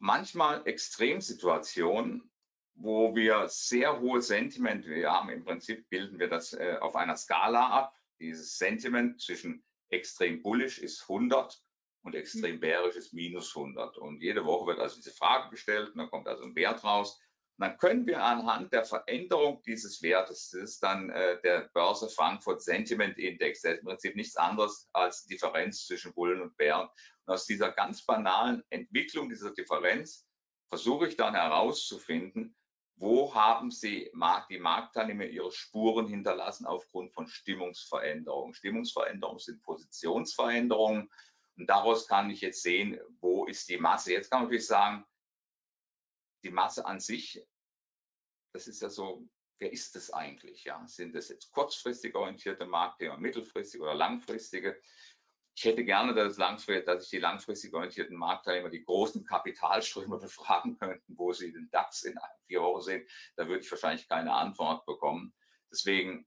manchmal 0.00 0.66
Extremsituationen, 0.66 2.30
wo 2.76 3.14
wir 3.16 3.48
sehr 3.48 4.00
hohe 4.00 4.20
Sentiment, 4.20 4.86
wir 4.86 5.10
haben 5.10 5.30
im 5.30 5.44
Prinzip, 5.44 5.88
bilden 5.88 6.18
wir 6.18 6.28
das 6.28 6.52
äh, 6.52 6.76
auf 6.80 6.94
einer 6.94 7.16
Skala 7.16 7.68
ab. 7.68 7.94
Dieses 8.20 8.58
Sentiment 8.58 9.20
zwischen 9.20 9.64
extrem 9.88 10.42
bullish 10.42 10.78
ist 10.78 11.02
100 11.02 11.60
und 12.02 12.14
extrem 12.14 12.60
bärisch 12.60 12.96
ist 12.96 13.12
minus 13.12 13.56
100. 13.56 13.98
Und 13.98 14.20
jede 14.20 14.44
Woche 14.44 14.66
wird 14.66 14.78
also 14.78 14.96
diese 14.96 15.12
Frage 15.12 15.50
gestellt 15.50 15.90
und 15.90 15.98
dann 15.98 16.10
kommt 16.10 16.28
also 16.28 16.44
ein 16.44 16.54
Wert 16.54 16.84
raus. 16.84 17.18
Und 17.58 17.66
dann 17.66 17.78
können 17.78 18.06
wir 18.06 18.22
anhand 18.22 18.72
der 18.72 18.84
Veränderung 18.84 19.62
dieses 19.64 20.02
Wertes, 20.02 20.50
das 20.50 20.62
ist 20.62 20.82
dann 20.82 21.08
äh, 21.08 21.40
der 21.40 21.70
Börse 21.72 22.10
Frankfurt 22.10 22.62
Sentiment 22.62 23.16
Index, 23.16 23.62
der 23.62 23.72
ist 23.72 23.80
im 23.80 23.86
Prinzip 23.86 24.14
nichts 24.14 24.36
anderes 24.36 24.90
als 24.92 25.24
Differenz 25.24 25.86
zwischen 25.86 26.12
Bullen 26.12 26.42
und 26.42 26.56
Bären. 26.58 26.88
Und 27.24 27.32
aus 27.32 27.46
dieser 27.46 27.72
ganz 27.72 28.04
banalen 28.04 28.62
Entwicklung 28.68 29.30
dieser 29.30 29.52
Differenz 29.54 30.28
versuche 30.68 31.08
ich 31.08 31.16
dann 31.16 31.34
herauszufinden, 31.34 32.54
wo 32.96 33.34
haben 33.34 33.70
Sie 33.70 34.10
die 34.50 34.58
Marktteilnehmer 34.58 35.26
ihre 35.26 35.52
Spuren 35.52 36.08
hinterlassen 36.08 36.66
aufgrund 36.66 37.12
von 37.12 37.26
Stimmungsveränderungen? 37.28 38.54
Stimmungsveränderungen 38.54 39.38
sind 39.38 39.62
Positionsveränderungen 39.62 41.10
und 41.56 41.66
daraus 41.68 42.06
kann 42.06 42.30
ich 42.30 42.40
jetzt 42.40 42.62
sehen, 42.62 42.98
wo 43.20 43.44
ist 43.46 43.68
die 43.68 43.76
Masse. 43.76 44.12
Jetzt 44.12 44.30
kann 44.30 44.40
man 44.40 44.44
natürlich 44.46 44.66
sagen, 44.66 45.04
die 46.42 46.50
Masse 46.50 46.86
an 46.86 47.00
sich, 47.00 47.46
das 48.52 48.66
ist 48.66 48.80
ja 48.80 48.88
so, 48.88 49.28
wer 49.58 49.72
ist 49.72 49.94
das 49.94 50.10
eigentlich? 50.10 50.64
Ja? 50.64 50.86
Sind 50.86 51.14
das 51.14 51.28
jetzt 51.28 51.50
kurzfristig 51.50 52.14
orientierte 52.14 52.64
Marktteilnehmer, 52.64 53.20
mittelfristig 53.20 53.80
oder 53.80 53.94
langfristige? 53.94 54.80
Ich 55.56 55.64
hätte 55.64 55.84
gerne, 55.84 56.12
dass, 56.12 56.36
dass 56.36 57.04
ich 57.04 57.10
die 57.10 57.18
langfristig 57.18 57.72
orientierten 57.72 58.14
Marktteilnehmer 58.14 58.68
die 58.68 58.84
großen 58.84 59.24
Kapitalströme 59.24 60.18
befragen 60.20 60.78
könnten, 60.78 61.16
wo 61.16 61.32
sie 61.32 61.50
den 61.50 61.70
DAX 61.70 62.02
in 62.02 62.14
vier 62.46 62.60
Wochen 62.60 62.82
sehen. 62.82 63.06
Da 63.36 63.48
würde 63.48 63.64
ich 63.64 63.70
wahrscheinlich 63.70 64.06
keine 64.06 64.34
Antwort 64.34 64.84
bekommen. 64.84 65.32
Deswegen 65.72 66.26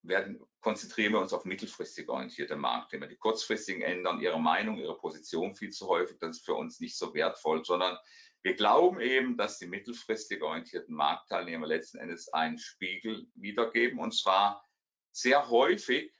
werden, 0.00 0.40
konzentrieren 0.62 1.12
wir 1.12 1.20
uns 1.20 1.34
auf 1.34 1.44
mittelfristig 1.44 2.08
orientierte 2.08 2.56
Marktteilnehmer. 2.56 3.10
Die 3.10 3.18
kurzfristigen 3.18 3.82
ändern 3.82 4.22
ihre 4.22 4.40
Meinung, 4.40 4.78
ihre 4.78 4.96
Position 4.96 5.54
viel 5.54 5.70
zu 5.70 5.86
häufig. 5.88 6.16
Das 6.18 6.38
ist 6.38 6.46
für 6.46 6.54
uns 6.54 6.80
nicht 6.80 6.96
so 6.96 7.12
wertvoll, 7.12 7.62
sondern 7.62 7.98
wir 8.42 8.54
glauben 8.54 9.00
eben, 9.00 9.36
dass 9.36 9.58
die 9.58 9.66
mittelfristig 9.66 10.42
orientierten 10.42 10.94
Marktteilnehmer 10.94 11.66
letzten 11.66 11.98
Endes 11.98 12.32
einen 12.32 12.58
Spiegel 12.58 13.26
wiedergeben 13.34 13.98
und 13.98 14.12
zwar 14.12 14.66
sehr 15.12 15.50
häufig 15.50 16.16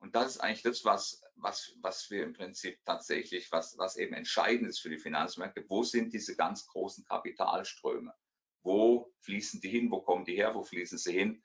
und 0.00 0.14
das 0.14 0.36
ist 0.36 0.38
eigentlich 0.38 0.62
das, 0.62 0.84
was, 0.84 1.22
was, 1.40 1.74
was 1.80 2.10
wir 2.10 2.24
im 2.24 2.32
Prinzip 2.32 2.78
tatsächlich, 2.84 3.50
was, 3.52 3.76
was 3.78 3.96
eben 3.96 4.14
entscheidend 4.14 4.68
ist 4.68 4.80
für 4.80 4.90
die 4.90 4.98
Finanzmärkte. 4.98 5.64
Wo 5.68 5.82
sind 5.82 6.12
diese 6.12 6.36
ganz 6.36 6.66
großen 6.66 7.04
Kapitalströme? 7.04 8.12
Wo 8.62 9.12
fließen 9.20 9.60
die 9.60 9.68
hin? 9.68 9.90
Wo 9.90 10.00
kommen 10.00 10.24
die 10.24 10.36
her? 10.36 10.54
Wo 10.54 10.62
fließen 10.62 10.98
sie 10.98 11.12
hin? 11.12 11.42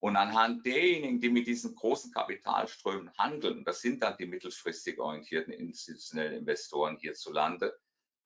Und 0.00 0.16
anhand 0.16 0.66
derjenigen, 0.66 1.20
die 1.20 1.30
mit 1.30 1.46
diesen 1.46 1.74
großen 1.74 2.12
Kapitalströmen 2.12 3.10
handeln, 3.16 3.64
das 3.64 3.80
sind 3.80 4.02
dann 4.02 4.16
die 4.18 4.26
mittelfristig 4.26 4.98
orientierten 4.98 5.52
institutionellen 5.52 6.40
Investoren 6.40 6.98
hierzulande, 6.98 7.74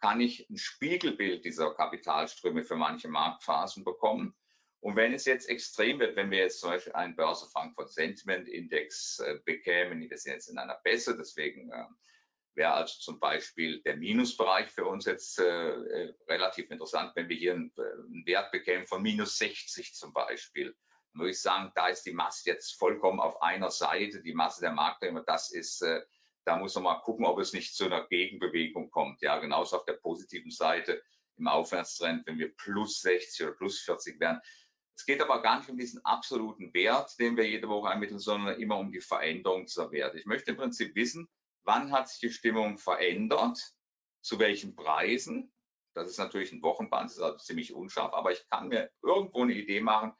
kann 0.00 0.20
ich 0.20 0.48
ein 0.50 0.58
Spiegelbild 0.58 1.44
dieser 1.44 1.72
Kapitalströme 1.74 2.64
für 2.64 2.76
manche 2.76 3.08
Marktphasen 3.08 3.84
bekommen 3.84 4.34
Und 4.80 4.94
wenn 4.96 5.12
es 5.12 5.24
jetzt 5.24 5.48
extrem 5.48 5.98
wird, 5.98 6.16
wenn 6.16 6.30
wir 6.30 6.38
jetzt 6.38 6.60
zum 6.60 6.70
Beispiel 6.70 6.92
einen 6.92 7.16
Börse 7.16 7.48
Frankfurt 7.50 7.90
Sentiment 7.90 8.48
Index 8.48 9.18
äh, 9.18 9.38
bekämen, 9.44 10.08
wir 10.08 10.18
sind 10.18 10.32
jetzt 10.32 10.48
in 10.48 10.58
einer 10.58 10.78
Bässe, 10.84 11.16
deswegen 11.16 11.70
äh, 11.72 11.84
wäre 12.54 12.74
also 12.74 12.98
zum 12.98 13.18
Beispiel 13.18 13.82
der 13.82 13.96
Minusbereich 13.96 14.70
für 14.70 14.84
uns 14.84 15.06
jetzt 15.06 15.38
äh, 15.40 15.70
äh 15.70 16.14
relativ 16.28 16.70
interessant, 16.70 17.12
wenn 17.16 17.28
wir 17.28 17.36
hier 17.36 17.54
einen, 17.54 17.72
äh, 17.76 17.82
einen, 17.82 18.26
Wert 18.26 18.52
bekämen 18.52 18.86
von 18.86 19.02
minus 19.02 19.38
60 19.38 19.94
zum 19.94 20.12
Beispiel. 20.12 20.76
Dann 21.12 21.20
würde 21.20 21.30
ich 21.30 21.40
sagen, 21.40 21.72
da 21.74 21.88
ist 21.88 22.04
die 22.04 22.12
Masse 22.12 22.50
jetzt 22.50 22.78
vollkommen 22.78 23.20
auf 23.20 23.42
einer 23.42 23.70
Seite, 23.70 24.22
die 24.22 24.34
Masse 24.34 24.60
der 24.60 24.72
Marktteilnehmer, 24.72 25.24
das 25.24 25.50
ist, 25.50 25.82
äh, 25.82 26.02
da 26.44 26.56
muss 26.56 26.74
man 26.76 26.84
mal 26.84 27.00
gucken, 27.00 27.26
ob 27.26 27.38
es 27.38 27.52
nicht 27.52 27.74
zu 27.74 27.86
einer 27.86 28.06
Gegenbewegung 28.06 28.90
kommt. 28.90 29.22
Ja, 29.22 29.38
genauso 29.38 29.76
auf 29.76 29.84
der 29.86 29.94
positiven 29.94 30.50
Seite 30.50 31.02
im 31.36 31.48
Aufwärtstrend, 31.48 32.26
wenn 32.26 32.38
wir 32.38 32.54
plus 32.56 33.00
60 33.00 33.46
oder 33.46 33.54
plus 33.54 33.80
40 33.80 34.20
wären, 34.20 34.40
es 34.98 35.06
geht 35.06 35.22
aber 35.22 35.40
gar 35.42 35.58
nicht 35.58 35.70
um 35.70 35.78
diesen 35.78 36.04
absoluten 36.04 36.74
Wert, 36.74 37.16
den 37.20 37.36
wir 37.36 37.48
jede 37.48 37.68
Woche 37.68 37.88
ermitteln, 37.88 38.18
sondern 38.18 38.60
immer 38.60 38.78
um 38.78 38.90
die 38.90 39.00
Veränderung 39.00 39.64
dieser 39.64 39.92
Werte. 39.92 40.18
Ich 40.18 40.26
möchte 40.26 40.50
im 40.50 40.56
Prinzip 40.56 40.96
wissen, 40.96 41.28
wann 41.62 41.92
hat 41.92 42.08
sich 42.08 42.18
die 42.18 42.32
Stimmung 42.32 42.78
verändert, 42.78 43.62
zu 44.22 44.40
welchen 44.40 44.74
Preisen. 44.74 45.52
Das 45.94 46.08
ist 46.08 46.18
natürlich 46.18 46.50
ein 46.50 46.62
Wochenband, 46.62 47.10
das 47.10 47.16
ist 47.16 47.22
also 47.22 47.38
ziemlich 47.38 47.72
unscharf, 47.72 48.12
aber 48.12 48.32
ich 48.32 48.44
kann 48.48 48.68
mir 48.68 48.90
irgendwo 49.00 49.42
eine 49.42 49.54
Idee 49.54 49.80
machen, 49.80 50.14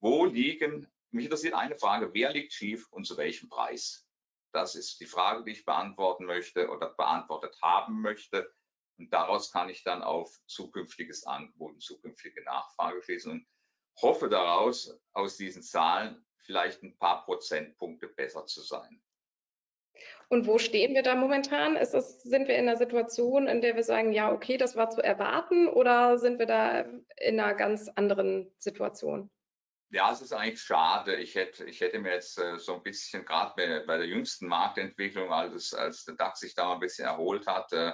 wo 0.00 0.24
liegen, 0.24 0.90
mich 1.12 1.26
interessiert 1.26 1.54
eine 1.54 1.76
Frage, 1.76 2.12
wer 2.12 2.32
liegt 2.32 2.52
schief 2.52 2.88
und 2.90 3.06
zu 3.06 3.16
welchem 3.16 3.48
Preis? 3.48 4.04
Das 4.52 4.74
ist 4.74 4.98
die 4.98 5.06
Frage, 5.06 5.44
die 5.44 5.52
ich 5.52 5.64
beantworten 5.64 6.24
möchte 6.24 6.70
oder 6.70 6.88
beantwortet 6.88 7.56
haben 7.62 8.00
möchte. 8.00 8.52
Und 8.98 9.12
daraus 9.12 9.52
kann 9.52 9.68
ich 9.68 9.84
dann 9.84 10.02
auf 10.02 10.36
zukünftiges 10.46 11.24
Angebot 11.24 11.74
und 11.74 11.82
zukünftige 11.82 12.42
Nachfrage 12.42 13.00
schließen. 13.02 13.32
Und 13.32 13.46
hoffe 14.00 14.28
daraus, 14.28 14.98
aus 15.12 15.36
diesen 15.36 15.62
Zahlen 15.62 16.24
vielleicht 16.38 16.82
ein 16.82 16.96
paar 16.98 17.24
Prozentpunkte 17.24 18.08
besser 18.08 18.46
zu 18.46 18.60
sein. 18.60 19.00
Und 20.28 20.46
wo 20.46 20.58
stehen 20.58 20.94
wir 20.94 21.02
da 21.02 21.14
momentan? 21.14 21.74
Das, 21.74 22.22
sind 22.22 22.48
wir 22.48 22.56
in 22.56 22.68
einer 22.68 22.76
Situation, 22.76 23.46
in 23.46 23.60
der 23.60 23.76
wir 23.76 23.84
sagen, 23.84 24.12
ja, 24.12 24.32
okay, 24.32 24.56
das 24.56 24.76
war 24.76 24.90
zu 24.90 25.02
erwarten 25.02 25.68
oder 25.68 26.18
sind 26.18 26.38
wir 26.38 26.46
da 26.46 26.80
in 26.80 27.38
einer 27.38 27.54
ganz 27.54 27.88
anderen 27.94 28.52
Situation? 28.58 29.30
Ja, 29.90 30.10
es 30.10 30.22
ist 30.22 30.32
eigentlich 30.32 30.60
schade. 30.60 31.16
Ich 31.16 31.36
hätte, 31.36 31.64
ich 31.66 31.80
hätte 31.80 32.00
mir 32.00 32.14
jetzt 32.14 32.38
äh, 32.38 32.58
so 32.58 32.74
ein 32.74 32.82
bisschen, 32.82 33.24
gerade 33.24 33.52
bei, 33.56 33.84
bei, 33.86 33.98
der 33.98 34.06
jüngsten 34.06 34.48
Marktentwicklung, 34.48 35.32
als, 35.32 35.72
als 35.72 36.04
der 36.04 36.16
DAX 36.16 36.40
sich 36.40 36.54
da 36.54 36.64
mal 36.64 36.74
ein 36.74 36.80
bisschen 36.80 37.04
erholt 37.04 37.46
hat, 37.46 37.72
äh, 37.72 37.92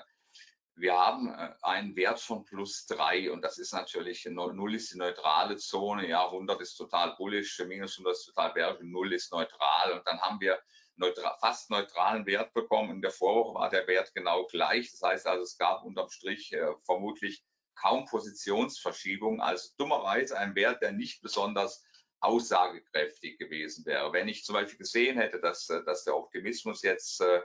wir 0.76 0.96
haben 0.96 1.28
äh, 1.28 1.54
einen 1.62 1.96
Wert 1.96 2.20
von 2.20 2.44
plus 2.44 2.86
drei 2.86 3.30
und 3.30 3.42
das 3.42 3.58
ist 3.58 3.72
natürlich, 3.72 4.26
null 4.26 4.74
ist 4.74 4.92
die 4.92 4.98
neutrale 4.98 5.56
Zone, 5.56 6.08
ja, 6.08 6.24
100 6.24 6.60
ist 6.60 6.76
total 6.76 7.14
bullish, 7.16 7.58
minus 7.66 7.98
100 7.98 8.12
ist 8.16 8.26
total 8.26 8.52
bearish, 8.52 8.80
null 8.82 9.12
ist 9.12 9.32
neutral 9.32 9.92
und 9.92 10.06
dann 10.06 10.20
haben 10.20 10.40
wir 10.40 10.60
neutral, 10.96 11.36
fast 11.40 11.70
neutralen 11.70 12.26
Wert 12.26 12.52
bekommen. 12.52 12.90
In 12.90 13.02
der 13.02 13.10
Vorwoche 13.10 13.54
war 13.54 13.70
der 13.70 13.86
Wert 13.86 14.12
genau 14.14 14.46
gleich. 14.46 14.90
Das 14.92 15.02
heißt 15.02 15.26
also, 15.26 15.42
es 15.42 15.56
gab 15.56 15.84
unterm 15.84 16.10
Strich 16.10 16.52
äh, 16.52 16.74
vermutlich 16.84 17.42
kaum 17.74 18.04
Positionsverschiebung, 18.04 19.40
also 19.40 19.70
dummerweise 19.78 20.38
ein 20.38 20.54
Wert, 20.54 20.82
der 20.82 20.92
nicht 20.92 21.22
besonders 21.22 21.82
aussagekräftig 22.20 23.38
gewesen 23.38 23.86
wäre. 23.86 24.12
Wenn 24.12 24.28
ich 24.28 24.44
zum 24.44 24.52
Beispiel 24.52 24.78
gesehen 24.78 25.18
hätte, 25.18 25.40
dass, 25.40 25.68
äh, 25.70 25.82
dass 25.84 26.04
der 26.04 26.16
Optimismus 26.16 26.82
jetzt 26.82 27.20
äh, 27.22 27.40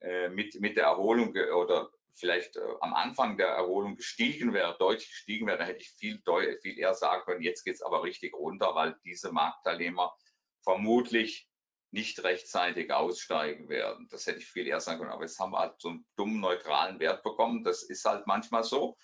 äh 0.00 0.28
mit, 0.30 0.58
mit 0.60 0.76
der 0.76 0.84
Erholung 0.84 1.34
oder 1.54 1.90
vielleicht 2.16 2.56
äh, 2.56 2.60
am 2.80 2.94
Anfang 2.94 3.36
der 3.36 3.48
Erholung 3.48 3.96
gestiegen 3.96 4.52
wäre, 4.52 4.76
deutlich 4.78 5.08
gestiegen 5.08 5.46
wäre, 5.46 5.58
dann 5.58 5.66
hätte 5.66 5.80
ich 5.80 5.90
viel, 5.90 6.22
viel 6.62 6.78
eher 6.78 6.94
sagen 6.94 7.22
können, 7.24 7.42
jetzt 7.42 7.64
geht 7.64 7.74
es 7.74 7.82
aber 7.82 8.02
richtig 8.02 8.34
runter, 8.34 8.74
weil 8.74 8.96
diese 9.04 9.32
Marktteilnehmer 9.32 10.14
vermutlich 10.62 11.48
nicht 11.92 12.22
rechtzeitig 12.24 12.92
aussteigen 12.92 13.68
werden. 13.68 14.08
Das 14.10 14.26
hätte 14.26 14.38
ich 14.38 14.46
viel 14.46 14.66
eher 14.66 14.80
sagen 14.80 14.98
können. 14.98 15.12
Aber 15.12 15.22
jetzt 15.22 15.38
haben 15.38 15.52
wir 15.52 15.60
halt 15.60 15.80
so 15.80 15.88
einen 15.88 16.06
dummen 16.16 16.40
neutralen 16.40 16.98
Wert 16.98 17.22
bekommen. 17.22 17.64
Das 17.64 17.82
ist 17.84 18.04
halt 18.04 18.26
manchmal 18.26 18.64
so. 18.64 18.96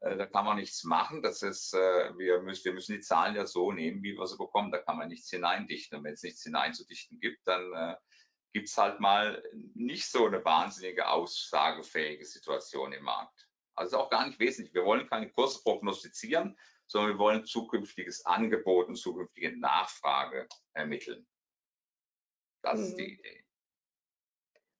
Äh, 0.00 0.16
da 0.16 0.26
kann 0.26 0.44
man 0.44 0.56
nichts 0.56 0.84
machen. 0.84 1.22
Das 1.22 1.42
ist, 1.42 1.74
äh, 1.74 2.16
wir, 2.16 2.40
müssen, 2.40 2.64
wir 2.64 2.72
müssen 2.72 2.94
die 2.94 3.00
Zahlen 3.00 3.34
ja 3.34 3.46
so 3.46 3.72
nehmen, 3.72 4.02
wie 4.02 4.16
wir 4.16 4.26
sie 4.26 4.38
bekommen. 4.38 4.70
Da 4.70 4.78
kann 4.78 4.96
man 4.96 5.08
nichts 5.08 5.28
hineindichten. 5.30 5.98
Und 5.98 6.04
wenn 6.04 6.14
es 6.14 6.22
nichts 6.22 6.42
hineinzudichten 6.42 7.18
gibt, 7.20 7.46
dann 7.46 7.72
äh, 7.74 7.96
gibt 8.52 8.68
es 8.68 8.76
halt 8.76 9.00
mal 9.00 9.42
nicht 9.74 10.10
so 10.10 10.26
eine 10.26 10.44
wahnsinnige 10.44 11.08
aussagefähige 11.08 12.24
Situation 12.24 12.92
im 12.92 13.04
Markt. 13.04 13.48
Also 13.74 13.98
auch 13.98 14.10
gar 14.10 14.26
nicht 14.26 14.40
wesentlich. 14.40 14.74
Wir 14.74 14.84
wollen 14.84 15.08
keine 15.08 15.30
Kurse 15.30 15.62
prognostizieren, 15.62 16.58
sondern 16.86 17.12
wir 17.12 17.18
wollen 17.18 17.44
zukünftiges 17.44 18.24
Angebot 18.26 18.88
und 18.88 18.96
zukünftige 18.96 19.56
Nachfrage 19.58 20.48
ermitteln. 20.72 21.26
Das 22.62 22.78
mhm. 22.78 22.84
ist 22.86 22.96
die 22.96 23.06
mhm. 23.06 23.12
Idee. 23.18 23.44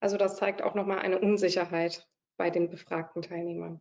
Also 0.00 0.16
das 0.16 0.36
zeigt 0.36 0.62
auch 0.62 0.74
nochmal 0.74 1.00
eine 1.00 1.18
Unsicherheit 1.18 2.08
bei 2.36 2.50
den 2.50 2.70
befragten 2.70 3.22
Teilnehmern. 3.22 3.80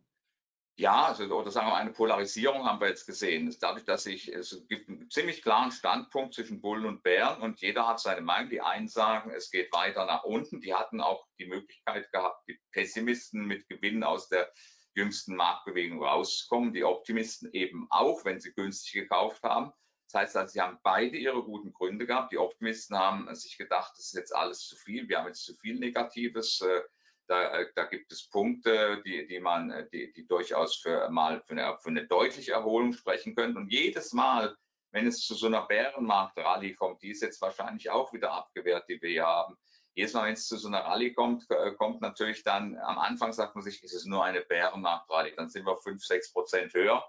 Ja, 0.80 1.06
also, 1.06 1.24
oder 1.24 1.50
sagen 1.50 1.66
wir 1.66 1.74
eine 1.74 1.90
Polarisierung 1.90 2.64
haben 2.64 2.80
wir 2.80 2.86
jetzt 2.86 3.04
gesehen. 3.04 3.52
Dadurch, 3.60 3.84
dass 3.84 4.06
ich, 4.06 4.28
es 4.28 4.64
gibt 4.68 4.88
einen 4.88 5.10
ziemlich 5.10 5.42
klaren 5.42 5.72
Standpunkt 5.72 6.34
zwischen 6.34 6.60
Bullen 6.60 6.86
und 6.86 7.02
Bären 7.02 7.42
und 7.42 7.60
jeder 7.60 7.88
hat 7.88 7.98
seine 7.98 8.20
Meinung. 8.20 8.48
Die 8.48 8.60
einen 8.60 8.86
sagen, 8.86 9.32
es 9.32 9.50
geht 9.50 9.72
weiter 9.72 10.06
nach 10.06 10.22
unten. 10.22 10.60
Die 10.60 10.72
hatten 10.72 11.00
auch 11.00 11.26
die 11.40 11.46
Möglichkeit 11.46 12.12
gehabt, 12.12 12.46
die 12.46 12.60
Pessimisten 12.70 13.44
mit 13.44 13.68
Gewinnen 13.68 14.04
aus 14.04 14.28
der 14.28 14.52
jüngsten 14.94 15.34
Marktbewegung 15.34 16.00
rauszukommen. 16.00 16.72
Die 16.72 16.84
Optimisten 16.84 17.52
eben 17.52 17.88
auch, 17.90 18.24
wenn 18.24 18.38
sie 18.38 18.52
günstig 18.52 18.92
gekauft 18.92 19.42
haben. 19.42 19.72
Das 20.12 20.20
heißt 20.20 20.36
also, 20.36 20.52
sie 20.52 20.60
haben 20.60 20.78
beide 20.84 21.16
ihre 21.16 21.42
guten 21.42 21.72
Gründe 21.72 22.06
gehabt. 22.06 22.30
Die 22.30 22.38
Optimisten 22.38 22.96
haben 22.96 23.34
sich 23.34 23.58
gedacht, 23.58 23.94
das 23.96 24.06
ist 24.06 24.14
jetzt 24.14 24.32
alles 24.32 24.60
zu 24.68 24.76
viel. 24.76 25.08
Wir 25.08 25.18
haben 25.18 25.26
jetzt 25.26 25.44
zu 25.44 25.56
viel 25.56 25.74
Negatives. 25.74 26.60
Äh, 26.60 26.82
da, 27.28 27.60
äh, 27.60 27.66
da 27.74 27.84
gibt 27.84 28.10
es 28.10 28.28
Punkte, 28.28 29.02
die, 29.04 29.26
die 29.26 29.38
man, 29.38 29.70
äh, 29.70 29.88
die, 29.90 30.12
die 30.12 30.26
durchaus 30.26 30.76
für 30.76 31.08
mal 31.10 31.42
für 31.42 31.52
eine, 31.52 31.78
für 31.78 31.90
eine 31.90 32.06
deutliche 32.06 32.52
Erholung 32.52 32.92
sprechen 32.92 33.34
können. 33.34 33.56
Und 33.56 33.70
jedes 33.70 34.12
Mal, 34.12 34.56
wenn 34.90 35.06
es 35.06 35.20
zu 35.20 35.34
so 35.34 35.46
einer 35.46 35.66
Bärenmarkt-Rallye 35.66 36.74
kommt, 36.74 37.02
die 37.02 37.10
ist 37.10 37.22
jetzt 37.22 37.40
wahrscheinlich 37.42 37.90
auch 37.90 38.12
wieder 38.12 38.32
abgewehrt, 38.32 38.88
die 38.88 39.00
wir 39.00 39.10
hier 39.10 39.26
haben. 39.26 39.56
Jedes 39.94 40.14
Mal, 40.14 40.26
wenn 40.26 40.34
es 40.34 40.46
zu 40.46 40.56
so 40.56 40.68
einer 40.68 40.80
Rallye 40.80 41.12
kommt, 41.12 41.44
äh, 41.50 41.72
kommt 41.72 42.00
natürlich 42.00 42.42
dann, 42.42 42.76
am 42.78 42.98
Anfang 42.98 43.32
sagt 43.32 43.54
man 43.54 43.62
sich, 43.62 43.82
ist 43.82 43.94
es 43.94 44.06
nur 44.06 44.24
eine 44.24 44.40
Bärenmarkt-Rallye. 44.40 45.34
Dann 45.36 45.50
sind 45.50 45.66
wir 45.66 45.76
fünf, 45.76 46.02
sechs 46.04 46.32
Prozent 46.32 46.72
höher. 46.72 47.04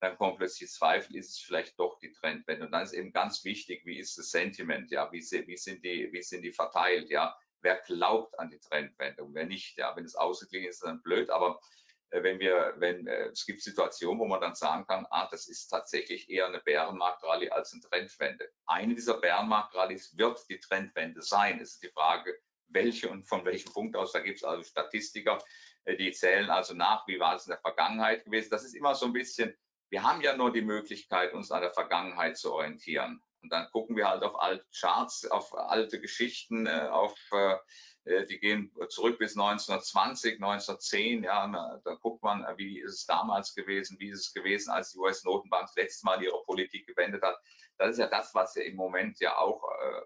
Dann 0.00 0.18
kommt 0.18 0.36
plötzlich 0.38 0.68
Zweifel, 0.70 1.16
ist 1.16 1.30
es 1.30 1.38
vielleicht 1.38 1.78
doch 1.78 1.98
die 2.00 2.12
Trendwende. 2.12 2.66
Und 2.66 2.72
dann 2.72 2.82
ist 2.82 2.92
eben 2.92 3.12
ganz 3.12 3.44
wichtig, 3.44 3.86
wie 3.86 3.98
ist 3.98 4.18
das 4.18 4.30
Sentiment, 4.30 4.90
ja, 4.90 5.10
wie, 5.12 5.20
wie 5.20 5.56
sind 5.56 5.84
die, 5.84 6.12
wie 6.12 6.22
sind 6.22 6.42
die 6.42 6.52
verteilt, 6.52 7.08
ja 7.08 7.34
wer 7.62 7.76
glaubt 7.76 8.38
an 8.38 8.50
die 8.50 8.58
Trendwende 8.58 9.24
wer 9.28 9.46
nicht. 9.46 9.78
Ja, 9.78 9.96
wenn 9.96 10.04
es 10.04 10.14
ausgeglichen 10.14 10.68
ist, 10.68 10.82
dann 10.82 11.02
blöd, 11.02 11.30
aber 11.30 11.60
äh, 12.12 12.22
wenn 12.22 12.38
wir, 12.38 12.74
wenn 12.76 13.06
äh, 13.06 13.28
es 13.28 13.46
gibt 13.46 13.62
Situationen, 13.62 14.20
wo 14.20 14.26
man 14.26 14.40
dann 14.40 14.54
sagen 14.54 14.86
kann, 14.86 15.06
ah, 15.10 15.28
das 15.30 15.48
ist 15.48 15.68
tatsächlich 15.68 16.28
eher 16.28 16.46
eine 16.46 16.60
Bärenmarktrallye 16.60 17.50
als 17.50 17.72
eine 17.72 17.82
Trendwende. 17.82 18.50
Eine 18.66 18.94
dieser 18.94 19.18
Bärenmarktrallyes 19.18 20.16
wird 20.16 20.40
die 20.48 20.60
Trendwende 20.60 21.22
sein. 21.22 21.60
Es 21.60 21.74
ist 21.74 21.82
die 21.82 21.88
Frage, 21.88 22.38
welche 22.68 23.08
und 23.08 23.24
von 23.24 23.44
welchem 23.44 23.72
Punkt 23.72 23.96
aus. 23.96 24.12
Da 24.12 24.20
gibt 24.20 24.38
es 24.38 24.44
also 24.44 24.62
Statistiker, 24.62 25.38
äh, 25.84 25.96
die 25.96 26.12
zählen 26.12 26.50
also 26.50 26.74
nach, 26.74 27.06
wie 27.06 27.18
war 27.18 27.36
es 27.36 27.46
in 27.46 27.50
der 27.50 27.60
Vergangenheit 27.60 28.24
gewesen. 28.24 28.50
Das 28.50 28.64
ist 28.64 28.74
immer 28.74 28.94
so 28.94 29.06
ein 29.06 29.12
bisschen, 29.12 29.56
wir 29.90 30.02
haben 30.02 30.20
ja 30.20 30.36
nur 30.36 30.52
die 30.52 30.62
Möglichkeit, 30.62 31.32
uns 31.32 31.50
an 31.50 31.62
der 31.62 31.72
Vergangenheit 31.72 32.36
zu 32.36 32.52
orientieren. 32.52 33.22
Und 33.42 33.50
dann 33.50 33.68
gucken 33.70 33.96
wir 33.96 34.08
halt 34.08 34.22
auf 34.22 34.40
alte 34.40 34.64
Charts, 34.78 35.26
auf 35.26 35.54
alte 35.54 36.00
Geschichten, 36.00 36.66
äh, 36.66 36.88
auf 36.90 37.16
äh, 37.32 37.56
äh 38.04 38.26
die 38.26 38.38
gehen 38.38 38.72
zurück 38.88 39.18
bis 39.18 39.36
1920, 39.36 40.34
1910. 40.34 41.24
Ja, 41.24 41.80
da 41.84 41.94
guckt 41.94 42.22
man, 42.22 42.46
wie 42.56 42.80
ist 42.80 42.94
es 42.94 43.06
damals 43.06 43.54
gewesen, 43.54 43.98
wie 43.98 44.10
ist 44.10 44.20
es 44.20 44.32
gewesen, 44.32 44.70
als 44.70 44.92
die 44.92 44.98
US-Notenbank 44.98 45.66
das 45.66 45.76
letzte 45.76 46.06
Mal 46.06 46.22
ihre 46.22 46.42
Politik 46.44 46.86
gewendet 46.86 47.22
hat. 47.22 47.38
Das 47.78 47.90
ist 47.92 47.98
ja 47.98 48.06
das, 48.06 48.34
was 48.34 48.54
ja 48.54 48.62
im 48.62 48.76
Moment 48.76 49.18
ja 49.20 49.38
auch 49.38 49.62
äh, 49.64 50.02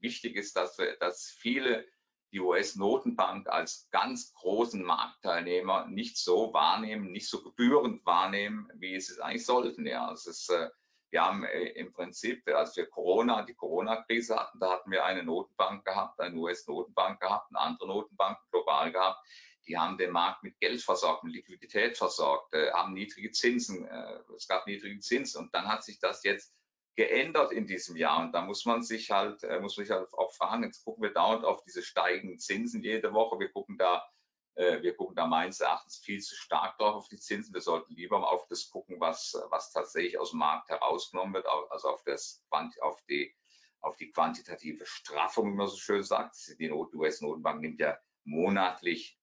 wichtig 0.00 0.36
ist, 0.36 0.56
dass, 0.56 0.76
dass 1.00 1.30
viele 1.38 1.86
die 2.34 2.40
US-Notenbank 2.40 3.48
als 3.48 3.88
ganz 3.92 4.34
großen 4.34 4.82
Marktteilnehmer 4.82 5.86
nicht 5.86 6.18
so 6.18 6.52
wahrnehmen, 6.52 7.12
nicht 7.12 7.28
so 7.28 7.44
gebührend 7.44 8.04
wahrnehmen, 8.04 8.68
wie 8.74 8.96
es 8.96 9.20
eigentlich 9.20 9.46
sollten. 9.46 9.86
Ja, 9.86 10.12
es 10.12 10.26
ist 10.26 10.50
äh, 10.50 10.68
wir 11.14 11.24
haben 11.24 11.44
äh, 11.44 11.68
im 11.76 11.92
Prinzip, 11.92 12.42
als 12.48 12.76
wir 12.76 12.86
Corona, 12.86 13.42
die 13.42 13.54
Corona-Krise 13.54 14.34
hatten, 14.34 14.58
da 14.58 14.72
hatten 14.72 14.90
wir 14.90 15.04
eine 15.04 15.22
Notenbank 15.22 15.84
gehabt, 15.84 16.18
eine 16.18 16.36
US-Notenbank 16.36 17.20
gehabt, 17.20 17.50
eine 17.50 17.60
andere 17.60 17.86
Notenbank 17.86 18.36
global 18.50 18.90
gehabt. 18.90 19.24
Die 19.68 19.78
haben 19.78 19.96
den 19.96 20.10
Markt 20.10 20.42
mit 20.42 20.58
Geld 20.58 20.82
versorgt, 20.82 21.22
mit 21.22 21.34
Liquidität 21.34 21.96
versorgt, 21.96 22.52
äh, 22.52 22.72
haben 22.72 22.94
niedrige 22.94 23.30
Zinsen, 23.30 23.86
äh, 23.86 24.18
es 24.36 24.48
gab 24.48 24.66
niedrige 24.66 24.98
Zinsen 24.98 25.44
und 25.44 25.54
dann 25.54 25.68
hat 25.68 25.84
sich 25.84 26.00
das 26.00 26.24
jetzt 26.24 26.52
geändert 26.96 27.52
in 27.52 27.68
diesem 27.68 27.96
Jahr. 27.96 28.20
Und 28.20 28.32
da 28.32 28.42
muss 28.42 28.64
man 28.64 28.82
sich 28.82 29.12
halt, 29.12 29.40
muss 29.60 29.76
man 29.76 29.86
sich 29.86 29.90
halt 29.90 30.12
auch 30.14 30.32
fragen, 30.34 30.64
jetzt 30.64 30.84
gucken 30.84 31.04
wir 31.04 31.12
dauernd 31.12 31.44
auf 31.44 31.62
diese 31.62 31.82
steigenden 31.82 32.40
Zinsen 32.40 32.82
jede 32.82 33.12
Woche, 33.12 33.38
wir 33.38 33.50
gucken 33.50 33.78
da 33.78 34.04
Äh, 34.04 34.23
wir 34.56 34.94
gucken 34.96 35.16
da 35.16 35.26
meines 35.26 35.60
Erachtens 35.60 35.98
viel 35.98 36.20
zu 36.20 36.36
stark 36.36 36.78
drauf 36.78 36.94
auf 36.94 37.08
die 37.08 37.18
Zinsen. 37.18 37.54
Wir 37.54 37.60
sollten 37.60 37.94
lieber 37.94 38.30
auf 38.30 38.46
das 38.48 38.68
gucken, 38.70 39.00
was, 39.00 39.34
was 39.50 39.72
tatsächlich 39.72 40.18
aus 40.18 40.30
dem 40.30 40.38
Markt 40.38 40.68
herausgenommen 40.68 41.34
wird, 41.34 41.46
also 41.70 41.88
auf, 41.88 42.02
das, 42.04 42.44
auf, 42.80 43.02
die, 43.08 43.34
auf 43.80 43.96
die 43.96 44.10
quantitative 44.10 44.86
Straffung, 44.86 45.52
wie 45.52 45.56
man 45.56 45.68
so 45.68 45.76
schön 45.76 46.02
sagt. 46.02 46.36
Die 46.58 46.70
US-Notenbank 46.70 47.60
nimmt 47.60 47.80
ja 47.80 47.98
monatlich 48.24 49.18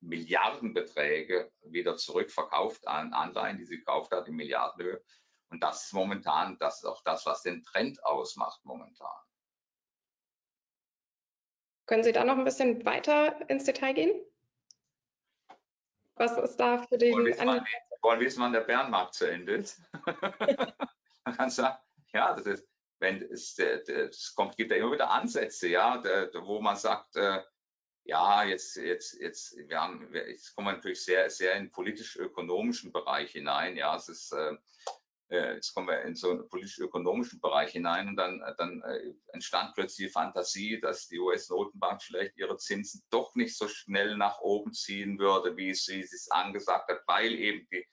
Milliardenbeträge 0.00 1.52
wieder 1.62 1.96
zurückverkauft 1.96 2.86
an 2.86 3.12
Anleihen, 3.12 3.58
die 3.58 3.64
sie 3.64 3.78
gekauft 3.78 4.12
hat 4.12 4.28
in 4.28 4.34
Milliardenhöhe. 4.34 5.02
Und 5.48 5.62
das 5.62 5.86
ist 5.86 5.92
momentan, 5.92 6.58
das 6.58 6.78
ist 6.78 6.84
auch 6.84 7.02
das, 7.02 7.26
was 7.26 7.42
den 7.42 7.62
Trend 7.62 8.04
ausmacht 8.04 8.64
momentan. 8.64 9.16
Können 11.86 12.02
Sie 12.02 12.12
da 12.12 12.24
noch 12.24 12.36
ein 12.36 12.44
bisschen 12.44 12.84
weiter 12.84 13.48
ins 13.48 13.64
Detail 13.64 13.94
gehen? 13.94 14.24
Was 16.16 16.36
ist 16.38 16.56
da 16.56 16.78
für 16.78 16.98
den... 16.98 17.14
Wollen 17.14 17.26
wissen, 17.26 17.46
wann, 17.46 17.66
wollen 18.02 18.20
wissen, 18.20 18.42
wann 18.42 18.52
der 18.52 18.60
Bärenmarkt 18.60 19.14
zu 19.14 19.26
Ende 19.26 19.56
ist? 19.56 19.80
Man 21.24 21.36
kann 21.36 21.50
sagen, 21.50 21.78
ja, 22.12 22.34
das 22.34 22.46
ist, 22.46 22.68
wenn 22.98 23.22
es, 23.22 23.58
es 23.58 24.34
kommt, 24.34 24.56
gibt 24.56 24.70
ja 24.70 24.78
immer 24.78 24.92
wieder 24.92 25.10
Ansätze, 25.10 25.68
ja, 25.68 26.02
wo 26.44 26.60
man 26.60 26.76
sagt, 26.76 27.16
äh, 27.16 27.42
ja, 28.04 28.44
jetzt, 28.44 28.76
jetzt, 28.76 29.20
jetzt, 29.20 29.56
wir 29.56 29.80
haben, 29.80 30.14
jetzt 30.14 30.54
kommen 30.54 30.68
wir 30.68 30.72
natürlich 30.74 31.04
sehr, 31.04 31.28
sehr 31.28 31.54
in 31.56 31.70
politisch-ökonomischen 31.70 32.92
Bereich 32.92 33.32
hinein. 33.32 33.76
Ja, 33.76 33.96
es 33.96 34.08
ist, 34.08 34.32
äh, 34.32 34.56
jetzt 35.28 35.74
kommen 35.74 35.88
wir 35.88 36.02
in 36.02 36.14
so 36.14 36.30
einen 36.30 36.48
politisch-ökonomischen 36.48 37.40
Bereich 37.40 37.72
hinein 37.72 38.08
und 38.08 38.16
dann, 38.16 38.42
dann 38.58 38.82
äh, 38.82 39.12
entstand 39.32 39.74
plötzlich 39.74 40.08
die 40.08 40.12
Fantasie, 40.12 40.80
dass 40.80 41.08
die 41.08 41.18
US-Notenbank 41.18 42.02
vielleicht 42.02 42.36
ihre 42.36 42.56
Zinsen 42.58 43.02
doch 43.10 43.34
nicht 43.34 43.56
so 43.56 43.66
schnell 43.66 44.16
nach 44.16 44.40
oben 44.40 44.72
ziehen 44.72 45.18
würde, 45.18 45.56
wie 45.56 45.74
sie 45.74 46.00
es 46.00 46.30
angesagt 46.30 46.88
hat, 46.88 47.02
weil 47.06 47.34
eben 47.34 47.66
die 47.72 47.84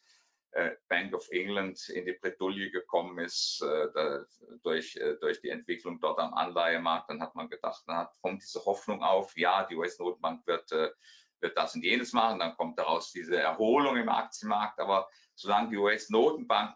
äh, 0.51 0.75
Bank 0.87 1.15
of 1.15 1.27
England 1.31 1.89
in 1.89 2.05
die 2.05 2.13
Bredouille 2.13 2.69
gekommen 2.69 3.17
ist 3.17 3.63
äh, 3.63 4.19
durch, 4.61 4.95
äh, 4.97 5.15
durch 5.19 5.41
die 5.41 5.49
Entwicklung 5.49 5.99
dort 5.99 6.19
am 6.19 6.35
Anleihemarkt. 6.35 7.09
Dann 7.09 7.21
hat 7.21 7.33
man 7.33 7.49
gedacht, 7.49 7.83
dann 7.87 8.07
kommt 8.21 8.43
diese 8.43 8.63
Hoffnung 8.63 9.01
auf, 9.01 9.35
ja, 9.35 9.65
die 9.65 9.75
US-Notenbank 9.75 10.45
wird, 10.45 10.69
wird 10.69 11.57
das 11.57 11.73
und 11.73 11.83
jenes 11.83 12.13
machen. 12.13 12.37
Dann 12.37 12.55
kommt 12.55 12.77
daraus 12.77 13.11
diese 13.11 13.37
Erholung 13.37 13.97
im 13.97 14.09
Aktienmarkt. 14.09 14.79
Aber 14.79 15.09
solange 15.33 15.71
die 15.71 15.77
US-Notenbank 15.77 16.75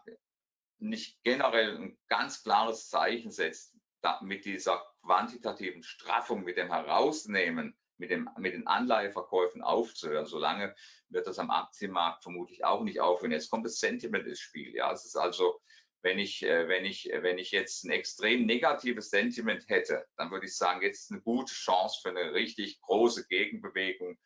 nicht 0.78 1.22
generell 1.22 1.76
ein 1.76 1.98
ganz 2.08 2.42
klares 2.42 2.88
Zeichen 2.88 3.30
setzt, 3.30 3.74
mit 4.22 4.44
dieser 4.44 4.80
quantitativen 5.02 5.82
Straffung, 5.82 6.44
mit 6.44 6.56
dem 6.56 6.72
Herausnehmen 6.72 7.76
mit, 7.98 8.10
dem, 8.10 8.30
mit 8.38 8.54
den 8.54 8.66
Anleiheverkäufen 8.66 9.62
aufzuhören. 9.62 10.26
Solange 10.26 10.74
wird 11.08 11.26
das 11.26 11.38
am 11.38 11.50
Aktienmarkt 11.50 12.22
vermutlich 12.22 12.64
auch 12.64 12.82
nicht 12.82 13.00
aufhören. 13.00 13.32
Jetzt 13.32 13.50
kommt 13.50 13.66
das 13.66 13.78
Sentiment 13.78 14.26
ins 14.26 14.40
Spiel. 14.40 14.74
Ja, 14.74 14.92
es 14.92 15.04
ist 15.04 15.16
also, 15.16 15.60
wenn 16.02 16.18
ich, 16.18 16.42
äh, 16.44 16.68
wenn 16.68 16.84
ich, 16.84 17.10
wenn 17.12 17.38
ich 17.38 17.50
jetzt 17.50 17.84
ein 17.84 17.90
extrem 17.90 18.46
negatives 18.46 19.10
Sentiment 19.10 19.68
hätte, 19.68 20.06
dann 20.16 20.30
würde 20.30 20.46
ich 20.46 20.56
sagen, 20.56 20.82
jetzt 20.82 21.04
ist 21.04 21.12
eine 21.12 21.20
gute 21.20 21.52
Chance 21.52 22.00
für 22.02 22.10
eine 22.10 22.32
richtig 22.32 22.80
große 22.82 23.26
Gegenbewegung. 23.26 24.16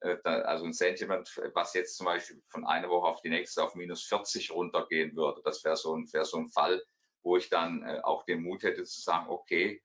Äh, 0.00 0.16
also 0.24 0.64
ein 0.64 0.72
Sentiment, 0.72 1.30
was 1.54 1.74
jetzt 1.74 1.96
zum 1.96 2.06
Beispiel 2.06 2.42
von 2.48 2.66
einer 2.66 2.88
Woche 2.88 3.08
auf 3.08 3.20
die 3.20 3.28
nächste 3.28 3.62
auf 3.62 3.74
minus 3.74 4.04
40 4.04 4.50
runtergehen 4.50 5.14
würde. 5.16 5.42
Das 5.44 5.64
wäre 5.64 5.76
so 5.76 5.94
ein, 5.94 6.10
wäre 6.12 6.24
so 6.24 6.38
ein 6.38 6.48
Fall, 6.48 6.82
wo 7.22 7.36
ich 7.36 7.48
dann 7.48 7.82
äh, 7.82 8.00
auch 8.02 8.24
den 8.24 8.42
Mut 8.42 8.62
hätte 8.62 8.84
zu 8.84 9.00
sagen, 9.00 9.28
okay, 9.28 9.82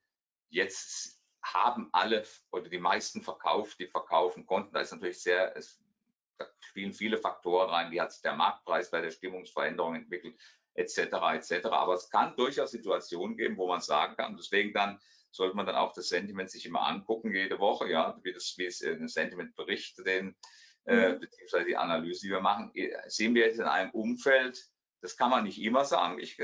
jetzt 0.49 1.19
haben 1.43 1.89
alle 1.91 2.23
oder 2.51 2.69
die 2.69 2.79
meisten 2.79 3.21
verkauft, 3.21 3.79
die 3.79 3.87
verkaufen 3.87 4.45
konnten. 4.45 4.73
Da 4.73 4.81
ist 4.81 4.93
natürlich 4.93 5.21
sehr, 5.21 5.55
es, 5.55 5.79
da 6.37 6.47
spielen 6.59 6.93
viele 6.93 7.17
Faktoren 7.17 7.69
rein, 7.69 7.91
wie 7.91 8.01
hat 8.01 8.11
sich 8.11 8.21
der 8.21 8.35
Marktpreis 8.35 8.89
bei 8.89 9.01
der 9.01 9.11
Stimmungsveränderung 9.11 9.95
entwickelt, 9.95 10.39
etc. 10.73 10.97
etc. 11.33 11.67
Aber 11.67 11.93
es 11.93 12.09
kann 12.09 12.35
durchaus 12.35 12.71
Situationen 12.71 13.37
geben, 13.37 13.57
wo 13.57 13.67
man 13.67 13.81
sagen 13.81 14.15
kann, 14.15 14.35
deswegen 14.37 14.73
dann 14.73 14.99
sollte 15.35 15.55
man 15.55 15.65
dann 15.65 15.75
auch 15.75 15.93
das 15.93 16.09
Sentiment 16.09 16.49
sich 16.49 16.65
immer 16.65 16.87
angucken, 16.87 17.33
jede 17.33 17.59
Woche, 17.59 17.89
ja, 17.89 18.17
wie 18.23 18.33
das, 18.33 18.55
wie 18.57 18.65
es 18.65 18.81
ein 18.81 19.07
Sentiment-Bericht, 19.07 19.97
den, 20.05 20.35
äh, 20.85 21.13
mhm. 21.13 21.19
beziehungsweise 21.19 21.65
die 21.65 21.77
Analyse, 21.77 22.21
die 22.21 22.31
wir 22.31 22.41
machen, 22.41 22.71
sehen 23.07 23.35
wir 23.35 23.45
jetzt 23.45 23.59
in 23.59 23.65
einem 23.65 23.91
Umfeld, 23.91 24.65
das 25.01 25.17
kann 25.17 25.29
man 25.29 25.43
nicht 25.43 25.61
immer 25.61 25.83
sagen, 25.83 26.19
ich, 26.19 26.41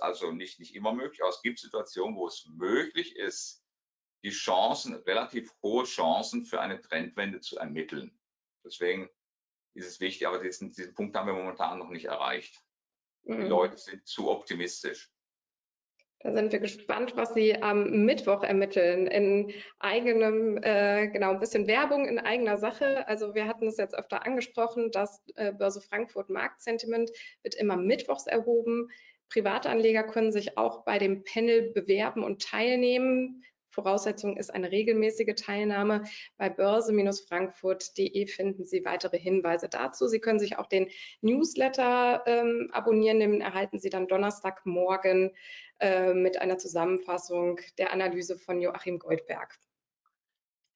also 0.00 0.32
nicht, 0.32 0.58
nicht 0.58 0.74
immer 0.74 0.92
möglich, 0.92 1.22
aber 1.22 1.30
es 1.30 1.40
gibt 1.40 1.60
Situationen, 1.60 2.16
wo 2.16 2.26
es 2.26 2.44
möglich 2.46 3.16
ist, 3.16 3.62
die 4.24 4.30
Chancen, 4.30 4.94
relativ 4.94 5.52
hohe 5.62 5.84
Chancen 5.84 6.44
für 6.44 6.60
eine 6.60 6.80
Trendwende 6.80 7.40
zu 7.40 7.58
ermitteln. 7.58 8.18
Deswegen 8.64 9.08
ist 9.74 9.86
es 9.86 10.00
wichtig, 10.00 10.26
aber 10.26 10.38
diesen, 10.38 10.72
diesen 10.72 10.94
Punkt 10.94 11.16
haben 11.16 11.26
wir 11.26 11.34
momentan 11.34 11.78
noch 11.78 11.90
nicht 11.90 12.06
erreicht. 12.06 12.60
Mhm. 13.22 13.42
Die 13.42 13.46
Leute 13.46 13.78
sind 13.78 14.06
zu 14.06 14.30
optimistisch. 14.30 15.11
Da 16.22 16.32
sind 16.32 16.52
wir 16.52 16.60
gespannt, 16.60 17.16
was 17.16 17.34
Sie 17.34 17.60
am 17.62 18.04
Mittwoch 18.04 18.44
ermitteln. 18.44 19.08
In 19.08 19.52
eigenem, 19.80 20.56
äh, 20.62 21.08
genau, 21.08 21.30
ein 21.30 21.40
bisschen 21.40 21.66
Werbung 21.66 22.06
in 22.06 22.20
eigener 22.20 22.58
Sache. 22.58 23.06
Also 23.08 23.34
wir 23.34 23.48
hatten 23.48 23.66
es 23.66 23.76
jetzt 23.76 23.96
öfter 23.96 24.24
angesprochen, 24.24 24.90
das 24.92 25.20
äh, 25.34 25.52
Börse 25.52 25.80
Frankfurt 25.80 26.30
Marktsentiment 26.30 27.10
wird 27.42 27.56
immer 27.56 27.76
mittwochs 27.76 28.28
erhoben. 28.28 28.88
Privatanleger 29.30 30.04
können 30.04 30.30
sich 30.30 30.56
auch 30.58 30.84
bei 30.84 30.98
dem 30.98 31.24
Panel 31.24 31.72
bewerben 31.72 32.22
und 32.22 32.42
teilnehmen. 32.42 33.42
Voraussetzung 33.72 34.36
ist 34.36 34.52
eine 34.52 34.70
regelmäßige 34.70 35.34
Teilnahme. 35.34 36.04
Bei 36.36 36.48
börse-frankfurt.de 36.48 38.26
finden 38.26 38.64
Sie 38.64 38.84
weitere 38.84 39.18
Hinweise 39.18 39.68
dazu. 39.68 40.06
Sie 40.06 40.20
können 40.20 40.38
sich 40.38 40.58
auch 40.58 40.66
den 40.66 40.88
Newsletter 41.22 42.22
ähm, 42.26 42.68
abonnieren, 42.72 43.20
den 43.20 43.40
erhalten 43.40 43.78
Sie 43.78 43.90
dann 43.90 44.08
Donnerstagmorgen 44.08 45.32
äh, 45.80 46.14
mit 46.14 46.40
einer 46.40 46.58
Zusammenfassung 46.58 47.60
der 47.78 47.92
Analyse 47.92 48.38
von 48.38 48.60
Joachim 48.60 48.98
Goldberg. 48.98 49.58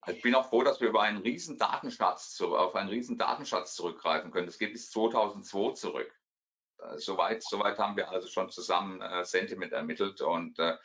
Ich 0.08 0.22
bin 0.22 0.34
auch 0.34 0.48
froh, 0.48 0.62
dass 0.62 0.80
wir 0.80 0.88
über 0.88 1.02
einen 1.02 1.18
riesen 1.18 1.58
Datenschatz, 1.58 2.40
auf 2.40 2.74
einen 2.76 2.88
riesen 2.88 3.18
Datenschatz 3.18 3.74
zurückgreifen 3.74 4.30
können. 4.30 4.46
Das 4.46 4.58
geht 4.58 4.72
bis 4.72 4.90
2002 4.90 5.74
zurück. 5.74 6.12
Äh, 6.78 6.98
soweit, 6.98 7.42
soweit 7.42 7.78
haben 7.78 7.96
wir 7.96 8.10
also 8.10 8.28
schon 8.28 8.50
zusammen 8.50 9.00
äh, 9.00 9.24
Sentiment 9.24 9.72
ermittelt 9.72 10.20
und 10.20 10.58
äh, 10.58 10.76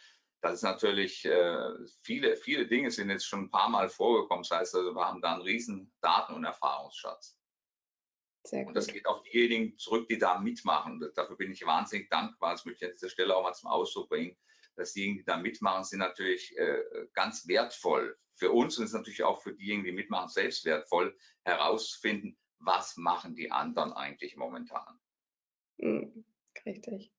das 0.42 0.56
ist 0.56 0.64
natürlich, 0.64 1.24
äh, 1.26 1.70
viele, 2.02 2.36
viele 2.36 2.68
Dinge 2.68 2.89
sind 2.89 3.10
jetzt 3.10 3.28
schon 3.28 3.44
ein 3.44 3.52
paar 3.52 3.70
Mal 3.70 3.89
vorgekommen. 3.89 4.44
Das 4.48 4.58
heißt 4.58 4.76
also, 4.76 4.94
wir 4.94 5.06
haben 5.06 5.22
da 5.22 5.34
einen 5.34 5.44
riesen 5.44 5.94
Daten- 6.02 6.34
und 6.34 6.44
Erfahrungsschatz. 6.44 7.38
Sehr 8.44 8.62
gut. 8.62 8.70
Und 8.70 8.74
das 8.76 8.88
geht 8.88 9.06
auf 9.06 9.22
diejenigen 9.22 9.78
zurück, 9.78 10.08
die 10.10 10.18
da 10.18 10.39
mitmachen. 10.39 11.00
Dafür 11.16 11.38
bin 11.38 11.52
ich 11.52 11.64
wahnsinnig 11.66 12.10
dankbar. 12.10 12.54
Das 12.54 12.66
möchte 12.66 12.86
ich 12.86 12.92
an 12.92 12.96
dieser 12.96 13.10
Stelle 13.10 13.36
auch 13.36 13.44
mal 13.44 13.54
zum 13.54 13.70
Ausdruck 13.70 14.10
bringen. 14.10 14.36
Dass 14.76 14.94
diejenigen, 14.94 15.20
die 15.20 15.26
da 15.26 15.38
mitmachen, 15.38 15.84
sind 15.84 16.00
natürlich 16.00 16.58
äh, 16.58 16.82
ganz 17.14 17.48
wertvoll. 17.48 18.18
Für 18.36 18.52
uns 18.52 18.80
und 18.80 18.86
ist 18.86 18.94
natürlich 18.94 19.24
auch 19.24 19.44
für 19.44 19.54
diejenigen, 19.54 19.86
die 19.86 19.92
mitmachen, 19.92 20.30
selbst 20.30 20.66
wertvoll, 20.66 21.16
herauszufinden, 21.44 22.36
was 22.58 22.98
machen 22.98 23.36
die 23.36 23.52
anderen 23.52 23.94
eigentlich 23.94 24.36
momentan. 24.36 25.00
Mhm, 25.78 26.26
richtig. 26.66 27.14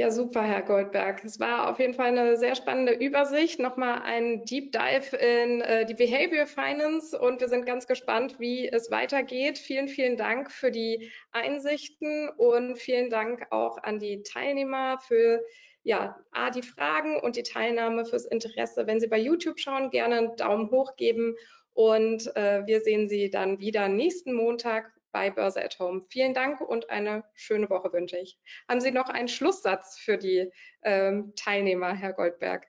Ja, 0.00 0.10
super, 0.10 0.42
Herr 0.42 0.62
Goldberg. 0.62 1.22
Es 1.26 1.38
war 1.40 1.68
auf 1.68 1.78
jeden 1.78 1.92
Fall 1.92 2.06
eine 2.06 2.38
sehr 2.38 2.54
spannende 2.54 2.94
Übersicht. 2.94 3.60
Nochmal 3.60 4.00
ein 4.00 4.46
Deep 4.46 4.72
Dive 4.72 5.14
in 5.14 5.60
äh, 5.60 5.84
die 5.84 5.92
Behavior 5.92 6.46
Finance 6.46 7.18
und 7.18 7.42
wir 7.42 7.50
sind 7.50 7.66
ganz 7.66 7.86
gespannt, 7.86 8.40
wie 8.40 8.66
es 8.66 8.90
weitergeht. 8.90 9.58
Vielen, 9.58 9.88
vielen 9.88 10.16
Dank 10.16 10.50
für 10.50 10.70
die 10.70 11.10
Einsichten 11.32 12.30
und 12.30 12.78
vielen 12.78 13.10
Dank 13.10 13.46
auch 13.50 13.76
an 13.76 13.98
die 13.98 14.22
Teilnehmer 14.22 14.98
für 15.06 15.44
ja, 15.82 16.18
A, 16.32 16.48
die 16.48 16.62
Fragen 16.62 17.20
und 17.20 17.36
die 17.36 17.42
Teilnahme 17.42 18.06
fürs 18.06 18.24
Interesse. 18.24 18.86
Wenn 18.86 19.00
Sie 19.00 19.08
bei 19.08 19.18
YouTube 19.18 19.60
schauen, 19.60 19.90
gerne 19.90 20.16
einen 20.16 20.36
Daumen 20.36 20.70
hoch 20.70 20.96
geben 20.96 21.36
und 21.74 22.34
äh, 22.36 22.62
wir 22.64 22.80
sehen 22.80 23.10
Sie 23.10 23.28
dann 23.28 23.60
wieder 23.60 23.86
nächsten 23.88 24.32
Montag 24.32 24.94
bei 25.12 25.30
Börse 25.30 25.62
at 25.62 25.78
Home. 25.78 26.04
Vielen 26.08 26.34
Dank 26.34 26.60
und 26.60 26.90
eine 26.90 27.24
schöne 27.34 27.68
Woche 27.70 27.92
wünsche 27.92 28.18
ich. 28.18 28.38
Haben 28.68 28.80
Sie 28.80 28.90
noch 28.90 29.08
einen 29.08 29.28
Schlusssatz 29.28 29.98
für 29.98 30.18
die 30.18 30.50
ähm, 30.82 31.32
Teilnehmer, 31.36 31.94
Herr 31.94 32.12
Goldberg? 32.12 32.66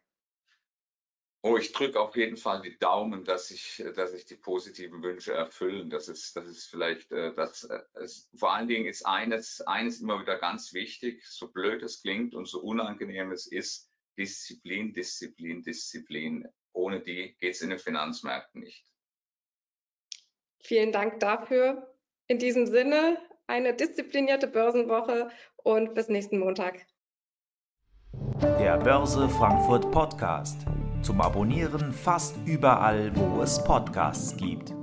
Oh, 1.44 1.58
ich 1.58 1.72
drücke 1.72 2.00
auf 2.00 2.16
jeden 2.16 2.38
Fall 2.38 2.62
die 2.62 2.78
Daumen, 2.78 3.26
dass 3.26 3.48
sich 3.48 3.84
dass 3.96 4.14
ich 4.14 4.26
die 4.26 4.36
positiven 4.36 5.02
Wünsche 5.02 5.34
erfüllen. 5.34 5.90
Das 5.90 6.08
ist, 6.08 6.36
das 6.36 6.46
ist 6.48 6.70
vielleicht, 6.70 7.12
äh, 7.12 7.34
das, 7.34 7.64
äh, 7.64 7.80
es, 7.94 8.30
vor 8.36 8.54
allen 8.54 8.68
Dingen 8.68 8.86
ist 8.86 9.08
eines, 9.08 9.60
eines 9.62 10.02
immer 10.02 10.22
wieder 10.22 10.38
ganz 10.38 10.72
wichtig, 10.74 11.26
so 11.26 11.52
blöd 11.52 11.82
es 11.82 12.04
klingt 12.04 12.36
und 12.36 12.48
so 12.48 12.62
unangenehm 12.62 13.32
es 13.32 13.48
ist, 13.48 13.90
Disziplin, 14.20 14.94
Disziplin, 14.94 15.64
Disziplin. 15.64 16.48
Ohne 16.74 17.02
die 17.02 17.36
geht 17.40 17.56
es 17.56 17.62
in 17.62 17.72
den 17.72 17.80
Finanzmärkten 17.80 18.62
nicht. 18.62 18.86
Vielen 20.60 20.92
Dank 20.92 21.20
dafür. 21.20 21.91
In 22.32 22.40
diesem 22.40 22.66
Sinne 22.66 23.18
eine 23.46 23.74
disziplinierte 23.74 24.48
Börsenwoche 24.48 25.28
und 25.58 25.94
bis 25.94 26.08
nächsten 26.08 26.40
Montag. 26.40 26.86
Der 28.58 28.78
Börse 28.78 29.28
Frankfurt 29.28 29.92
Podcast. 29.92 30.66
Zum 31.02 31.20
Abonnieren 31.20 31.92
fast 31.92 32.38
überall, 32.46 33.12
wo 33.16 33.42
es 33.42 33.62
Podcasts 33.62 34.38
gibt. 34.38 34.74